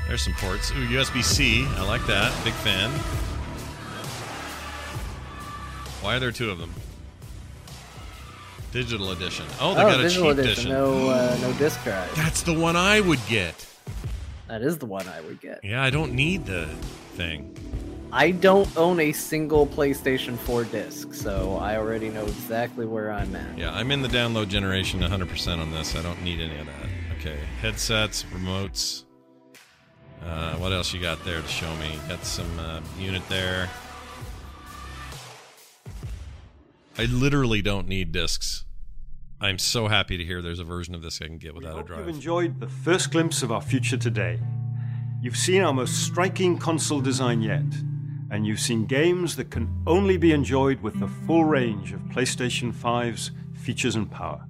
[0.07, 0.71] There's some ports.
[0.71, 1.67] Ooh, USB C.
[1.77, 2.33] I like that.
[2.45, 2.91] Big fan.
[6.01, 6.73] Why are there two of them?
[8.73, 9.47] Digital edition.
[9.61, 10.39] Oh, they oh, got a cheap edition.
[10.39, 10.71] edition.
[10.71, 12.15] No, uh, no disc drive.
[12.15, 13.67] That's the one I would get.
[14.47, 15.61] That is the one I would get.
[15.65, 16.67] Yeah, I don't need the
[17.15, 17.55] thing.
[18.13, 23.35] I don't own a single PlayStation 4 disc, so I already know exactly where I'm
[23.37, 23.59] at.
[23.59, 25.95] Yeah, I'm in the download generation 100% on this.
[25.95, 26.87] I don't need any of that.
[27.19, 29.05] Okay, headsets, remotes.
[30.25, 31.99] Uh, what else you got there to show me?
[32.09, 33.69] Got some uh, unit there.
[36.99, 38.65] I literally don't need discs.
[39.41, 41.83] I'm so happy to hear there's a version of this I can get without a
[41.85, 42.01] drive.
[42.01, 44.41] You've enjoyed the first glimpse of our future today.
[45.23, 47.63] You've seen our most striking console design yet,
[48.33, 52.75] and you've seen games that can only be enjoyed with the full range of PlayStation
[52.75, 54.45] 5's features and power.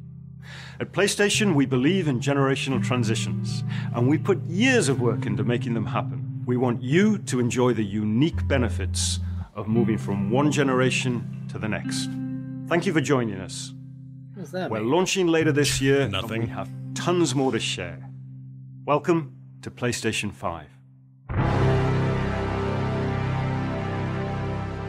[0.80, 3.62] At PlayStation, we believe in generational transitions,
[3.94, 6.42] and we put years of work into making them happen.
[6.46, 9.20] We want you to enjoy the unique benefits
[9.54, 12.08] of moving from one generation to the next.
[12.68, 13.72] Thank you for joining us.
[14.34, 14.90] What does that We're mean?
[14.90, 16.42] launching later this year, Nothing.
[16.42, 17.98] and we have tons more to share.
[18.84, 20.66] Welcome to PlayStation 5.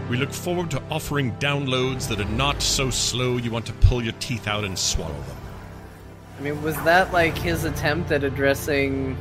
[0.09, 4.03] We look forward to offering downloads that are not so slow you want to pull
[4.03, 5.37] your teeth out and swallow them.
[6.37, 9.17] I mean, was that like his attempt at addressing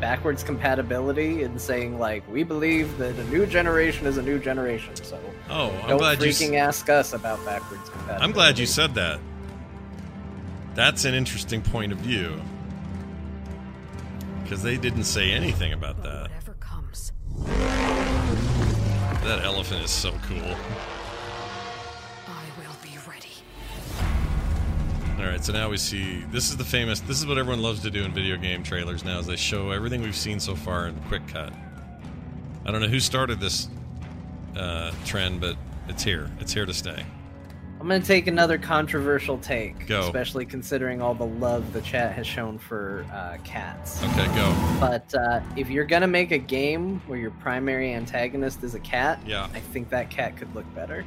[0.00, 4.94] backwards compatibility and saying like we believe that a new generation is a new generation,
[4.96, 5.18] so
[5.48, 8.24] Oh, I'm don't glad you s- freaking ask us about backwards compatibility.
[8.24, 9.20] I'm glad you said that.
[10.74, 12.40] That's an interesting point of view.
[14.42, 16.22] Because they didn't say anything about that.
[16.30, 17.12] Whatever comes.
[19.24, 20.56] That elephant is so cool.
[25.18, 27.00] All right, so now we see this is the famous.
[27.00, 29.20] This is what everyone loves to do in video game trailers now.
[29.20, 31.52] Is they show everything we've seen so far in quick cut.
[32.66, 33.68] I don't know who started this
[34.56, 35.56] uh, trend, but
[35.88, 36.30] it's here.
[36.40, 37.04] It's here to stay.
[37.80, 40.00] I'm gonna take another controversial take, Go.
[40.00, 44.02] especially considering all the love the chat has shown for uh, cats.
[44.04, 44.54] Okay, go.
[44.80, 49.20] But uh, if you're gonna make a game where your primary antagonist is a cat,
[49.26, 49.48] Yeah.
[49.52, 51.04] I think that cat could look better.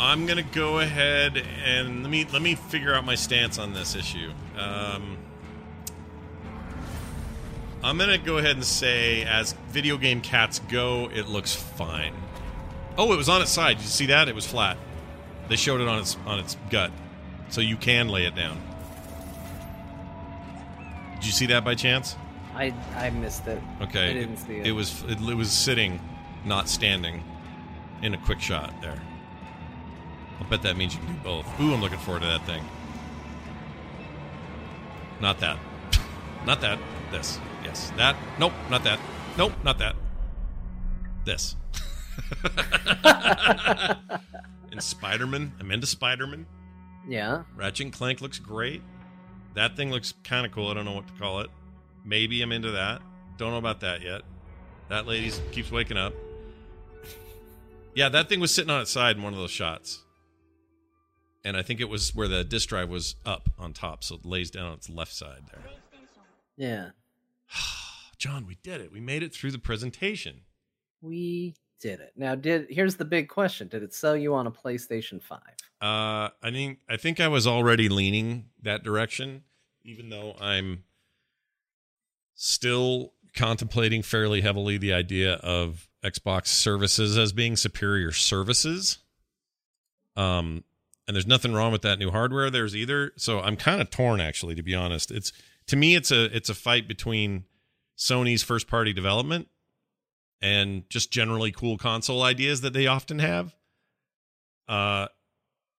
[0.00, 3.94] I'm gonna go ahead and let me let me figure out my stance on this
[3.94, 4.32] issue.
[4.58, 5.18] Um,
[7.82, 12.14] I'm gonna go ahead and say, as video game cats go, it looks fine.
[12.96, 13.76] Oh, it was on its side.
[13.76, 14.26] Did you see that?
[14.26, 14.78] It was flat.
[15.50, 16.90] They showed it on its on its gut,
[17.50, 18.58] so you can lay it down.
[21.16, 22.16] Did you see that by chance?
[22.54, 23.60] I I missed it.
[23.82, 24.66] Okay, I didn't see it.
[24.66, 26.00] It was it, it was sitting,
[26.46, 27.22] not standing,
[28.00, 28.98] in a quick shot there.
[30.40, 31.60] I'll bet that means you can do both.
[31.60, 32.64] Ooh, I'm looking forward to that thing.
[35.20, 35.58] Not that.
[36.46, 36.78] not that.
[37.10, 37.38] This.
[37.64, 37.92] Yes.
[37.96, 38.16] That.
[38.38, 38.52] Nope.
[38.70, 38.98] Not that.
[39.36, 39.52] Nope.
[39.64, 39.96] Not that.
[41.24, 41.56] This.
[44.72, 45.52] and Spider-Man.
[45.60, 46.46] I'm into Spider-Man.
[47.06, 47.44] Yeah.
[47.56, 48.82] Ratchet and Clank looks great.
[49.54, 50.68] That thing looks kind of cool.
[50.68, 51.50] I don't know what to call it.
[52.04, 53.02] Maybe I'm into that.
[53.36, 54.22] Don't know about that yet.
[54.88, 56.14] That lady keeps waking up.
[57.94, 60.04] Yeah, that thing was sitting on its side in one of those shots.
[61.44, 64.26] And I think it was where the disk drive was up on top, so it
[64.26, 65.62] lays down on its left side there.
[66.56, 66.90] Yeah.
[68.18, 68.92] John, we did it.
[68.92, 70.42] We made it through the presentation.
[71.00, 72.12] We did it.
[72.16, 75.40] Now, did here's the big question: Did it sell you on a PlayStation Five?
[75.80, 79.44] Uh, I think I think I was already leaning that direction,
[79.82, 80.84] even though I'm
[82.34, 88.98] still contemplating fairly heavily the idea of Xbox services as being superior services.
[90.16, 90.64] Um,
[91.10, 92.50] and there's nothing wrong with that new hardware.
[92.50, 95.10] There's either so I'm kind of torn actually, to be honest.
[95.10, 95.32] It's
[95.66, 97.46] to me it's a it's a fight between
[97.98, 99.48] Sony's first party development
[100.40, 103.56] and just generally cool console ideas that they often have.
[104.68, 105.08] Uh,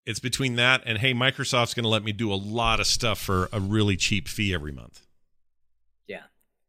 [0.06, 3.18] it's between that and hey, Microsoft's going to let me do a lot of stuff
[3.18, 5.08] for a really cheap fee every month.
[6.08, 6.24] Yeah.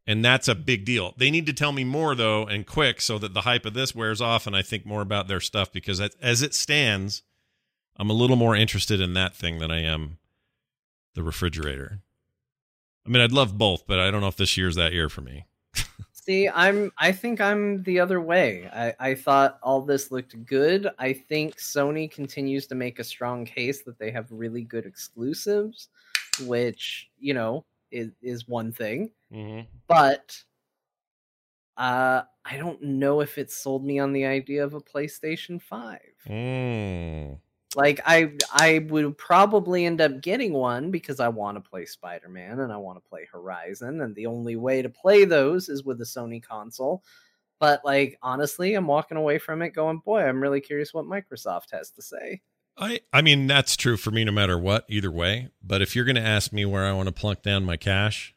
[0.06, 1.14] And that's a big deal.
[1.16, 3.92] They need to tell me more though and quick so that the hype of this
[3.92, 7.24] wears off and I think more about their stuff because as, as it stands,
[7.96, 10.18] I'm a little more interested in that thing than I am
[11.14, 12.00] the refrigerator.
[13.06, 15.20] I mean, I'd love both, but I don't know if this year's that year for
[15.20, 15.46] me.
[16.12, 16.92] See, I'm.
[16.98, 18.68] I think I'm the other way.
[18.72, 20.88] I, I thought all this looked good.
[20.98, 25.88] I think Sony continues to make a strong case that they have really good exclusives,
[26.42, 29.10] which you know is is one thing.
[29.32, 29.66] Mm-hmm.
[29.88, 30.40] But
[31.76, 35.98] uh, I don't know if it sold me on the idea of a PlayStation Five.
[36.28, 37.38] Mm.
[37.74, 42.60] Like I I would probably end up getting one because I want to play Spider-Man
[42.60, 46.00] and I want to play Horizon and the only way to play those is with
[46.00, 47.02] a Sony console.
[47.58, 51.70] But like honestly, I'm walking away from it going, "Boy, I'm really curious what Microsoft
[51.72, 52.40] has to say."
[52.76, 56.04] I I mean that's true for me no matter what either way, but if you're
[56.04, 58.34] going to ask me where I want to plunk down my cash,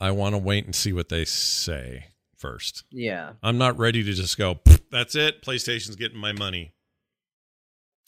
[0.00, 2.06] I want to wait and see what they say
[2.36, 2.84] first.
[2.90, 3.32] Yeah.
[3.42, 4.60] I'm not ready to just go,
[4.90, 5.42] that's it.
[5.42, 6.73] PlayStation's getting my money.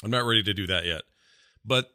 [0.05, 1.03] I'm not ready to do that yet.
[1.65, 1.91] But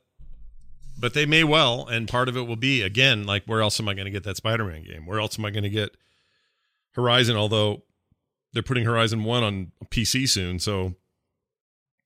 [0.99, 3.87] but they may well, and part of it will be again, like where else am
[3.87, 5.05] I going to get that Spider-Man game?
[5.05, 5.95] Where else am I going to get
[6.91, 7.35] Horizon?
[7.35, 7.83] Although
[8.53, 10.95] they're putting Horizon One on PC soon, so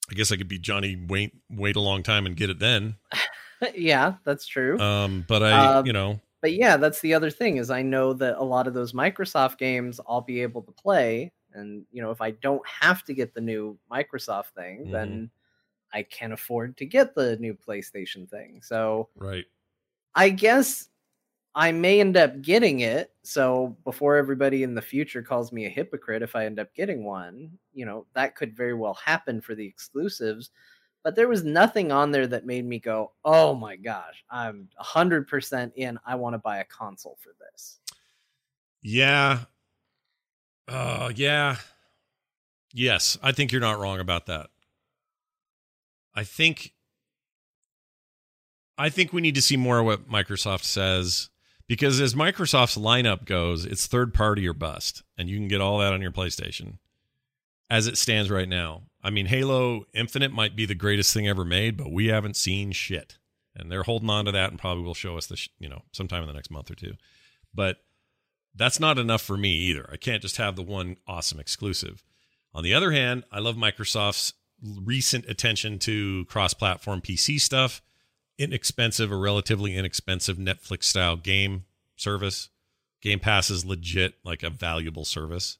[0.09, 2.95] I guess I could be Johnny wait wait a long time and get it then.
[3.75, 4.79] yeah, that's true.
[4.79, 8.13] Um, but I, Um, you know, But yeah, that's the other thing is I know
[8.13, 12.11] that a lot of those Microsoft games I'll be able to play, and you know
[12.11, 15.31] if I don't have to get the new Microsoft thing, then
[15.95, 18.59] I can't afford to get the new PlayStation thing.
[18.61, 19.45] So right.
[20.13, 20.89] I guess
[21.55, 23.13] I may end up getting it.
[23.23, 27.05] So before everybody in the future calls me a hypocrite if I end up getting
[27.05, 30.49] one, you know, that could very well happen for the exclusives.
[31.01, 35.71] But there was nothing on there that made me go, oh my gosh, I'm 100%
[35.77, 35.97] in.
[36.05, 37.79] I want to buy a console for this.
[38.81, 39.45] Yeah.
[40.67, 41.55] Uh yeah.
[42.73, 44.49] Yes, I think you're not wrong about that.
[46.15, 46.71] I think
[48.77, 51.29] I think we need to see more of what Microsoft says
[51.67, 55.79] because as Microsoft's lineup goes, it's third party or bust and you can get all
[55.79, 56.77] that on your PlayStation
[57.69, 58.83] as it stands right now.
[59.03, 62.71] I mean, Halo Infinite might be the greatest thing ever made, but we haven't seen
[62.71, 63.17] shit.
[63.55, 66.21] And they're holding on to that and probably will show us this, you know, sometime
[66.21, 66.93] in the next month or two.
[67.53, 67.77] But
[68.53, 69.87] that's not enough for me either.
[69.91, 72.03] I can't just have the one awesome exclusive.
[72.53, 74.33] On the other hand, I love Microsoft's
[74.83, 77.81] recent attention to cross platform PC stuff,
[78.37, 81.65] inexpensive or relatively inexpensive Netflix style game
[81.95, 82.49] service.
[83.01, 85.57] Game Pass is legit like a valuable service.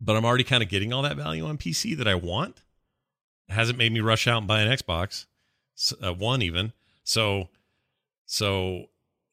[0.00, 2.62] But I'm already kind of getting all that value on PC that I want.
[3.48, 5.26] It hasn't made me rush out and buy an Xbox,
[6.02, 6.72] uh, one even.
[7.04, 7.50] So,
[8.24, 8.86] so,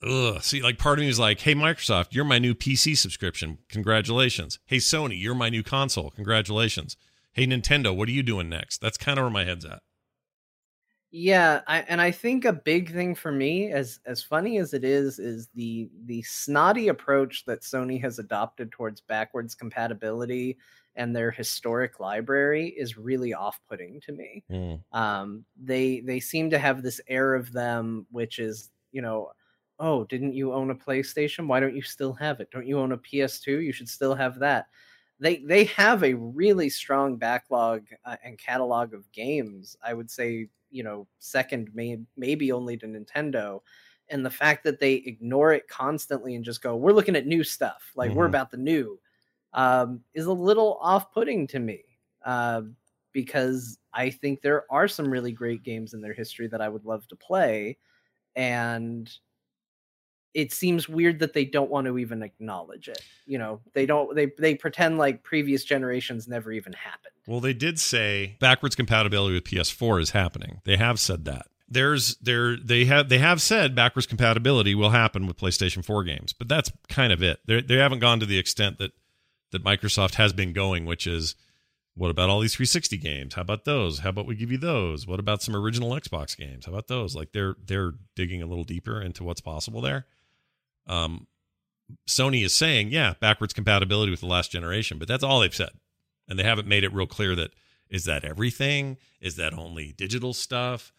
[0.03, 0.43] ugh.
[0.43, 3.59] See, like part of me is like, hey, Microsoft, you're my new PC subscription.
[3.69, 4.59] Congratulations.
[4.65, 6.11] Hey, Sony, you're my new console.
[6.11, 6.97] Congratulations.
[7.39, 8.81] Hey, Nintendo, what are you doing next?
[8.81, 9.79] That's kind of where my head's at.
[11.09, 14.83] Yeah, I, and I think a big thing for me, as as funny as it
[14.83, 20.57] is, is the the snotty approach that Sony has adopted towards backwards compatibility
[20.97, 24.43] and their historic library is really off-putting to me.
[24.91, 29.31] Um, they they seem to have this air of them, which is you know,
[29.79, 31.47] oh, didn't you own a PlayStation?
[31.47, 32.51] Why don't you still have it?
[32.51, 33.63] Don't you own a PS2?
[33.63, 34.65] You should still have that.
[35.19, 39.75] They they have a really strong backlog uh, and catalog of games.
[39.83, 43.61] I would say you know second may, maybe only to Nintendo.
[44.09, 47.43] And the fact that they ignore it constantly and just go, we're looking at new
[47.43, 48.29] stuff, like we're Mhm.
[48.29, 48.99] about the new,
[49.53, 51.83] um, is a little off-putting to me.
[52.25, 52.63] Uh,
[53.13, 56.85] because I think there are some really great games in their history that I would
[56.85, 57.77] love to play,
[58.35, 59.11] and
[60.33, 63.01] it seems weird that they don't want to even acknowledge it.
[63.25, 67.13] You know, they don't they they pretend like previous generations never even happened.
[67.27, 70.61] Well, they did say backwards compatibility with PS4 is happening.
[70.65, 71.47] They have said that.
[71.67, 76.33] There's there they have they have said backwards compatibility will happen with PlayStation 4 games,
[76.33, 77.39] but that's kind of it.
[77.45, 78.91] They they haven't gone to the extent that
[79.51, 81.35] that Microsoft has been going, which is
[81.95, 83.33] what about all these 360 games?
[83.33, 83.99] How about those?
[83.99, 85.05] How about we give you those?
[85.05, 86.65] What about some original Xbox games?
[86.65, 87.15] How about those?
[87.15, 90.05] Like they're they're digging a little deeper into what's possible there.
[90.89, 91.27] Um,
[92.07, 95.71] Sony is saying, yeah, backwards compatibility with the last generation, but that's all they've said.
[96.27, 97.51] And they haven't made it real clear that
[97.89, 98.97] is that everything?
[99.19, 100.93] Is that only digital stuff?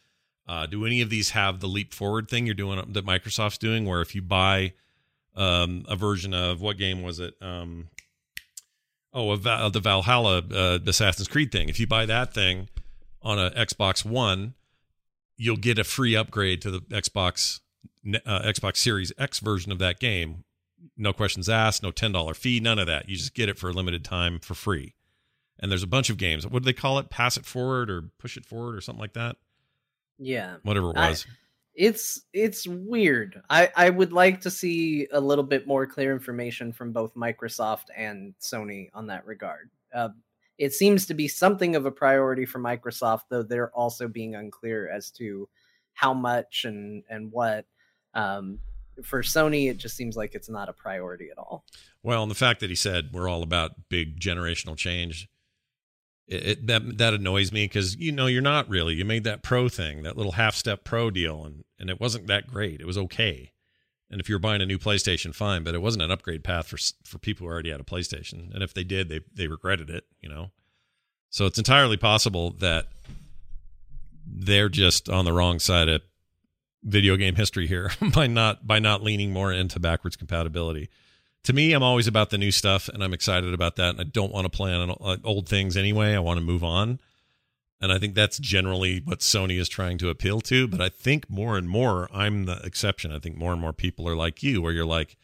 [0.49, 3.85] Uh, do any of these have the leap forward thing you're doing that Microsoft's doing,
[3.85, 4.73] where if you buy
[5.37, 7.35] um, a version of what game was it?
[7.41, 7.89] Um,
[9.13, 11.69] oh, Val- the Valhalla uh, Assassin's Creed thing.
[11.69, 12.69] If you buy that thing
[13.23, 14.55] on a Xbox One,
[15.37, 17.61] you'll get a free upgrade to the Xbox
[18.07, 20.45] uh, Xbox Series X version of that game.
[20.97, 23.09] No questions asked, no ten dollar fee, none of that.
[23.09, 24.95] You just get it for a limited time for free.
[25.59, 26.47] And there's a bunch of games.
[26.47, 27.11] What do they call it?
[27.11, 29.37] Pass it forward or push it forward or something like that.
[30.19, 30.57] Yeah.
[30.63, 31.27] Whatever it I- was.
[31.75, 33.43] it's it's weird.
[33.51, 37.87] I I would like to see a little bit more clear information from both Microsoft
[37.95, 39.71] and Sony on that regard.
[39.95, 40.09] Uh,
[40.57, 44.89] it seems to be something of a priority for Microsoft, though they're also being unclear
[44.91, 45.47] as to
[45.93, 47.67] how much and and what.
[48.15, 48.59] Um,
[49.03, 51.65] for Sony, it just seems like it's not a priority at all.
[52.03, 55.29] Well, and the fact that he said we're all about big generational change,
[56.27, 58.95] it, it that that annoys me because you know you're not really.
[58.95, 62.27] You made that pro thing, that little half step pro deal, and and it wasn't
[62.29, 62.81] that great.
[62.81, 63.53] It was okay.
[64.11, 66.79] And if you're buying a new PlayStation, fine, but it wasn't an upgrade path for
[67.05, 68.53] for people who already had a PlayStation.
[68.53, 70.05] And if they did, they they regretted it.
[70.21, 70.51] You know,
[71.31, 72.87] so it's entirely possible that
[74.27, 76.03] they're just on the wrong side of
[76.83, 80.89] video game history here by not by not leaning more into backwards compatibility.
[81.45, 83.91] to me, I'm always about the new stuff, and I'm excited about that.
[83.91, 86.15] And I don't want to play on uh, old things anyway.
[86.15, 87.01] I want to move on,
[87.81, 90.69] and I think that's generally what Sony is trying to appeal to.
[90.69, 93.13] But I think more and more, I'm the exception.
[93.13, 95.17] I think more and more people are like you, where you're like,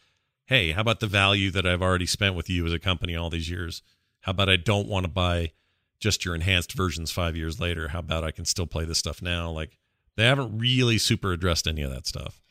[0.45, 3.29] "Hey, how about the value that I've already spent with you as a company all
[3.29, 3.81] these years?
[4.21, 5.51] How about I don't want to buy
[5.99, 7.89] just your enhanced versions five years later?
[7.89, 9.49] How about I can still play this stuff now?
[9.49, 9.76] Like
[10.17, 12.41] they haven't really super addressed any of that stuff."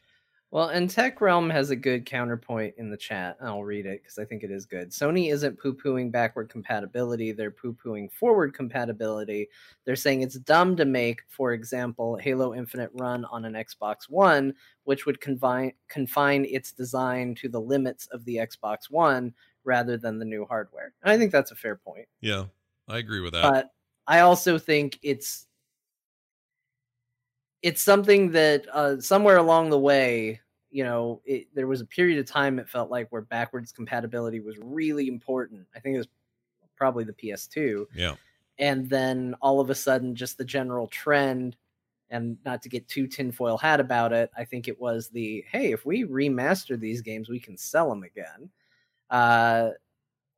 [0.53, 3.37] Well, and Tech Realm has a good counterpoint in the chat.
[3.43, 4.91] I'll read it because I think it is good.
[4.91, 9.49] Sony isn't poo pooing backward compatibility, they're poo pooing forward compatibility.
[9.85, 14.55] They're saying it's dumb to make, for example, Halo Infinite run on an Xbox One,
[14.85, 19.35] which would confine, confine its design to the limits of the Xbox One
[19.65, 20.95] rather than the new hardware.
[21.03, 22.07] And I think that's a fair point.
[22.21, 22.45] Yeah,
[22.89, 23.43] I agree with that.
[23.43, 23.73] But
[24.07, 25.46] I also think it's
[27.67, 30.41] it's something that uh, somewhere along the way,
[30.71, 34.39] you know, it, there was a period of time it felt like where backwards compatibility
[34.39, 35.67] was really important.
[35.75, 36.09] I think it was
[36.77, 37.87] probably the PS2.
[37.93, 38.15] Yeah.
[38.61, 41.57] And then all of a sudden, just the general trend,
[42.09, 45.73] and not to get too tinfoil hat about it, I think it was the hey,
[45.73, 48.49] if we remaster these games, we can sell them again.
[49.11, 49.71] Uh,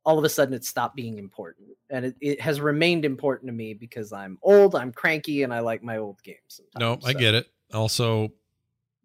[0.05, 3.53] all of a sudden it stopped being important and it, it, has remained important to
[3.53, 7.33] me because i'm old i'm cranky and i like my old games no i get
[7.33, 8.29] it also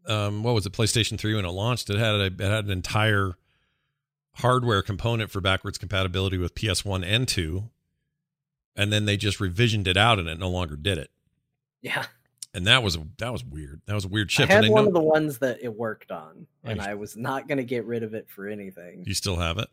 [0.07, 2.71] um, what was it playstation 3 when it launched it had a, it had an
[2.71, 3.33] entire
[4.37, 7.71] hardware component for backwards compatibility with ps1 and 2
[8.77, 11.11] and then they just revisioned it out and it no longer did it
[11.81, 12.05] yeah
[12.55, 13.83] and that was that was weird.
[13.87, 14.51] That was a weird shift.
[14.51, 17.49] I had one know- of the ones that it worked on, and I was not
[17.49, 19.03] going to get rid of it for anything.
[19.05, 19.69] You still have it?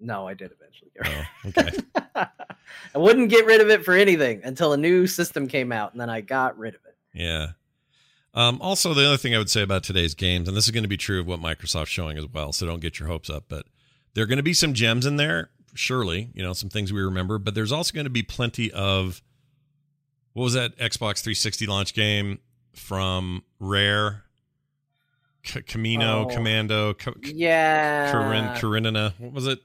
[0.00, 0.90] No, I did eventually.
[1.04, 1.70] Oh, okay.
[2.94, 6.00] I wouldn't get rid of it for anything until a new system came out, and
[6.00, 6.96] then I got rid of it.
[7.12, 7.48] Yeah.
[8.34, 10.82] Um, also, the other thing I would say about today's games, and this is going
[10.84, 13.44] to be true of what Microsoft's showing as well, so don't get your hopes up,
[13.48, 13.66] but
[14.14, 17.00] there are going to be some gems in there, surely, you know, some things we
[17.00, 19.22] remember, but there's also going to be plenty of
[20.32, 22.40] what was that Xbox 360 launch game
[22.74, 24.24] from Rare?
[25.44, 26.34] C- Camino, Oh.
[26.34, 28.10] Commando, Co- Yeah.
[28.10, 29.12] Karin, Karinina.
[29.20, 29.60] What was it?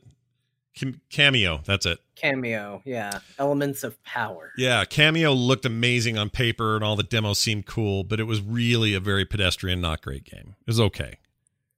[0.79, 1.61] Cam- Cameo.
[1.65, 1.99] That's it.
[2.15, 3.19] Cameo, yeah.
[3.37, 4.51] Elements of power.
[4.57, 8.41] Yeah, Cameo looked amazing on paper and all the demos seemed cool, but it was
[8.41, 10.55] really a very pedestrian, not great game.
[10.61, 11.17] It was okay.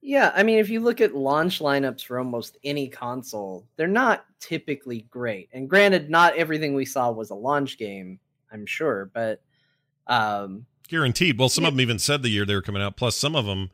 [0.00, 4.24] Yeah, I mean, if you look at launch lineups for almost any console, they're not
[4.40, 5.48] typically great.
[5.52, 8.18] And granted, not everything we saw was a launch game,
[8.52, 9.42] I'm sure, but
[10.08, 11.38] um, Guaranteed.
[11.38, 12.96] Well, some of them even said the year they were coming out.
[12.96, 13.70] Plus, some of them,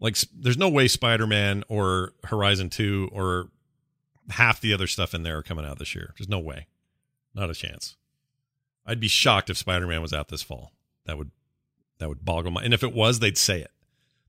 [0.00, 3.48] like, there's no way Spider Man or Horizon 2 or
[4.30, 6.14] half the other stuff in there are coming out this year.
[6.18, 6.66] There's no way.
[7.34, 7.96] Not a chance.
[8.86, 10.72] I'd be shocked if Spider Man was out this fall.
[11.04, 11.30] That would
[11.98, 13.70] that would boggle my and if it was, they'd say it.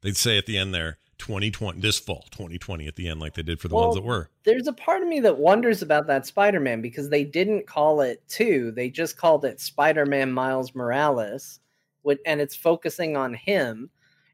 [0.01, 3.43] They'd say at the end there, 2020 this fall, 2020 at the end, like they
[3.43, 4.29] did for the ones that were.
[4.43, 8.21] there's a part of me that wonders about that Spider-Man because they didn't call it
[8.27, 11.59] two; they just called it Spider-Man Miles Morales,
[12.03, 13.89] with, and it's focusing on him.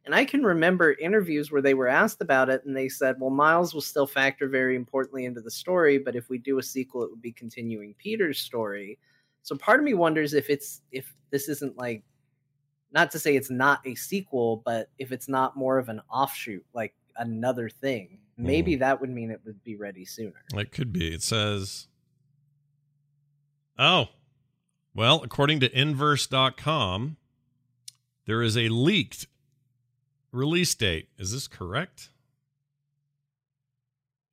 [0.05, 3.29] And I can remember interviews where they were asked about it, and they said, "Well,
[3.29, 7.03] Miles will still factor very importantly into the story, but if we do a sequel,
[7.03, 8.99] it would be continuing Peter's story."
[9.43, 12.03] So part of me wonders if it's if this isn't like
[12.93, 16.65] not to say it's not a sequel, but if it's not more of an offshoot,
[16.73, 18.45] like another thing, hmm.
[18.45, 20.43] maybe that would mean it would be ready sooner.
[20.53, 21.13] It could be.
[21.13, 21.87] It says,
[23.79, 24.09] oh,
[24.93, 27.17] well, according to inverse.com,
[28.25, 29.27] there is a leaked
[30.33, 31.07] release date.
[31.17, 32.09] Is this correct?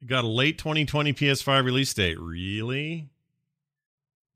[0.00, 2.18] You got a late 2020 PS5 release date.
[2.18, 3.10] Really?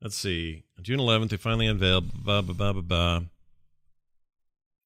[0.03, 0.65] Let's see.
[0.82, 2.23] June 11th, they finally unveiled.
[2.23, 3.20] Blah, blah, blah, blah, blah.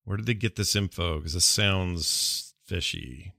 [0.04, 1.18] Where did they get this info?
[1.18, 3.32] Because this sounds fishy.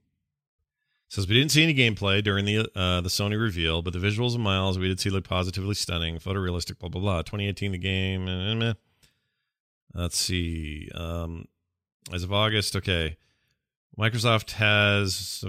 [1.08, 4.34] Says we didn't see any gameplay during the uh, the Sony reveal, but the visuals
[4.34, 7.22] of Miles we did see look positively stunning, photorealistic, blah blah blah.
[7.22, 8.28] 2018, the game.
[8.28, 8.74] eh, meh.
[9.92, 10.88] Let's see.
[10.94, 11.46] Um,
[12.12, 13.16] as of August, okay.
[13.98, 15.42] Microsoft has.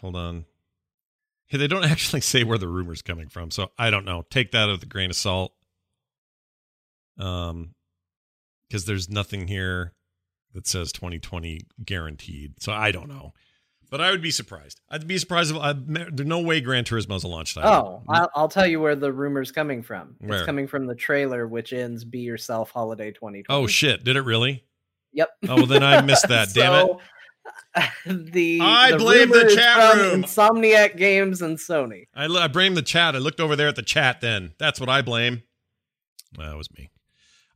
[0.00, 0.44] Hold on.
[1.46, 4.24] Hey, they don't actually say where the rumor's coming from, so I don't know.
[4.30, 5.52] Take that with a grain of salt.
[7.18, 7.74] Um,
[8.68, 9.92] because there's nothing here
[10.54, 13.32] that says 2020 guaranteed, so I don't know.
[13.90, 14.80] But I would be surprised.
[14.88, 18.04] I'd be surprised if I, there's no way Gran Turismo's a launch title.
[18.08, 20.14] Oh, I'll, I'll tell you where the rumor's coming from.
[20.20, 20.38] Where?
[20.38, 23.46] It's coming from the trailer, which ends "Be Yourself" holiday 2020.
[23.48, 24.04] Oh shit!
[24.04, 24.64] Did it really?
[25.12, 25.30] Yep.
[25.48, 26.54] Oh well, then I missed that.
[26.54, 26.96] damn it!
[28.06, 30.22] The I the blame the chat room.
[30.22, 32.06] Insomniac Games and Sony.
[32.14, 33.14] I, I blame the chat.
[33.14, 34.20] I looked over there at the chat.
[34.20, 35.42] Then that's what I blame.
[36.38, 36.90] That was me.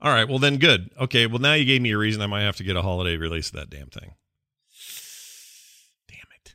[0.01, 0.29] All right.
[0.29, 0.91] Well, then good.
[1.01, 1.27] Okay.
[1.27, 2.23] Well, now you gave me a reason.
[2.23, 4.15] I might have to get a holiday release of that damn thing.
[6.09, 6.55] Damn it.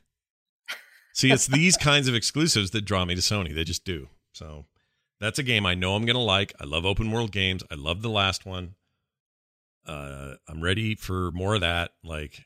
[1.12, 3.54] See, it's these kinds of exclusives that draw me to Sony.
[3.54, 4.08] They just do.
[4.32, 4.66] So
[5.20, 6.54] that's a game I know I'm going to like.
[6.60, 7.62] I love open world games.
[7.70, 8.74] I love the last one.
[9.86, 11.90] Uh, I'm ready for more of that.
[12.04, 12.44] Like,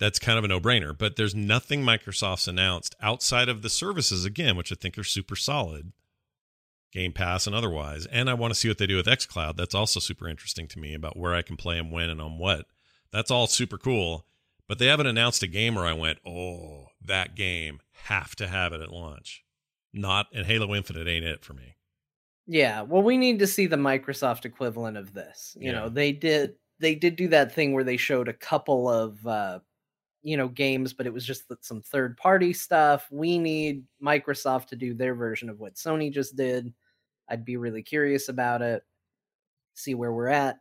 [0.00, 0.96] that's kind of a no brainer.
[0.96, 5.36] But there's nothing Microsoft's announced outside of the services, again, which I think are super
[5.36, 5.92] solid
[6.90, 8.06] Game Pass and otherwise.
[8.06, 9.56] And I want to see what they do with xCloud.
[9.56, 12.38] That's also super interesting to me about where I can play them when and on
[12.38, 12.66] what.
[13.12, 14.26] That's all super cool.
[14.66, 18.72] But they haven't announced a game where I went, oh, that game, have to have
[18.72, 19.44] it at launch.
[19.92, 21.76] Not, and Halo Infinite ain't it for me.
[22.46, 25.56] Yeah, well, we need to see the Microsoft equivalent of this.
[25.60, 25.78] You Yeah.
[25.80, 29.58] know, they did they did do that thing where they showed a couple of uh,
[30.22, 33.06] you know games, but it was just that some third party stuff.
[33.10, 36.72] We need Microsoft to do their version of what Sony just did.
[37.28, 38.82] I'd be really curious about it.
[39.74, 40.58] See where we're at.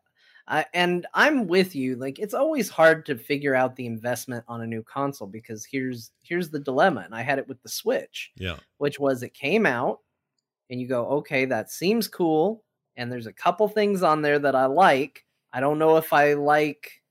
[0.47, 1.95] I, and I'm with you.
[1.95, 6.11] Like it's always hard to figure out the investment on a new console because here's
[6.23, 8.57] here's the dilemma, and I had it with the Switch Yeah.
[8.77, 9.99] which was it came out
[10.69, 12.63] and you go, okay, that seems cool.
[12.95, 15.25] And there's a couple things on there that I like.
[15.53, 17.01] I don't know if I like,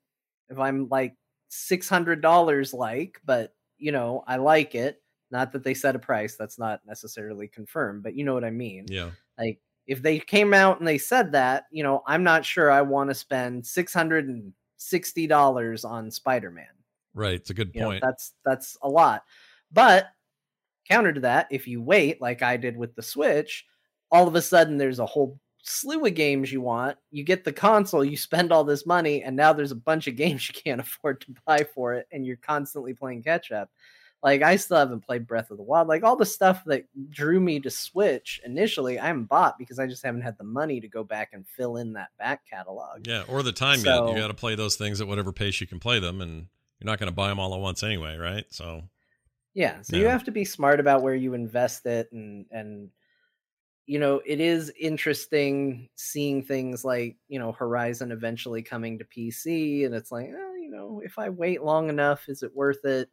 [0.49, 1.15] if I'm like
[1.51, 5.03] $600 like, but you know, I like it.
[5.31, 8.51] Not that they set a price, that's not necessarily confirmed, but you know what I
[8.51, 8.87] mean.
[8.89, 9.11] Yeah.
[9.39, 12.83] Like if they came out and they said that, you know, I'm not sure I
[12.83, 16.67] want to spend $660 on Spider Man.
[17.15, 17.35] Right.
[17.35, 18.03] It's a good You know, point.
[18.03, 19.25] that's that's a lot.
[19.73, 20.09] But
[20.89, 23.67] counter to that, if you wait like I did with the Switch,
[24.11, 26.97] all of a sudden there's a whole slew of games you want.
[27.11, 30.17] You get the console, you spend all this money, and now there's a bunch of
[30.17, 33.71] games you can't afford to buy for it, and you're constantly playing catch up.
[34.23, 35.87] Like I still haven't played Breath of the Wild.
[35.87, 39.87] Like all the stuff that drew me to Switch initially, I haven't bought because I
[39.87, 43.07] just haven't had the money to go back and fill in that back catalog.
[43.07, 44.09] Yeah, or the time yet.
[44.09, 46.49] You got to play those things at whatever pace you can play them, and
[46.81, 48.45] you're not going to buy them all at once anyway, right?
[48.51, 48.83] So
[49.55, 52.91] Yeah, so you have to be smart about where you invest it and and
[53.89, 59.87] you know, it is interesting seeing things like, you know, Horizon eventually coming to PC
[59.87, 63.09] and it's like, oh, you know, if I wait long enough, is it worth it?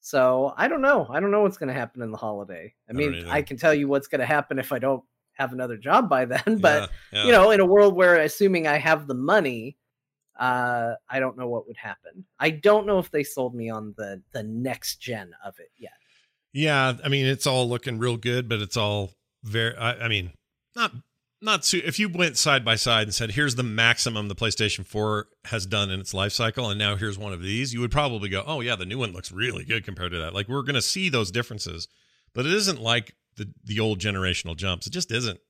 [0.00, 1.06] So, I don't know.
[1.10, 2.72] I don't know what's going to happen in the holiday.
[2.88, 3.28] I I mean, either.
[3.30, 5.04] I can tell you what's going to happen if I don't
[5.34, 7.26] have another job by then, but yeah.
[7.26, 9.76] you know, in a world where assuming I have the money,
[10.38, 12.24] uh, I don't know what would happen.
[12.38, 15.92] I don't know if they sold me on the the next gen of it yet.
[16.54, 19.76] Yeah, I mean it's all looking real good, but it's all very.
[19.76, 20.32] I, I mean,
[20.74, 20.92] not
[21.42, 24.84] not su- if you went side by side and said, "Here's the maximum the PlayStation
[24.84, 27.90] 4 has done in its life cycle," and now here's one of these, you would
[27.90, 30.62] probably go, "Oh yeah, the new one looks really good compared to that." Like we're
[30.62, 31.88] going to see those differences,
[32.34, 34.86] but it isn't like the the old generational jumps.
[34.86, 35.40] It just isn't.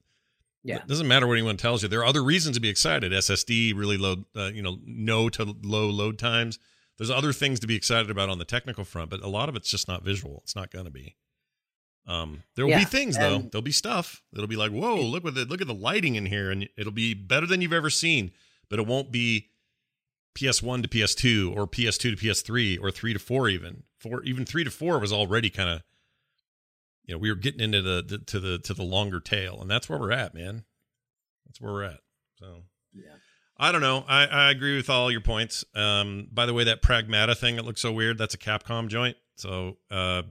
[0.62, 0.76] Yeah.
[0.76, 1.88] It doesn't matter what anyone tells you.
[1.88, 3.12] There are other reasons to be excited.
[3.12, 6.58] SSD really low, uh, you know, no to low load times.
[6.98, 9.56] There's other things to be excited about on the technical front, but a lot of
[9.56, 10.40] it's just not visual.
[10.44, 11.16] It's not going to be.
[12.06, 13.38] Um, there will be things though.
[13.38, 16.26] There'll be stuff It'll be like, whoa, look at the look at the lighting in
[16.26, 18.32] here, and it'll be better than you've ever seen.
[18.68, 19.48] But it won't be
[20.34, 23.82] PS1 to PS2 or PS2 to PS3 or three to four even.
[23.98, 25.82] Four even three to four was already kind of,
[27.04, 29.70] you know, we were getting into the, the to the to the longer tail, and
[29.70, 30.64] that's where we're at, man.
[31.46, 32.00] That's where we're at.
[32.38, 32.64] So
[32.94, 33.14] Yeah.
[33.58, 34.04] I don't know.
[34.08, 35.64] I, I agree with all your points.
[35.74, 39.18] Um, by the way, that Pragmata thing that looks so weird, that's a Capcom joint.
[39.36, 40.22] So uh,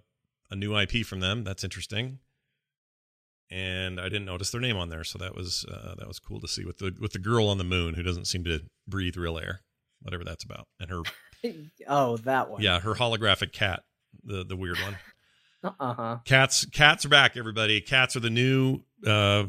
[0.52, 1.44] a new IP from them.
[1.44, 2.20] That's interesting.
[3.52, 6.40] And I didn't notice their name on there, so that was uh, that was cool
[6.42, 9.18] to see with the with the girl on the moon who doesn't seem to breathe
[9.18, 9.62] real air,
[10.02, 11.02] whatever that's about, and her
[11.88, 12.62] Oh, that one.
[12.62, 13.84] yeah her holographic cat,
[14.24, 14.98] the the weird one.
[15.62, 16.18] Uh huh.
[16.24, 17.82] Cats, cats are back, everybody.
[17.82, 18.80] Cats are the new.
[19.06, 19.44] Uh,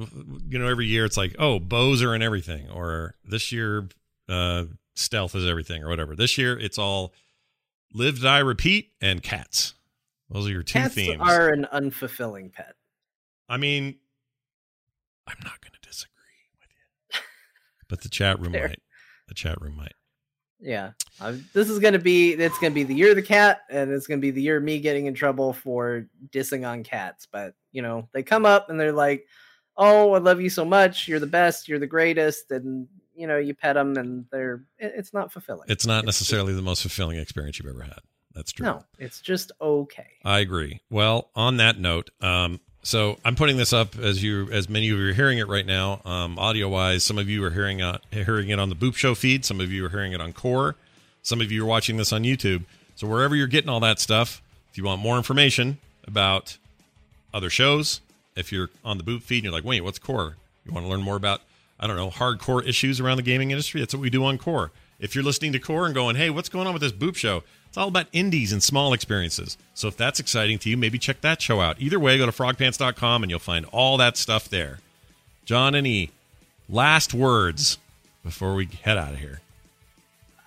[0.48, 3.86] you know, every year it's like, oh, bows are in everything, or this year,
[4.28, 4.64] uh,
[4.97, 6.16] stealth is everything, or whatever.
[6.16, 7.14] This year it's all
[7.94, 9.74] live, die, repeat, and cats.
[10.31, 11.20] Those are your two Cats themes.
[11.20, 12.74] are an unfulfilling pet.
[13.48, 13.97] I mean,
[15.27, 16.15] I'm not going to disagree
[16.61, 16.69] with
[17.15, 17.20] you,
[17.89, 18.81] but the chat room might.
[19.28, 19.94] The chat room might.
[20.61, 20.93] Yeah.
[21.20, 23.62] Uh, this is going to be it's going to be the year of the cat
[23.70, 26.82] and it's going to be the year of me getting in trouble for dissing on
[26.85, 29.27] cats, but you know, they come up and they're like,
[29.77, 31.09] "Oh, I love you so much.
[31.09, 31.66] You're the best.
[31.69, 35.66] You're the greatest." And you know, you pet them and they're it- it's not fulfilling.
[35.69, 38.01] It's not necessarily the most fulfilling experience you've ever had.
[38.35, 38.66] That's true.
[38.66, 40.07] No, it's just okay.
[40.24, 40.81] I agree.
[40.90, 44.98] Well, on that note, um, so I'm putting this up as you, as many of
[44.98, 47.05] you are hearing it right now, um, audio wise.
[47.05, 49.44] Some of you are hearing uh, hearing it on the Boop Show feed.
[49.44, 50.77] Some of you are hearing it on Core.
[51.23, 52.65] Some of you are watching this on YouTube.
[52.97, 54.40] So wherever you're getting all that stuff,
[54.70, 56.57] if you want more information about
[57.35, 58.01] other shows,
[58.36, 60.36] if you're on the Boop feed and you're like, wait, what's Core?
[60.65, 61.43] You want to learn more about
[61.78, 63.81] I don't know hardcore issues around the gaming industry?
[63.81, 64.70] That's what we do on Core.
[64.98, 67.43] If you're listening to Core and going, hey, what's going on with this Boop show?
[67.71, 69.57] It's all about indies and small experiences.
[69.75, 71.77] So if that's exciting to you, maybe check that show out.
[71.79, 74.81] Either way, go to frogpants.com and you'll find all that stuff there.
[75.45, 76.11] John, any
[76.69, 77.79] last words
[78.25, 79.41] before we head out of here?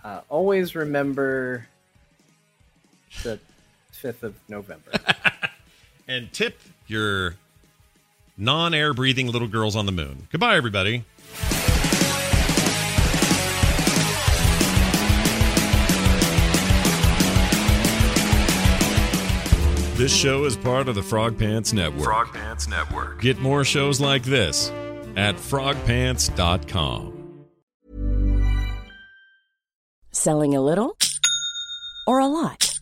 [0.03, 1.69] Uh, always remember
[3.23, 3.39] the
[3.93, 4.91] 5th of November.
[6.09, 7.35] and tip your
[8.37, 10.27] non air breathing little girls on the moon.
[10.29, 11.05] Goodbye, everybody.
[19.95, 22.07] This show is part of the Frogpants Network.
[22.07, 23.21] Frogpants Network.
[23.21, 24.71] Get more shows like this
[25.15, 27.45] at frogpants.com.
[30.09, 30.97] Selling a little
[32.07, 32.79] or a lot?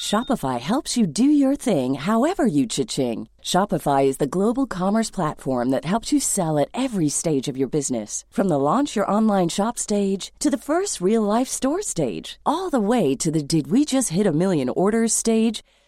[0.00, 3.28] Shopify helps you do your thing however you cha-ching.
[3.42, 7.68] Shopify is the global commerce platform that helps you sell at every stage of your
[7.68, 8.24] business.
[8.30, 12.70] From the launch your online shop stage to the first real life store stage, all
[12.70, 15.62] the way to the did we just hit a million orders stage.